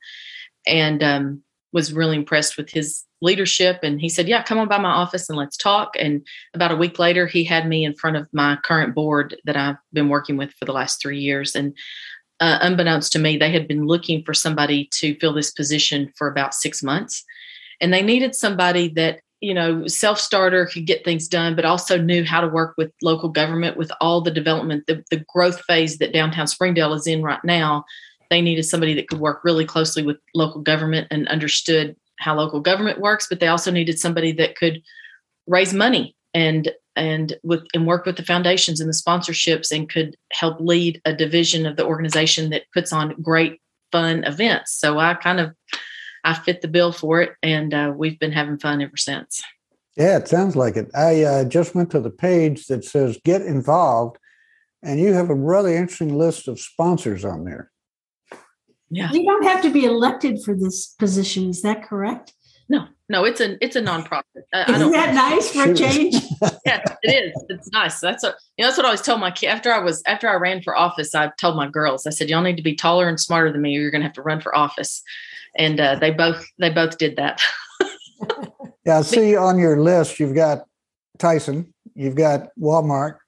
And 0.67 1.03
um, 1.03 1.43
was 1.75 1.93
really 1.93 2.17
impressed 2.17 2.57
with 2.57 2.71
his 2.71 3.05
leadership 3.21 3.81
and 3.83 4.01
he 4.01 4.09
said 4.09 4.29
yeah 4.29 4.43
come 4.43 4.59
on 4.59 4.69
by 4.69 4.79
my 4.79 4.91
office 4.91 5.29
and 5.29 5.37
let's 5.37 5.57
talk. 5.57 5.95
And 5.99 6.27
about 6.55 6.73
a 6.73 6.77
week 6.77 6.99
later 6.99 7.27
he 7.27 7.45
had 7.45 7.69
me 7.69 7.85
in 7.85 7.95
front 7.95 8.17
of 8.17 8.27
my 8.33 8.57
current 8.65 8.95
board 8.95 9.37
that 9.45 9.57
i've 9.57 9.77
been 9.93 10.09
working 10.09 10.37
with 10.39 10.53
for 10.53 10.65
the 10.65 10.73
last 10.73 11.03
three 11.03 11.19
years. 11.19 11.55
And 11.55 11.77
uh, 12.41 12.59
unbeknownst 12.63 13.13
to 13.13 13.19
me 13.19 13.37
they 13.37 13.53
had 13.53 13.69
been 13.69 13.87
looking 13.87 14.23
for 14.25 14.33
somebody 14.33 14.89
to 14.93 15.19
fill 15.19 15.35
this 15.35 15.51
position 15.51 16.13
for 16.17 16.29
about 16.29 16.55
six 16.55 16.83
months. 16.83 17.25
And 17.81 17.93
they 17.93 18.03
needed 18.03 18.35
somebody 18.35 18.89
that 18.91 19.21
you 19.41 19.53
know 19.53 19.87
self-starter 19.87 20.67
could 20.67 20.87
get 20.87 21.05
things 21.05 21.29
done 21.29 21.55
but 21.55 21.65
also 21.65 21.99
knew 21.99 22.25
how 22.25 22.41
to 22.41 22.49
work 22.49 22.75
with 22.79 22.91
local 23.03 23.29
government 23.29 23.77
with 23.77 23.91
all 24.01 24.21
the 24.21 24.31
development 24.31 24.85
the, 24.87 25.05
the 25.11 25.23
growth 25.29 25.61
phase 25.63 25.99
that 25.99 26.13
downtown 26.13 26.47
springdale 26.47 26.95
is 26.95 27.07
in 27.07 27.23
right 27.23 27.45
now 27.45 27.85
they 28.31 28.41
needed 28.41 28.65
somebody 28.65 28.95
that 28.95 29.09
could 29.09 29.21
work 29.21 29.43
really 29.45 29.65
closely 29.65 30.03
with 30.03 30.17
local 30.35 30.61
government 30.61 31.09
and 31.11 31.29
understood 31.29 31.97
how 32.19 32.37
local 32.37 32.61
government 32.61 33.01
works, 33.01 33.27
but 33.29 33.41
they 33.41 33.49
also 33.49 33.71
needed 33.71 33.99
somebody 33.99 34.33
that 34.33 34.57
could 34.57 34.83
raise 35.47 35.75
money 35.75 36.15
and 36.33 36.71
and 36.97 37.37
with 37.43 37.65
and 37.75 37.87
work 37.87 38.07
with 38.07 38.17
the 38.17 38.25
foundations 38.25 38.81
and 38.81 38.89
the 38.89 38.95
sponsorships 38.95 39.73
and 39.73 39.89
could 39.89 40.17
help 40.33 40.61
lead 40.61 41.01
a 41.05 41.15
division 41.15 41.67
of 41.67 41.77
the 41.77 41.85
organization 41.85 42.51
that 42.51 42.71
puts 42.73 42.93
on 42.93 43.21
great 43.21 43.61
fun 43.91 44.25
events. 44.25 44.73
So 44.73 44.99
I 44.99 45.15
kind 45.15 45.41
of 45.41 45.55
I 46.25 46.35
fit 46.35 46.63
the 46.63 46.69
bill 46.69 46.93
for 46.93 47.21
it, 47.21 47.33
and 47.43 47.75
uh, 47.75 47.93
we've 47.95 48.19
been 48.19 48.33
having 48.33 48.59
fun 48.59 48.81
ever 48.81 48.97
since. 48.97 49.43
Yeah, 49.97 50.17
it 50.17 50.27
sounds 50.27 50.57
like 50.57 50.77
it. 50.77 50.91
I 50.95 51.23
uh, 51.23 51.45
just 51.45 51.75
went 51.75 51.91
to 51.93 52.01
the 52.01 52.11
page 52.11 52.67
that 52.67 52.85
says 52.85 53.19
"Get 53.25 53.43
Involved," 53.43 54.17
and 54.83 54.99
you 54.99 55.13
have 55.13 55.31
a 55.31 55.35
really 55.35 55.77
interesting 55.77 56.17
list 56.17 56.49
of 56.49 56.59
sponsors 56.61 57.25
on 57.25 57.45
there. 57.45 57.71
Yeah. 58.95 59.11
You 59.11 59.25
don't 59.25 59.43
have 59.45 59.61
to 59.63 59.71
be 59.71 59.85
elected 59.85 60.43
for 60.43 60.55
this 60.55 60.95
position. 60.99 61.51
Is 61.51 61.63
that 61.63 61.83
correct? 61.83 62.33
No, 62.69 62.87
no, 63.09 63.25
it's 63.25 63.41
a 63.41 63.63
it's 63.63 63.77
a 63.77 63.83
nonprofit. 63.83 64.23
Isn't 64.69 64.93
that 64.93 65.15
nice 65.15 65.51
for 65.51 65.71
a 65.71 65.75
change? 65.75 66.15
yeah, 66.65 66.83
it 67.03 67.25
is. 67.25 67.45
It's 67.49 67.69
nice. 67.73 68.01
That's 68.01 68.23
what 68.23 68.37
you 68.57 68.63
know. 68.63 68.69
That's 68.69 68.79
what 68.79 68.87
I 68.87 68.89
always 68.89 69.03
tell 69.03 69.19
my 69.19 69.31
kid. 69.31 69.49
After 69.49 69.73
I 69.73 69.81
was 69.81 70.03
after 70.07 70.29
I 70.29 70.35
ran 70.35 70.63
for 70.63 70.75
office, 70.75 71.15
I 71.15 71.31
told 71.39 71.57
my 71.57 71.69
girls. 71.69 72.07
I 72.07 72.11
said, 72.11 72.31
"Y'all 72.31 72.41
need 72.41 72.57
to 72.57 72.63
be 72.63 72.75
taller 72.75 73.09
and 73.09 73.21
smarter 73.21 73.53
than 73.53 73.61
me, 73.61 73.77
or 73.77 73.81
you're 73.81 73.91
going 73.91 74.01
to 74.01 74.07
have 74.07 74.15
to 74.15 74.23
run 74.23 74.41
for 74.41 74.57
office." 74.57 75.03
And 75.59 75.79
uh, 75.79 75.97
they 75.97 76.11
both 76.11 76.47
they 76.59 76.71
both 76.71 76.97
did 76.97 77.17
that. 77.17 77.43
yeah, 78.87 78.99
I 78.99 79.03
see 79.03 79.37
on 79.37 79.59
your 79.59 79.81
list 79.81 80.19
you've 80.19 80.35
got 80.35 80.65
Tyson, 81.19 81.75
you've 81.95 82.17
got 82.17 82.49
Walmart, 82.59 83.19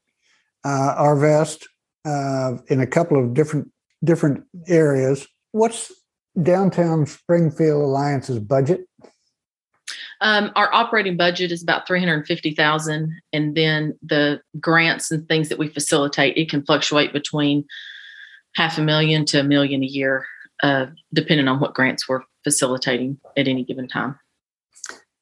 uh, 0.64 0.95
Arvest, 0.99 1.67
uh, 2.07 2.57
in 2.69 2.81
a 2.81 2.87
couple 2.87 3.23
of 3.23 3.35
different 3.35 3.71
different 4.03 4.45
areas 4.69 5.27
what's 5.57 5.93
downtown 6.41 7.07
Springdale 7.07 7.83
Alliance's 7.83 8.39
budget? 8.39 8.87
Um, 10.21 10.51
our 10.57 10.73
operating 10.73 11.17
budget 11.17 11.53
is 11.53 11.63
about 11.63 11.87
three 11.87 12.01
hundred 12.01 12.27
fifty 12.27 12.55
thousand, 12.55 13.13
and 13.33 13.55
then 13.55 13.99
the 14.03 14.41
grants 14.61 15.11
and 15.11 15.27
things 15.29 15.49
that 15.49 15.59
we 15.59 15.69
facilitate 15.69 16.37
it 16.37 16.51
can 16.51 16.65
fluctuate 16.65 17.13
between 17.13 17.65
half 18.55 18.79
a 18.79 18.83
million 18.83 19.25
to 19.27 19.41
a 19.41 19.45
million 19.45 19.83
a 19.83 19.87
year, 19.87 20.25
uh, 20.63 20.87
depending 21.13 21.49
on 21.49 21.61
what 21.61 21.75
grants 21.75 22.09
we're 22.09 22.23
facilitating 22.45 23.19
at 23.37 23.49
any 23.49 23.65
given 23.65 23.89
time. 23.89 24.19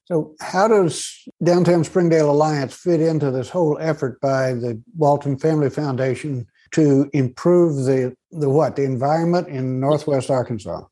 So, 0.06 0.34
how 0.40 0.68
does 0.68 1.26
Downtown 1.42 1.82
Springdale 1.82 2.30
Alliance 2.30 2.74
fit 2.74 3.00
into 3.00 3.30
this 3.30 3.50
whole 3.50 3.78
effort 3.80 4.20
by 4.20 4.52
the 4.52 4.80
Walton 4.96 5.38
Family 5.38 5.70
Foundation 5.70 6.46
to 6.74 7.08
improve 7.12 7.84
the 7.84 8.14
the 8.30 8.50
what 8.50 8.76
the 8.76 8.82
environment 8.82 9.48
in 9.48 9.80
Northwest 9.80 10.30
Arkansas? 10.30 10.84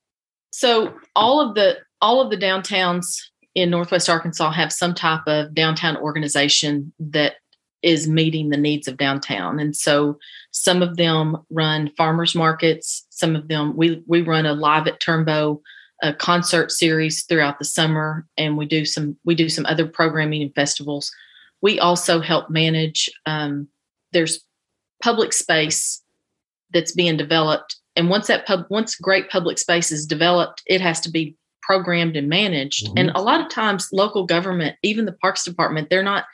So, 0.50 0.94
all 1.14 1.40
of 1.40 1.54
the 1.54 1.78
all 2.00 2.20
of 2.20 2.30
the 2.30 2.36
downtowns 2.36 3.16
in 3.54 3.70
Northwest 3.70 4.08
Arkansas 4.08 4.50
have 4.52 4.72
some 4.72 4.94
type 4.94 5.22
of 5.26 5.54
downtown 5.54 5.96
organization 5.96 6.92
that 6.98 7.34
is 7.82 8.08
meeting 8.08 8.48
the 8.48 8.56
needs 8.56 8.86
of 8.86 8.96
downtown. 8.96 9.58
And 9.58 9.76
so 9.76 10.16
some 10.52 10.82
of 10.82 10.96
them 10.96 11.36
run 11.50 11.90
farmers 11.96 12.34
markets, 12.34 13.04
some 13.10 13.34
of 13.34 13.48
them 13.48 13.76
we 13.76 14.02
we 14.06 14.22
run 14.22 14.46
a 14.46 14.54
live 14.54 14.86
at 14.86 15.00
Turnbow 15.00 15.60
a 16.02 16.12
concert 16.12 16.72
series 16.72 17.22
throughout 17.22 17.60
the 17.60 17.64
summer 17.64 18.26
and 18.36 18.58
we 18.58 18.66
do 18.66 18.84
some 18.84 19.16
we 19.24 19.36
do 19.36 19.48
some 19.48 19.64
other 19.66 19.86
programming 19.86 20.42
and 20.42 20.54
festivals. 20.54 21.12
We 21.60 21.78
also 21.78 22.20
help 22.20 22.50
manage 22.50 23.08
um, 23.24 23.68
there's 24.12 24.44
public 25.02 25.32
space 25.32 26.02
that's 26.72 26.92
being 26.92 27.16
developed. 27.16 27.76
And 27.96 28.08
once 28.08 28.26
that 28.28 28.46
pub 28.46 28.64
once 28.70 28.94
great 28.94 29.28
public 29.30 29.58
space 29.58 29.92
is 29.92 30.06
developed 30.06 30.62
it 30.66 30.80
has 30.80 31.00
to 31.00 31.10
be 31.10 31.36
programmed 31.62 32.16
and 32.16 32.28
managed. 32.28 32.86
Mm-hmm. 32.86 32.98
and 32.98 33.10
a 33.14 33.22
lot 33.22 33.40
of 33.40 33.48
times 33.48 33.88
local 33.92 34.24
government 34.24 34.76
even 34.82 35.04
the 35.04 35.12
parks 35.12 35.44
department 35.44 35.90
they're 35.90 36.02
not 36.02 36.24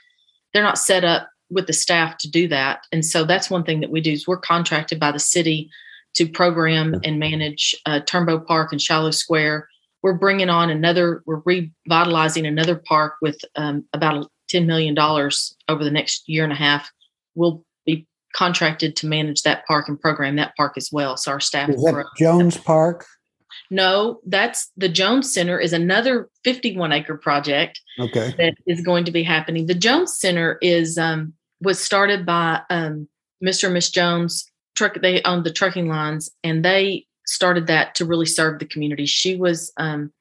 they're 0.52 0.62
not 0.62 0.78
set 0.78 1.04
up 1.04 1.28
with 1.50 1.66
the 1.66 1.72
staff 1.72 2.18
to 2.18 2.30
do 2.30 2.48
that. 2.48 2.80
And 2.92 3.04
so 3.04 3.24
that's 3.24 3.50
one 3.50 3.64
thing 3.64 3.80
that 3.80 3.90
we 3.90 4.00
do 4.00 4.12
is 4.12 4.26
we're 4.26 4.38
contracted 4.38 5.00
by 5.00 5.12
the 5.12 5.18
city 5.18 5.70
to 6.14 6.28
program 6.28 7.00
and 7.04 7.18
manage 7.18 7.74
uh, 7.86 8.00
turnbow 8.00 8.44
park 8.44 8.72
and 8.72 8.80
Shiloh 8.80 9.10
Square. 9.10 9.68
We're 10.02 10.14
bringing 10.14 10.50
on 10.50 10.70
another 10.70 11.22
we're 11.26 11.42
revitalizing 11.44 12.46
another 12.46 12.76
park 12.76 13.14
with 13.20 13.40
um, 13.56 13.84
about 13.92 14.30
$10 14.52 14.66
million 14.66 14.98
over 15.68 15.84
the 15.84 15.90
next 15.90 16.28
year 16.28 16.44
and 16.44 16.52
a 16.52 16.56
half. 16.56 16.90
We'll 17.34 17.64
contracted 18.34 18.94
to 18.96 19.06
manage 19.06 19.42
that 19.42 19.66
park 19.66 19.88
and 19.88 20.00
program 20.00 20.36
that 20.36 20.54
park 20.56 20.74
as 20.76 20.90
well 20.92 21.16
so 21.16 21.32
our 21.32 21.40
staff 21.40 21.68
is 21.68 21.82
that 21.82 22.04
jones 22.16 22.56
park 22.56 23.06
no, 23.70 24.20
that's 24.26 24.70
the 24.76 24.88
Jones 24.88 25.32
Center 25.32 25.58
is 25.58 25.72
another 25.72 26.28
51 26.44 26.92
acre 26.92 27.16
project. 27.16 27.80
Okay. 27.98 28.34
That 28.38 28.54
is 28.66 28.80
going 28.80 29.04
to 29.04 29.10
be 29.10 29.22
happening. 29.22 29.66
The 29.66 29.74
Jones 29.74 30.18
Center 30.18 30.58
is 30.62 30.96
um, 30.96 31.34
was 31.60 31.78
started 31.78 32.24
by 32.24 32.62
um, 32.70 33.08
Mr. 33.44 33.64
and 33.64 33.74
Miss 33.74 33.90
Jones. 33.90 34.50
Truck 34.74 35.00
they 35.00 35.22
owned 35.22 35.44
the 35.44 35.52
trucking 35.52 35.88
lines, 35.88 36.30
and 36.44 36.64
they 36.64 37.06
started 37.26 37.66
that 37.66 37.94
to 37.96 38.04
really 38.04 38.26
serve 38.26 38.58
the 38.58 38.66
community. 38.66 39.06
She 39.06 39.36
was 39.36 39.72
um, 39.76 40.12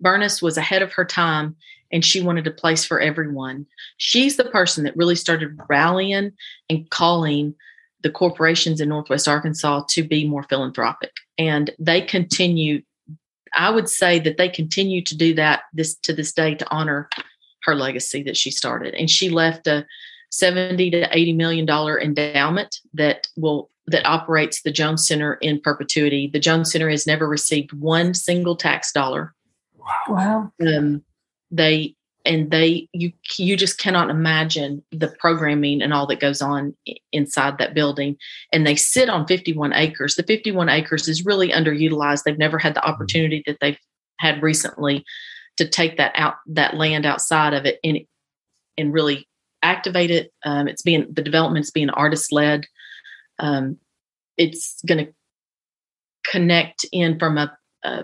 Bernice 0.00 0.42
was 0.42 0.56
ahead 0.56 0.82
of 0.82 0.92
her 0.92 1.04
time, 1.04 1.56
and 1.92 2.04
she 2.04 2.20
wanted 2.20 2.46
a 2.46 2.52
place 2.52 2.84
for 2.84 3.00
everyone. 3.00 3.66
She's 3.96 4.36
the 4.36 4.44
person 4.44 4.84
that 4.84 4.96
really 4.96 5.14
started 5.14 5.58
rallying 5.68 6.32
and 6.68 6.90
calling 6.90 7.54
the 8.02 8.10
corporations 8.10 8.80
in 8.80 8.88
Northwest 8.88 9.26
Arkansas 9.26 9.84
to 9.90 10.02
be 10.02 10.26
more 10.26 10.44
philanthropic. 10.44 11.12
And 11.36 11.70
they 11.78 12.00
continue, 12.00 12.82
I 13.56 13.70
would 13.70 13.88
say 13.88 14.18
that 14.20 14.36
they 14.36 14.48
continue 14.48 15.02
to 15.02 15.16
do 15.16 15.34
that 15.34 15.62
this 15.72 15.96
to 15.96 16.12
this 16.12 16.32
day 16.32 16.54
to 16.54 16.70
honor 16.70 17.08
her 17.62 17.74
legacy 17.74 18.22
that 18.24 18.36
she 18.36 18.50
started. 18.50 18.94
And 18.94 19.10
she 19.10 19.30
left 19.30 19.66
a 19.66 19.86
70 20.30 20.90
to 20.90 21.08
80 21.16 21.32
million 21.32 21.66
dollar 21.66 22.00
endowment 22.00 22.80
that 22.94 23.26
will 23.36 23.70
that 23.86 24.06
operates 24.06 24.62
the 24.62 24.70
Jones 24.70 25.06
Center 25.06 25.34
in 25.34 25.60
perpetuity. 25.60 26.28
The 26.30 26.38
Jones 26.38 26.70
Center 26.70 26.90
has 26.90 27.06
never 27.06 27.26
received 27.26 27.72
one 27.72 28.12
single 28.12 28.54
tax 28.54 28.92
dollar. 28.92 29.34
Wow. 30.06 30.52
Um, 30.60 31.02
they 31.50 31.94
and 32.24 32.50
they 32.50 32.88
you 32.92 33.12
you 33.38 33.56
just 33.56 33.78
cannot 33.78 34.10
imagine 34.10 34.82
the 34.90 35.08
programming 35.18 35.80
and 35.80 35.94
all 35.94 36.06
that 36.06 36.20
goes 36.20 36.42
on 36.42 36.76
inside 37.12 37.58
that 37.58 37.74
building. 37.74 38.16
And 38.52 38.66
they 38.66 38.76
sit 38.76 39.08
on 39.08 39.26
51 39.26 39.72
acres. 39.72 40.16
The 40.16 40.22
51 40.22 40.68
acres 40.68 41.08
is 41.08 41.24
really 41.24 41.50
underutilized. 41.50 42.24
They've 42.24 42.36
never 42.36 42.58
had 42.58 42.74
the 42.74 42.80
mm-hmm. 42.80 42.90
opportunity 42.90 43.42
that 43.46 43.58
they've 43.60 43.78
had 44.18 44.42
recently 44.42 45.04
to 45.56 45.66
take 45.66 45.96
that 45.96 46.12
out 46.14 46.34
that 46.46 46.74
land 46.74 47.06
outside 47.06 47.54
of 47.54 47.64
it 47.64 47.78
and 47.82 48.00
and 48.76 48.92
really 48.92 49.26
activate 49.62 50.10
it. 50.10 50.32
Um, 50.44 50.68
it's 50.68 50.82
being 50.82 51.06
the 51.12 51.22
development's 51.22 51.70
being 51.70 51.90
artist 51.90 52.32
led 52.32 52.66
um, 53.38 53.78
it's 54.36 54.80
going 54.86 55.06
to 55.06 55.12
connect 56.24 56.84
in 56.92 57.18
from 57.18 57.38
a 57.38 57.56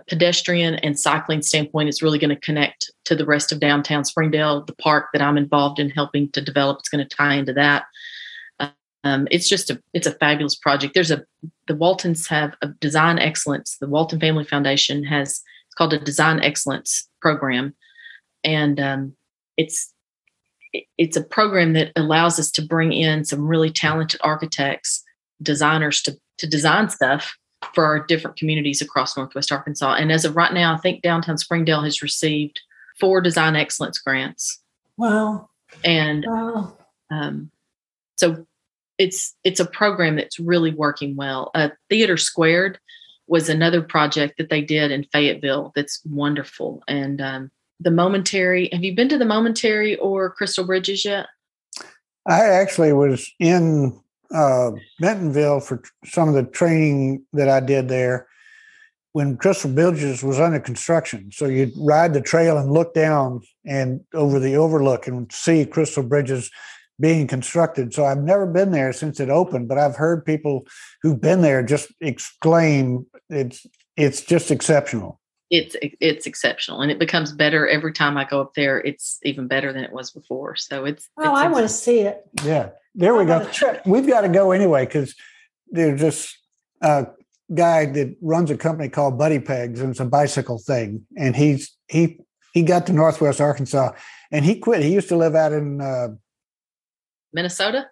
pedestrian 0.09 0.77
and 0.77 0.99
cycling 0.99 1.43
standpoint, 1.43 1.89
it's 1.89 2.03
really 2.03 2.19
going 2.19 2.31
to 2.31 2.41
connect 2.41 2.91
to 3.05 3.15
the 3.15 3.27
rest 3.27 3.53
of 3.53 3.61
downtown 3.61 4.05
Springdale. 4.05 4.65
The 4.65 4.75
park 4.77 5.09
that 5.13 5.23
I'm 5.23 5.37
involved 5.37 5.79
in 5.79 5.91
helping 5.91 6.31
to 6.31 6.41
develop 6.41 6.79
is 6.83 6.89
going 6.89 7.07
to 7.07 7.17
tie 7.17 7.35
into 7.35 7.53
that. 7.55 7.85
Um, 9.05 9.29
it's 9.31 9.49
just 9.49 9.71
a 9.71 9.81
it's 9.93 10.07
a 10.07 10.13
fabulous 10.13 10.57
project. 10.57 10.95
There's 10.95 11.11
a 11.11 11.23
the 11.69 11.77
Waltons 11.77 12.27
have 12.29 12.55
a 12.63 12.69
design 12.69 13.19
excellence. 13.19 13.77
The 13.79 13.87
Walton 13.87 14.19
Family 14.19 14.45
Foundation 14.45 15.05
has 15.05 15.43
it's 15.67 15.75
called 15.77 15.93
a 15.93 15.99
design 15.99 16.41
excellence 16.41 17.07
program, 17.21 17.75
and 18.43 18.81
um, 18.81 19.15
it's 19.59 19.93
it's 20.97 21.19
a 21.19 21.23
program 21.23 21.75
that 21.75 21.93
allows 21.97 22.39
us 22.39 22.51
to 22.53 22.63
bring 22.63 22.93
in 22.93 23.27
some 23.27 23.47
really 23.47 23.71
talented 23.71 24.21
architects, 24.25 25.05
designers 25.43 26.01
to 26.03 26.17
to 26.39 26.47
design 26.47 26.89
stuff 26.89 27.37
for 27.75 27.85
our 27.85 28.05
different 28.05 28.37
communities 28.37 28.83
across 28.83 29.17
Northwest 29.17 29.53
Arkansas. 29.53 29.95
And 29.95 30.13
as 30.13 30.25
of 30.25 30.37
right 30.37 30.53
now, 30.53 30.75
I 30.75 30.79
think 30.79 31.03
downtown 31.03 31.39
Springdale 31.39 31.83
has 31.83 32.03
received 32.03 32.61
four 32.99 33.21
design 33.21 33.57
excellence 33.57 33.99
grants. 33.99 34.61
Wow. 34.97 35.49
And 35.85 36.25
wow. 36.27 36.77
Um, 37.11 37.51
so 38.17 38.47
it's 38.99 39.35
it's 39.45 39.61
a 39.61 39.67
program 39.67 40.17
that's 40.17 40.39
really 40.39 40.73
working 40.73 41.17
well. 41.17 41.51
Uh, 41.55 41.71
Theater 41.91 42.17
Squared 42.17 42.79
was 43.27 43.49
another 43.49 43.83
project 43.83 44.35
that 44.39 44.51
they 44.51 44.61
did 44.61 44.91
in 44.91 45.05
Fayetteville 45.05 45.73
that's 45.75 46.01
wonderful. 46.05 46.83
And 46.87 47.21
um, 47.21 47.51
the 47.81 47.91
Momentary, 47.91 48.69
have 48.73 48.85
you 48.85 48.95
been 48.95 49.09
to 49.09 49.19
the 49.19 49.25
Momentary 49.25 49.97
or 49.97 50.31
Crystal 50.31 50.65
Bridges 50.65 51.05
yet? 51.05 51.27
I 52.27 52.41
actually 52.41 52.93
was 52.93 53.31
in 53.39 53.99
uh, 54.35 54.73
Bentonville 55.01 55.61
for 55.61 55.83
some 56.05 56.29
of 56.29 56.35
the 56.35 56.43
training 56.45 57.25
that 57.33 57.49
I 57.49 57.61
did 57.61 57.89
there 57.89 58.27
when 59.13 59.37
Crystal 59.37 59.71
Bridges 59.71 60.25
was 60.25 60.41
under 60.41 60.59
construction. 60.59 61.31
So 61.33 61.47
you'd 61.47 61.73
ride 61.79 62.15
the 62.15 62.21
trail 62.21 62.59
and 62.59 62.73
look 62.73 62.95
down 62.95 63.43
and 63.65 64.01
over 64.13 64.41
the 64.41 64.57
overlook 64.57 65.07
and 65.07 65.31
see 65.33 65.65
Crystal 65.65 66.03
Bridges 66.03 66.51
being 67.01 67.29
constructed. 67.29 67.95
So 67.95 68.05
I've 68.05 68.23
never 68.23 68.45
been 68.47 68.73
there 68.73 68.93
since 68.93 69.21
it 69.21 69.31
opened, 69.31 69.69
but 69.69 69.79
I've 69.79 69.97
heard 69.97 70.25
people 70.25 70.67
who've 71.03 71.21
been 71.21 71.43
there 71.43 71.63
just 71.63 71.93
exclaim 72.01 73.07
it's 73.31 73.67
it's 73.97 74.23
just 74.23 74.51
exceptional. 74.51 75.21
It's 75.51 75.77
it's 75.81 76.27
exceptional 76.27 76.81
and 76.81 76.91
it 76.91 76.99
becomes 76.99 77.33
better 77.33 77.69
every 77.69 77.93
time 77.93 78.17
I 78.17 78.25
go 78.25 78.41
up 78.41 78.55
there. 78.55 78.81
It's 78.81 79.19
even 79.23 79.47
better 79.47 79.73
than 79.73 79.85
it 79.85 79.93
was 79.93 80.11
before. 80.11 80.57
So 80.57 80.85
it's 80.85 81.09
Oh, 81.19 81.31
it's 81.31 81.41
I 81.41 81.49
want 81.49 81.65
to 81.65 81.69
see 81.69 82.01
it. 82.01 82.23
Yeah. 82.45 82.71
There 82.95 83.15
we 83.15 83.25
go. 83.25 83.49
We've 83.85 84.07
got 84.07 84.23
to 84.23 84.29
go 84.29 84.53
anyway 84.53 84.87
because 84.87 85.15
there's 85.69 86.01
this 86.01 86.37
uh, 86.81 87.05
guy 87.53 87.87
that 87.87 88.17
runs 88.23 88.51
a 88.51 88.57
company 88.57 88.89
called 88.89 89.19
Buddy 89.19 89.41
Pegs, 89.41 89.81
and 89.81 89.91
it's 89.91 90.01
a 90.01 90.05
bicycle 90.05 90.59
thing. 90.59 91.07
And 91.19 91.35
he's 91.35 91.77
he 91.89 92.21
he 92.53 92.63
got 92.63 92.87
to 92.87 92.93
Northwest 92.93 93.41
Arkansas, 93.41 93.93
and 94.31 94.45
he 94.45 94.59
quit. 94.59 94.83
He 94.83 94.93
used 94.93 95.09
to 95.09 95.17
live 95.17 95.35
out 95.35 95.53
in 95.53 95.81
uh, 95.81 96.09
Minnesota, 97.33 97.87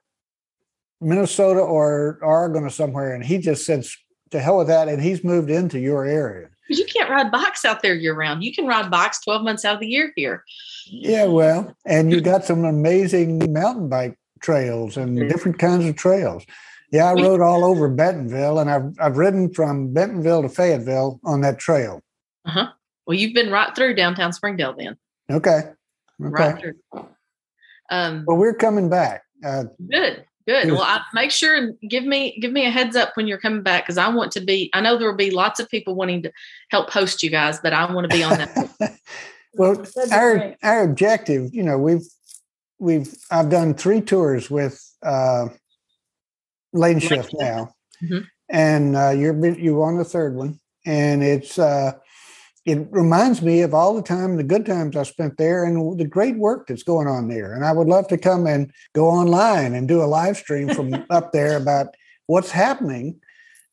Minnesota 1.00 1.60
or 1.60 2.18
Oregon 2.22 2.64
or 2.64 2.70
somewhere, 2.70 3.14
and 3.14 3.24
he 3.24 3.38
just 3.38 3.66
said 3.66 3.84
to 4.30 4.40
hell 4.40 4.58
with 4.58 4.68
that, 4.68 4.88
and 4.88 5.02
he's 5.02 5.24
moved 5.24 5.50
into 5.50 5.78
your 5.78 6.06
area. 6.06 6.48
Because 6.72 6.88
you 6.94 7.00
can't 7.00 7.10
ride 7.10 7.30
bikes 7.30 7.66
out 7.66 7.82
there 7.82 7.94
year 7.94 8.14
round. 8.14 8.42
You 8.42 8.54
can 8.54 8.66
ride 8.66 8.90
bikes 8.90 9.20
twelve 9.20 9.42
months 9.42 9.62
out 9.62 9.74
of 9.74 9.80
the 9.80 9.86
year 9.86 10.10
here. 10.16 10.42
Yeah, 10.86 11.26
well, 11.26 11.76
and 11.84 12.10
you 12.10 12.22
got 12.22 12.46
some 12.46 12.64
amazing 12.64 13.52
mountain 13.52 13.90
bike 13.90 14.18
trails 14.40 14.96
and 14.96 15.28
different 15.28 15.58
kinds 15.58 15.84
of 15.84 15.96
trails. 15.96 16.46
Yeah, 16.90 17.10
I 17.10 17.12
rode 17.12 17.42
all 17.42 17.62
over 17.62 17.90
Bentonville, 17.90 18.58
and 18.58 18.70
I've 18.70 18.94
I've 18.98 19.18
ridden 19.18 19.52
from 19.52 19.92
Bentonville 19.92 20.40
to 20.40 20.48
Fayetteville 20.48 21.20
on 21.24 21.42
that 21.42 21.58
trail. 21.58 22.00
Uh 22.46 22.50
huh. 22.50 22.72
Well, 23.06 23.18
you've 23.18 23.34
been 23.34 23.50
right 23.50 23.76
through 23.76 23.94
downtown 23.94 24.32
Springdale, 24.32 24.74
then. 24.74 24.96
Okay. 25.30 25.50
Okay. 25.60 25.74
Right 26.18 26.58
through. 26.58 27.06
Um, 27.90 28.24
well, 28.26 28.38
we're 28.38 28.54
coming 28.54 28.88
back. 28.88 29.24
Uh, 29.44 29.64
good. 29.90 30.24
Good. 30.46 30.72
Well, 30.72 30.82
I, 30.82 31.02
make 31.14 31.30
sure 31.30 31.54
and 31.54 31.76
give 31.88 32.04
me 32.04 32.38
give 32.40 32.52
me 32.52 32.66
a 32.66 32.70
heads 32.70 32.96
up 32.96 33.16
when 33.16 33.26
you're 33.26 33.38
coming 33.38 33.62
back 33.62 33.84
because 33.84 33.98
I 33.98 34.08
want 34.08 34.32
to 34.32 34.40
be. 34.40 34.70
I 34.74 34.80
know 34.80 34.96
there 34.96 35.08
will 35.08 35.16
be 35.16 35.30
lots 35.30 35.60
of 35.60 35.68
people 35.68 35.94
wanting 35.94 36.22
to 36.22 36.32
help 36.70 36.90
host 36.90 37.22
you 37.22 37.30
guys, 37.30 37.60
but 37.60 37.72
I 37.72 37.92
want 37.92 38.10
to 38.10 38.16
be 38.16 38.24
on 38.24 38.38
that. 38.38 38.98
well, 39.54 39.84
our 40.10 40.56
our 40.62 40.82
objective, 40.82 41.54
you 41.54 41.62
know, 41.62 41.78
we've 41.78 42.06
we've 42.78 43.14
I've 43.30 43.50
done 43.50 43.74
three 43.74 44.00
tours 44.00 44.50
with 44.50 44.82
uh, 45.04 45.48
Lane 46.72 46.98
Shift 46.98 47.34
now, 47.38 47.72
mm-hmm. 48.02 48.24
and 48.48 48.96
uh, 48.96 49.10
you're 49.10 49.46
you're 49.56 49.84
on 49.84 49.96
the 49.96 50.04
third 50.04 50.34
one, 50.34 50.58
and 50.84 51.22
it's 51.22 51.58
uh, 51.58 51.92
it 52.64 52.86
reminds 52.90 53.42
me 53.42 53.62
of 53.62 53.74
all 53.74 53.94
the 53.94 54.02
time, 54.02 54.36
the 54.36 54.44
good 54.44 54.64
times 54.64 54.96
I 54.96 55.02
spent 55.02 55.36
there 55.36 55.64
and 55.64 55.98
the 55.98 56.04
great 56.04 56.36
work 56.36 56.68
that's 56.68 56.84
going 56.84 57.08
on 57.08 57.28
there. 57.28 57.54
And 57.54 57.64
I 57.64 57.72
would 57.72 57.88
love 57.88 58.06
to 58.08 58.18
come 58.18 58.46
and 58.46 58.72
go 58.94 59.08
online 59.08 59.74
and 59.74 59.88
do 59.88 60.02
a 60.02 60.06
live 60.06 60.36
stream 60.36 60.72
from 60.72 61.04
up 61.10 61.32
there 61.32 61.56
about 61.56 61.88
what's 62.26 62.52
happening. 62.52 63.20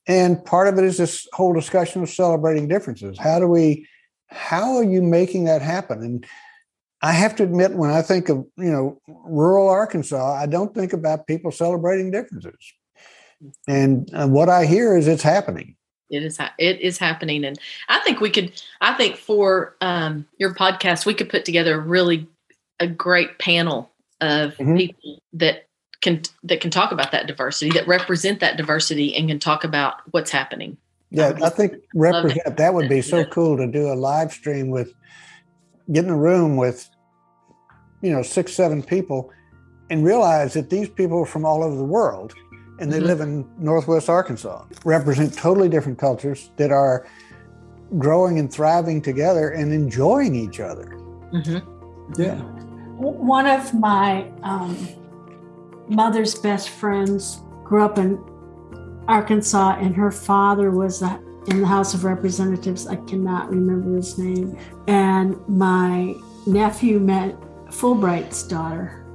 And 0.07 0.43
part 0.43 0.67
of 0.67 0.79
it 0.79 0.85
is 0.85 0.97
this 0.97 1.27
whole 1.33 1.53
discussion 1.53 2.01
of 2.01 2.09
celebrating 2.09 2.67
differences. 2.67 3.19
How 3.19 3.37
do 3.39 3.47
we, 3.47 3.87
how 4.27 4.77
are 4.77 4.83
you 4.83 5.03
making 5.03 5.45
that 5.45 5.61
happen? 5.61 6.01
And 6.01 6.25
I 7.01 7.11
have 7.11 7.35
to 7.35 7.43
admit, 7.43 7.73
when 7.73 7.91
I 7.91 8.01
think 8.01 8.27
of, 8.27 8.45
you 8.57 8.71
know, 8.71 8.99
rural 9.07 9.69
Arkansas, 9.69 10.33
I 10.33 10.47
don't 10.47 10.73
think 10.73 10.93
about 10.93 11.27
people 11.27 11.51
celebrating 11.51 12.09
differences. 12.09 12.73
And 13.67 14.09
uh, 14.13 14.27
what 14.27 14.49
I 14.49 14.65
hear 14.65 14.97
is 14.97 15.07
it's 15.07 15.23
happening 15.23 15.75
it 16.09 16.23
is 16.23 16.39
it 16.57 16.79
is 16.81 16.97
happening. 16.97 17.45
And 17.45 17.59
i 17.87 17.99
think 17.99 18.19
we 18.19 18.29
could 18.29 18.51
i 18.81 18.93
think 18.93 19.15
for 19.17 19.75
um, 19.81 20.25
your 20.37 20.53
podcast 20.53 21.05
we 21.05 21.13
could 21.13 21.29
put 21.29 21.45
together 21.45 21.75
a 21.75 21.79
really 21.79 22.27
a 22.79 22.87
great 22.87 23.39
panel 23.39 23.91
of 24.21 24.55
mm-hmm. 24.55 24.75
people 24.75 25.21
that 25.33 25.67
can 26.01 26.21
that 26.43 26.61
can 26.61 26.71
talk 26.71 26.91
about 26.91 27.11
that 27.11 27.27
diversity 27.27 27.71
that 27.71 27.87
represent 27.87 28.39
that 28.39 28.57
diversity 28.57 29.15
and 29.15 29.27
can 29.27 29.39
talk 29.39 29.63
about 29.63 29.95
what's 30.11 30.31
happening. 30.31 30.77
Yeah 31.11 31.33
i, 31.41 31.47
I 31.47 31.49
think 31.49 31.73
represent 31.93 32.57
that 32.57 32.73
would 32.73 32.89
be 32.89 33.01
so 33.01 33.25
cool 33.25 33.57
to 33.57 33.67
do 33.67 33.91
a 33.91 33.95
live 33.95 34.31
stream 34.31 34.69
with 34.69 34.93
get 35.91 36.05
in 36.05 36.11
a 36.11 36.17
room 36.17 36.55
with 36.55 36.89
you 38.01 38.11
know 38.11 38.21
six 38.21 38.53
seven 38.53 38.83
people 38.83 39.31
and 39.89 40.05
realize 40.05 40.53
that 40.53 40.69
these 40.69 40.87
people 40.87 41.21
are 41.21 41.25
from 41.25 41.45
all 41.45 41.63
over 41.63 41.75
the 41.75 41.83
world 41.83 42.33
and 42.79 42.91
they 42.91 42.97
mm-hmm. 42.97 43.07
live 43.07 43.21
in 43.21 43.49
Northwest 43.57 44.09
Arkansas, 44.09 44.65
represent 44.85 45.33
totally 45.33 45.69
different 45.69 45.99
cultures 45.99 46.49
that 46.57 46.71
are 46.71 47.05
growing 47.97 48.39
and 48.39 48.51
thriving 48.51 49.01
together 49.01 49.49
and 49.49 49.73
enjoying 49.73 50.35
each 50.35 50.59
other. 50.59 50.97
Mm-hmm. 51.33 52.21
Yeah. 52.21 52.35
One 52.97 53.47
of 53.47 53.73
my 53.73 54.29
um, 54.43 54.87
mother's 55.87 56.35
best 56.35 56.69
friends 56.69 57.41
grew 57.63 57.83
up 57.83 57.97
in 57.97 58.17
Arkansas, 59.07 59.77
and 59.79 59.95
her 59.95 60.11
father 60.11 60.71
was 60.71 61.01
in 61.01 61.61
the 61.61 61.67
House 61.67 61.93
of 61.93 62.03
Representatives. 62.03 62.87
I 62.87 62.95
cannot 62.95 63.49
remember 63.49 63.95
his 63.95 64.17
name. 64.17 64.57
And 64.87 65.35
my 65.47 66.15
nephew 66.45 66.99
met 66.99 67.35
Fulbright's 67.71 68.43
daughter, 68.43 69.05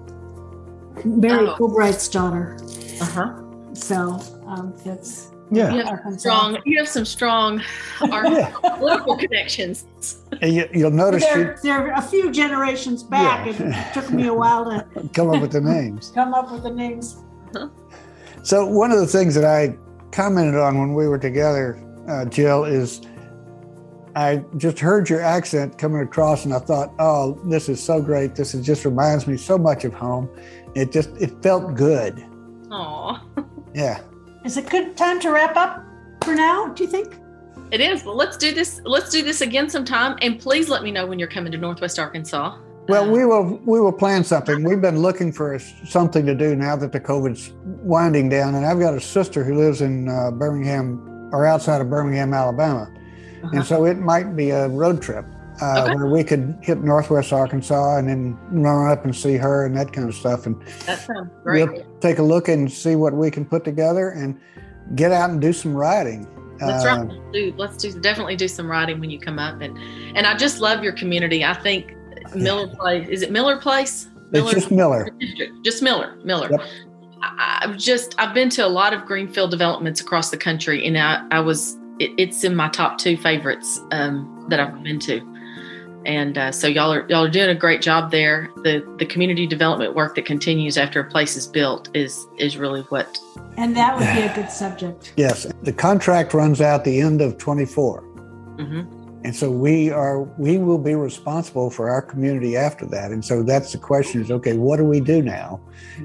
Mary 1.04 1.46
oh. 1.48 1.56
Fulbright's 1.56 2.08
daughter. 2.08 2.58
Uh 3.00 3.04
huh. 3.04 3.43
So 3.74 4.20
um, 4.46 4.74
that's 4.84 5.30
yeah. 5.50 5.74
You 5.74 5.84
have 5.84 6.20
strong. 6.20 6.58
You 6.64 6.78
have 6.78 6.88
some 6.88 7.04
strong 7.04 7.62
yeah. 8.02 8.52
political 8.60 9.16
connections. 9.16 9.86
And 10.40 10.54
you, 10.54 10.68
will 10.74 10.90
notice 10.90 11.22
they're, 11.24 11.58
they're, 11.62 11.92
a 11.92 12.02
few 12.02 12.30
generations 12.32 13.02
back. 13.02 13.46
Yeah. 13.46 13.90
It 13.90 13.94
took 13.94 14.10
me 14.10 14.26
a 14.26 14.34
while 14.34 14.64
to 14.64 15.08
come 15.14 15.30
up 15.30 15.40
with 15.40 15.52
the 15.52 15.60
names. 15.60 16.10
come 16.14 16.34
up 16.34 16.50
with 16.50 16.62
the 16.62 16.70
names. 16.70 17.22
Huh? 17.52 17.68
So 18.42 18.66
one 18.66 18.90
of 18.90 18.98
the 18.98 19.06
things 19.06 19.34
that 19.34 19.44
I 19.44 19.76
commented 20.12 20.56
on 20.56 20.78
when 20.78 20.94
we 20.94 21.08
were 21.08 21.18
together, 21.18 21.78
uh, 22.08 22.24
Jill, 22.24 22.64
is 22.64 23.02
I 24.16 24.44
just 24.56 24.78
heard 24.78 25.08
your 25.08 25.20
accent 25.20 25.78
coming 25.78 26.00
across, 26.02 26.44
and 26.44 26.54
I 26.54 26.58
thought, 26.58 26.92
"Oh, 26.98 27.40
this 27.46 27.68
is 27.68 27.82
so 27.82 28.00
great! 28.00 28.36
This 28.36 28.54
is 28.54 28.64
just 28.64 28.84
reminds 28.84 29.26
me 29.26 29.36
so 29.36 29.58
much 29.58 29.84
of 29.84 29.92
home." 29.92 30.28
It 30.74 30.92
just 30.92 31.10
it 31.16 31.42
felt 31.42 31.74
good. 31.74 32.24
Aw. 32.70 33.24
Yeah. 33.74 34.00
Is 34.44 34.56
it 34.56 34.70
good 34.70 34.96
time 34.96 35.20
to 35.20 35.30
wrap 35.30 35.56
up 35.56 35.84
for 36.22 36.34
now, 36.34 36.68
do 36.68 36.84
you 36.84 36.88
think? 36.88 37.18
It 37.70 37.80
is. 37.80 38.04
Well, 38.04 38.16
let's 38.16 38.36
do 38.36 38.52
this. 38.52 38.80
Let's 38.84 39.10
do 39.10 39.22
this 39.22 39.40
again 39.40 39.68
sometime. 39.68 40.16
And 40.22 40.38
please 40.38 40.68
let 40.68 40.82
me 40.82 40.92
know 40.92 41.06
when 41.06 41.18
you're 41.18 41.28
coming 41.28 41.50
to 41.52 41.58
Northwest 41.58 41.98
Arkansas. 41.98 42.56
Well, 42.86 43.10
we 43.10 43.24
will 43.24 43.58
we 43.64 43.80
will 43.80 43.92
plan 43.92 44.22
something. 44.22 44.62
We've 44.62 44.80
been 44.80 44.98
looking 44.98 45.32
for 45.32 45.58
something 45.58 46.26
to 46.26 46.34
do 46.34 46.54
now 46.54 46.76
that 46.76 46.92
the 46.92 47.00
COVID's 47.00 47.52
winding 47.82 48.28
down, 48.28 48.54
and 48.54 48.66
I've 48.66 48.78
got 48.78 48.94
a 48.94 49.00
sister 49.00 49.42
who 49.42 49.56
lives 49.56 49.80
in 49.80 50.08
uh, 50.08 50.30
Birmingham 50.30 51.30
or 51.32 51.46
outside 51.46 51.80
of 51.80 51.88
Birmingham, 51.88 52.34
Alabama, 52.34 52.92
uh-huh. 53.42 53.50
and 53.54 53.64
so 53.64 53.86
it 53.86 53.98
might 53.98 54.36
be 54.36 54.50
a 54.50 54.68
road 54.68 55.00
trip 55.00 55.24
uh, 55.60 55.84
okay. 55.84 55.94
where 55.94 56.06
we 56.06 56.24
could 56.24 56.58
hit 56.62 56.82
Northwest 56.82 57.32
Arkansas 57.32 57.98
and 57.98 58.08
then 58.08 58.38
run 58.50 58.90
up 58.90 59.04
and 59.04 59.14
see 59.14 59.36
her 59.36 59.66
and 59.66 59.76
that 59.76 59.92
kind 59.92 60.08
of 60.08 60.14
stuff. 60.14 60.46
And 60.46 60.60
that 60.86 61.00
sounds 61.00 61.30
great. 61.42 61.68
We'll 61.68 61.84
take 62.00 62.18
a 62.18 62.22
look 62.22 62.48
and 62.48 62.70
see 62.70 62.96
what 62.96 63.12
we 63.12 63.30
can 63.30 63.44
put 63.44 63.64
together 63.64 64.10
and 64.10 64.38
get 64.94 65.12
out 65.12 65.30
and 65.30 65.40
do 65.40 65.52
some 65.52 65.74
riding. 65.74 66.26
That's 66.58 66.84
uh, 66.84 67.04
right. 67.04 67.32
Do, 67.32 67.54
let's 67.56 67.76
do 67.76 67.92
definitely 68.00 68.36
do 68.36 68.48
some 68.48 68.70
riding 68.70 69.00
when 69.00 69.10
you 69.10 69.18
come 69.18 69.38
up 69.38 69.60
and 69.60 69.76
and 70.16 70.26
I 70.26 70.36
just 70.36 70.60
love 70.60 70.82
your 70.82 70.92
community. 70.92 71.44
I 71.44 71.54
think 71.54 71.94
Mueller 72.34 72.66
yeah. 72.66 72.74
Place 72.78 73.08
is 73.08 73.22
it 73.22 73.30
Mueller 73.30 73.58
Place? 73.58 74.08
Mueller, 74.30 74.50
it's 74.50 74.60
just 74.60 74.70
Mueller. 74.70 75.08
Just 75.62 75.82
Mueller. 75.82 76.16
Mueller. 76.24 76.48
Yep. 76.50 76.60
I, 77.22 77.58
have 77.62 77.76
just 77.78 78.14
I've 78.18 78.34
been 78.34 78.50
to 78.50 78.66
a 78.66 78.68
lot 78.68 78.92
of 78.92 79.04
greenfield 79.04 79.50
developments 79.50 80.00
across 80.00 80.30
the 80.30 80.36
country, 80.36 80.86
and 80.86 80.98
I, 80.98 81.26
I 81.30 81.40
was 81.40 81.76
it, 81.98 82.10
it's 82.18 82.44
in 82.44 82.54
my 82.54 82.68
top 82.68 82.98
two 82.98 83.16
favorites 83.16 83.80
um, 83.92 84.46
that 84.50 84.60
I've 84.60 84.82
been 84.82 84.98
to 85.00 85.33
and 86.06 86.38
uh, 86.38 86.52
so 86.52 86.66
y'all 86.66 86.92
are 86.92 87.06
y'all 87.08 87.24
are 87.24 87.30
doing 87.30 87.48
a 87.48 87.54
great 87.54 87.82
job 87.82 88.10
there. 88.10 88.50
The 88.62 88.84
the 88.98 89.06
community 89.06 89.46
development 89.46 89.94
work 89.94 90.14
that 90.16 90.26
continues 90.26 90.76
after 90.76 91.00
a 91.00 91.04
place 91.04 91.36
is 91.36 91.46
built 91.46 91.88
is 91.94 92.26
is 92.38 92.56
really 92.56 92.82
what. 92.82 93.18
And 93.56 93.76
that 93.76 93.96
would 93.96 94.06
be 94.14 94.22
a 94.22 94.34
good 94.34 94.50
subject. 94.52 95.12
yes, 95.16 95.46
the 95.62 95.72
contract 95.72 96.34
runs 96.34 96.60
out 96.60 96.84
the 96.84 97.00
end 97.00 97.20
of 97.20 97.38
24, 97.38 98.02
mm-hmm. 98.02 99.24
and 99.24 99.34
so 99.34 99.50
we 99.50 99.90
are 99.90 100.22
we 100.22 100.58
will 100.58 100.78
be 100.78 100.94
responsible 100.94 101.70
for 101.70 101.90
our 101.90 102.02
community 102.02 102.56
after 102.56 102.86
that. 102.86 103.10
And 103.10 103.24
so 103.24 103.42
that's 103.42 103.72
the 103.72 103.78
question: 103.78 104.20
is 104.22 104.30
okay, 104.30 104.56
what 104.56 104.76
do 104.76 104.84
we 104.84 105.00
do 105.00 105.22
now, 105.22 105.60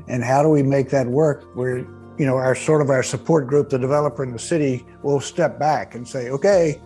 and 0.08 0.24
how 0.24 0.43
do 0.43 0.50
we 0.50 0.64
make 0.64 0.89
that 0.89 1.08
work? 1.08 1.45
Where 1.56 1.80
you 2.18 2.26
know 2.26 2.36
our 2.36 2.56
sort 2.56 2.82
of 2.82 2.89
our 2.89 3.04
support 3.04 3.47
group, 3.47 3.70
the 3.70 3.80
developer 3.80 4.24
in 4.24 4.32
the 4.32 4.39
city, 4.39 4.86
will 5.04 5.20
step 5.20 5.58
back 5.58 5.95
and 5.95 6.08
say, 6.08 6.30
okay 6.30 6.82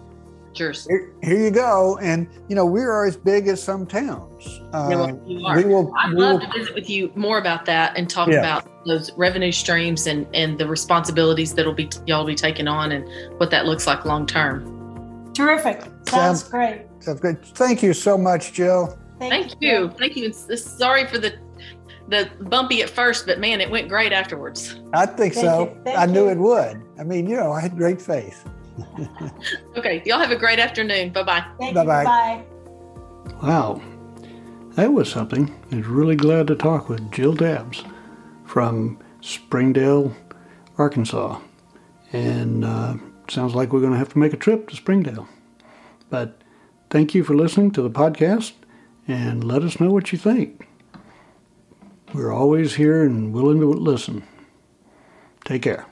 Cheers. 0.53 0.85
Here, 0.87 1.11
here, 1.23 1.39
you 1.39 1.51
go. 1.51 1.97
And, 1.99 2.27
you 2.47 2.55
know, 2.55 2.65
we 2.65 2.81
are 2.81 3.05
as 3.05 3.17
big 3.17 3.47
as 3.47 3.61
some 3.61 3.85
towns. 3.87 4.61
Uh, 4.71 5.15
we 5.25 5.35
will, 5.65 5.93
I'd 5.97 6.13
we 6.13 6.19
love 6.19 6.39
will, 6.39 6.39
to 6.39 6.59
visit 6.59 6.75
with 6.75 6.89
you 6.89 7.11
more 7.15 7.39
about 7.39 7.65
that 7.65 7.97
and 7.97 8.09
talk 8.09 8.29
yeah. 8.29 8.39
about 8.39 8.85
those 8.85 9.11
revenue 9.13 9.51
streams 9.51 10.07
and, 10.07 10.27
and 10.33 10.57
the 10.57 10.67
responsibilities 10.67 11.53
that'll 11.55 11.73
be 11.73 11.89
y'all 12.05 12.25
be 12.25 12.35
taking 12.35 12.67
on 12.67 12.91
and 12.91 13.39
what 13.39 13.49
that 13.51 13.65
looks 13.65 13.87
like 13.87 14.05
long 14.05 14.25
term. 14.27 15.31
Terrific. 15.33 15.81
Sounds, 15.81 16.09
sounds 16.09 16.43
great. 16.43 16.85
Sounds 16.99 17.19
good. 17.19 17.43
Thank 17.43 17.81
you 17.81 17.93
so 17.93 18.17
much, 18.17 18.53
Jill. 18.53 18.97
Thank, 19.19 19.31
Thank 19.31 19.61
you. 19.61 19.69
you. 19.69 19.89
Thank 19.97 20.15
you. 20.15 20.33
Sorry 20.33 21.07
for 21.07 21.17
the 21.17 21.33
the 22.09 22.29
bumpy 22.41 22.81
at 22.81 22.89
first, 22.89 23.25
but 23.25 23.39
man, 23.39 23.61
it 23.61 23.71
went 23.71 23.87
great 23.87 24.11
afterwards. 24.11 24.79
I 24.93 25.05
think 25.05 25.33
Thank 25.33 25.45
so. 25.45 25.77
I 25.87 26.05
knew 26.05 26.27
it 26.27 26.37
would. 26.37 26.81
I 26.99 27.03
mean, 27.03 27.27
you 27.27 27.37
know, 27.37 27.51
I 27.51 27.61
had 27.61 27.77
great 27.77 28.01
faith. 28.01 28.45
okay. 29.77 30.01
Y'all 30.05 30.19
have 30.19 30.31
a 30.31 30.35
great 30.35 30.59
afternoon. 30.59 31.11
Bye 31.11 31.23
bye. 31.23 31.45
Bye 31.59 31.85
bye. 31.85 32.43
Wow. 33.41 33.81
That 34.71 34.93
was 34.93 35.09
something. 35.09 35.53
I 35.71 35.77
was 35.77 35.85
really 35.85 36.15
glad 36.15 36.47
to 36.47 36.55
talk 36.55 36.89
with 36.89 37.11
Jill 37.11 37.33
Dabbs 37.33 37.83
from 38.45 38.99
Springdale, 39.21 40.15
Arkansas. 40.77 41.39
And 42.11 42.65
uh, 42.65 42.95
sounds 43.27 43.53
like 43.55 43.71
we're 43.71 43.81
going 43.81 43.93
to 43.93 43.99
have 43.99 44.09
to 44.13 44.19
make 44.19 44.33
a 44.33 44.37
trip 44.37 44.67
to 44.69 44.75
Springdale. 44.75 45.27
But 46.09 46.41
thank 46.89 47.13
you 47.13 47.23
for 47.23 47.35
listening 47.35 47.71
to 47.71 47.81
the 47.81 47.89
podcast 47.89 48.53
and 49.07 49.43
let 49.43 49.63
us 49.63 49.79
know 49.79 49.91
what 49.91 50.11
you 50.11 50.17
think. 50.17 50.67
We're 52.13 52.33
always 52.33 52.75
here 52.75 53.03
and 53.03 53.33
willing 53.33 53.59
to 53.59 53.67
listen. 53.67 54.23
Take 55.45 55.63
care. 55.63 55.87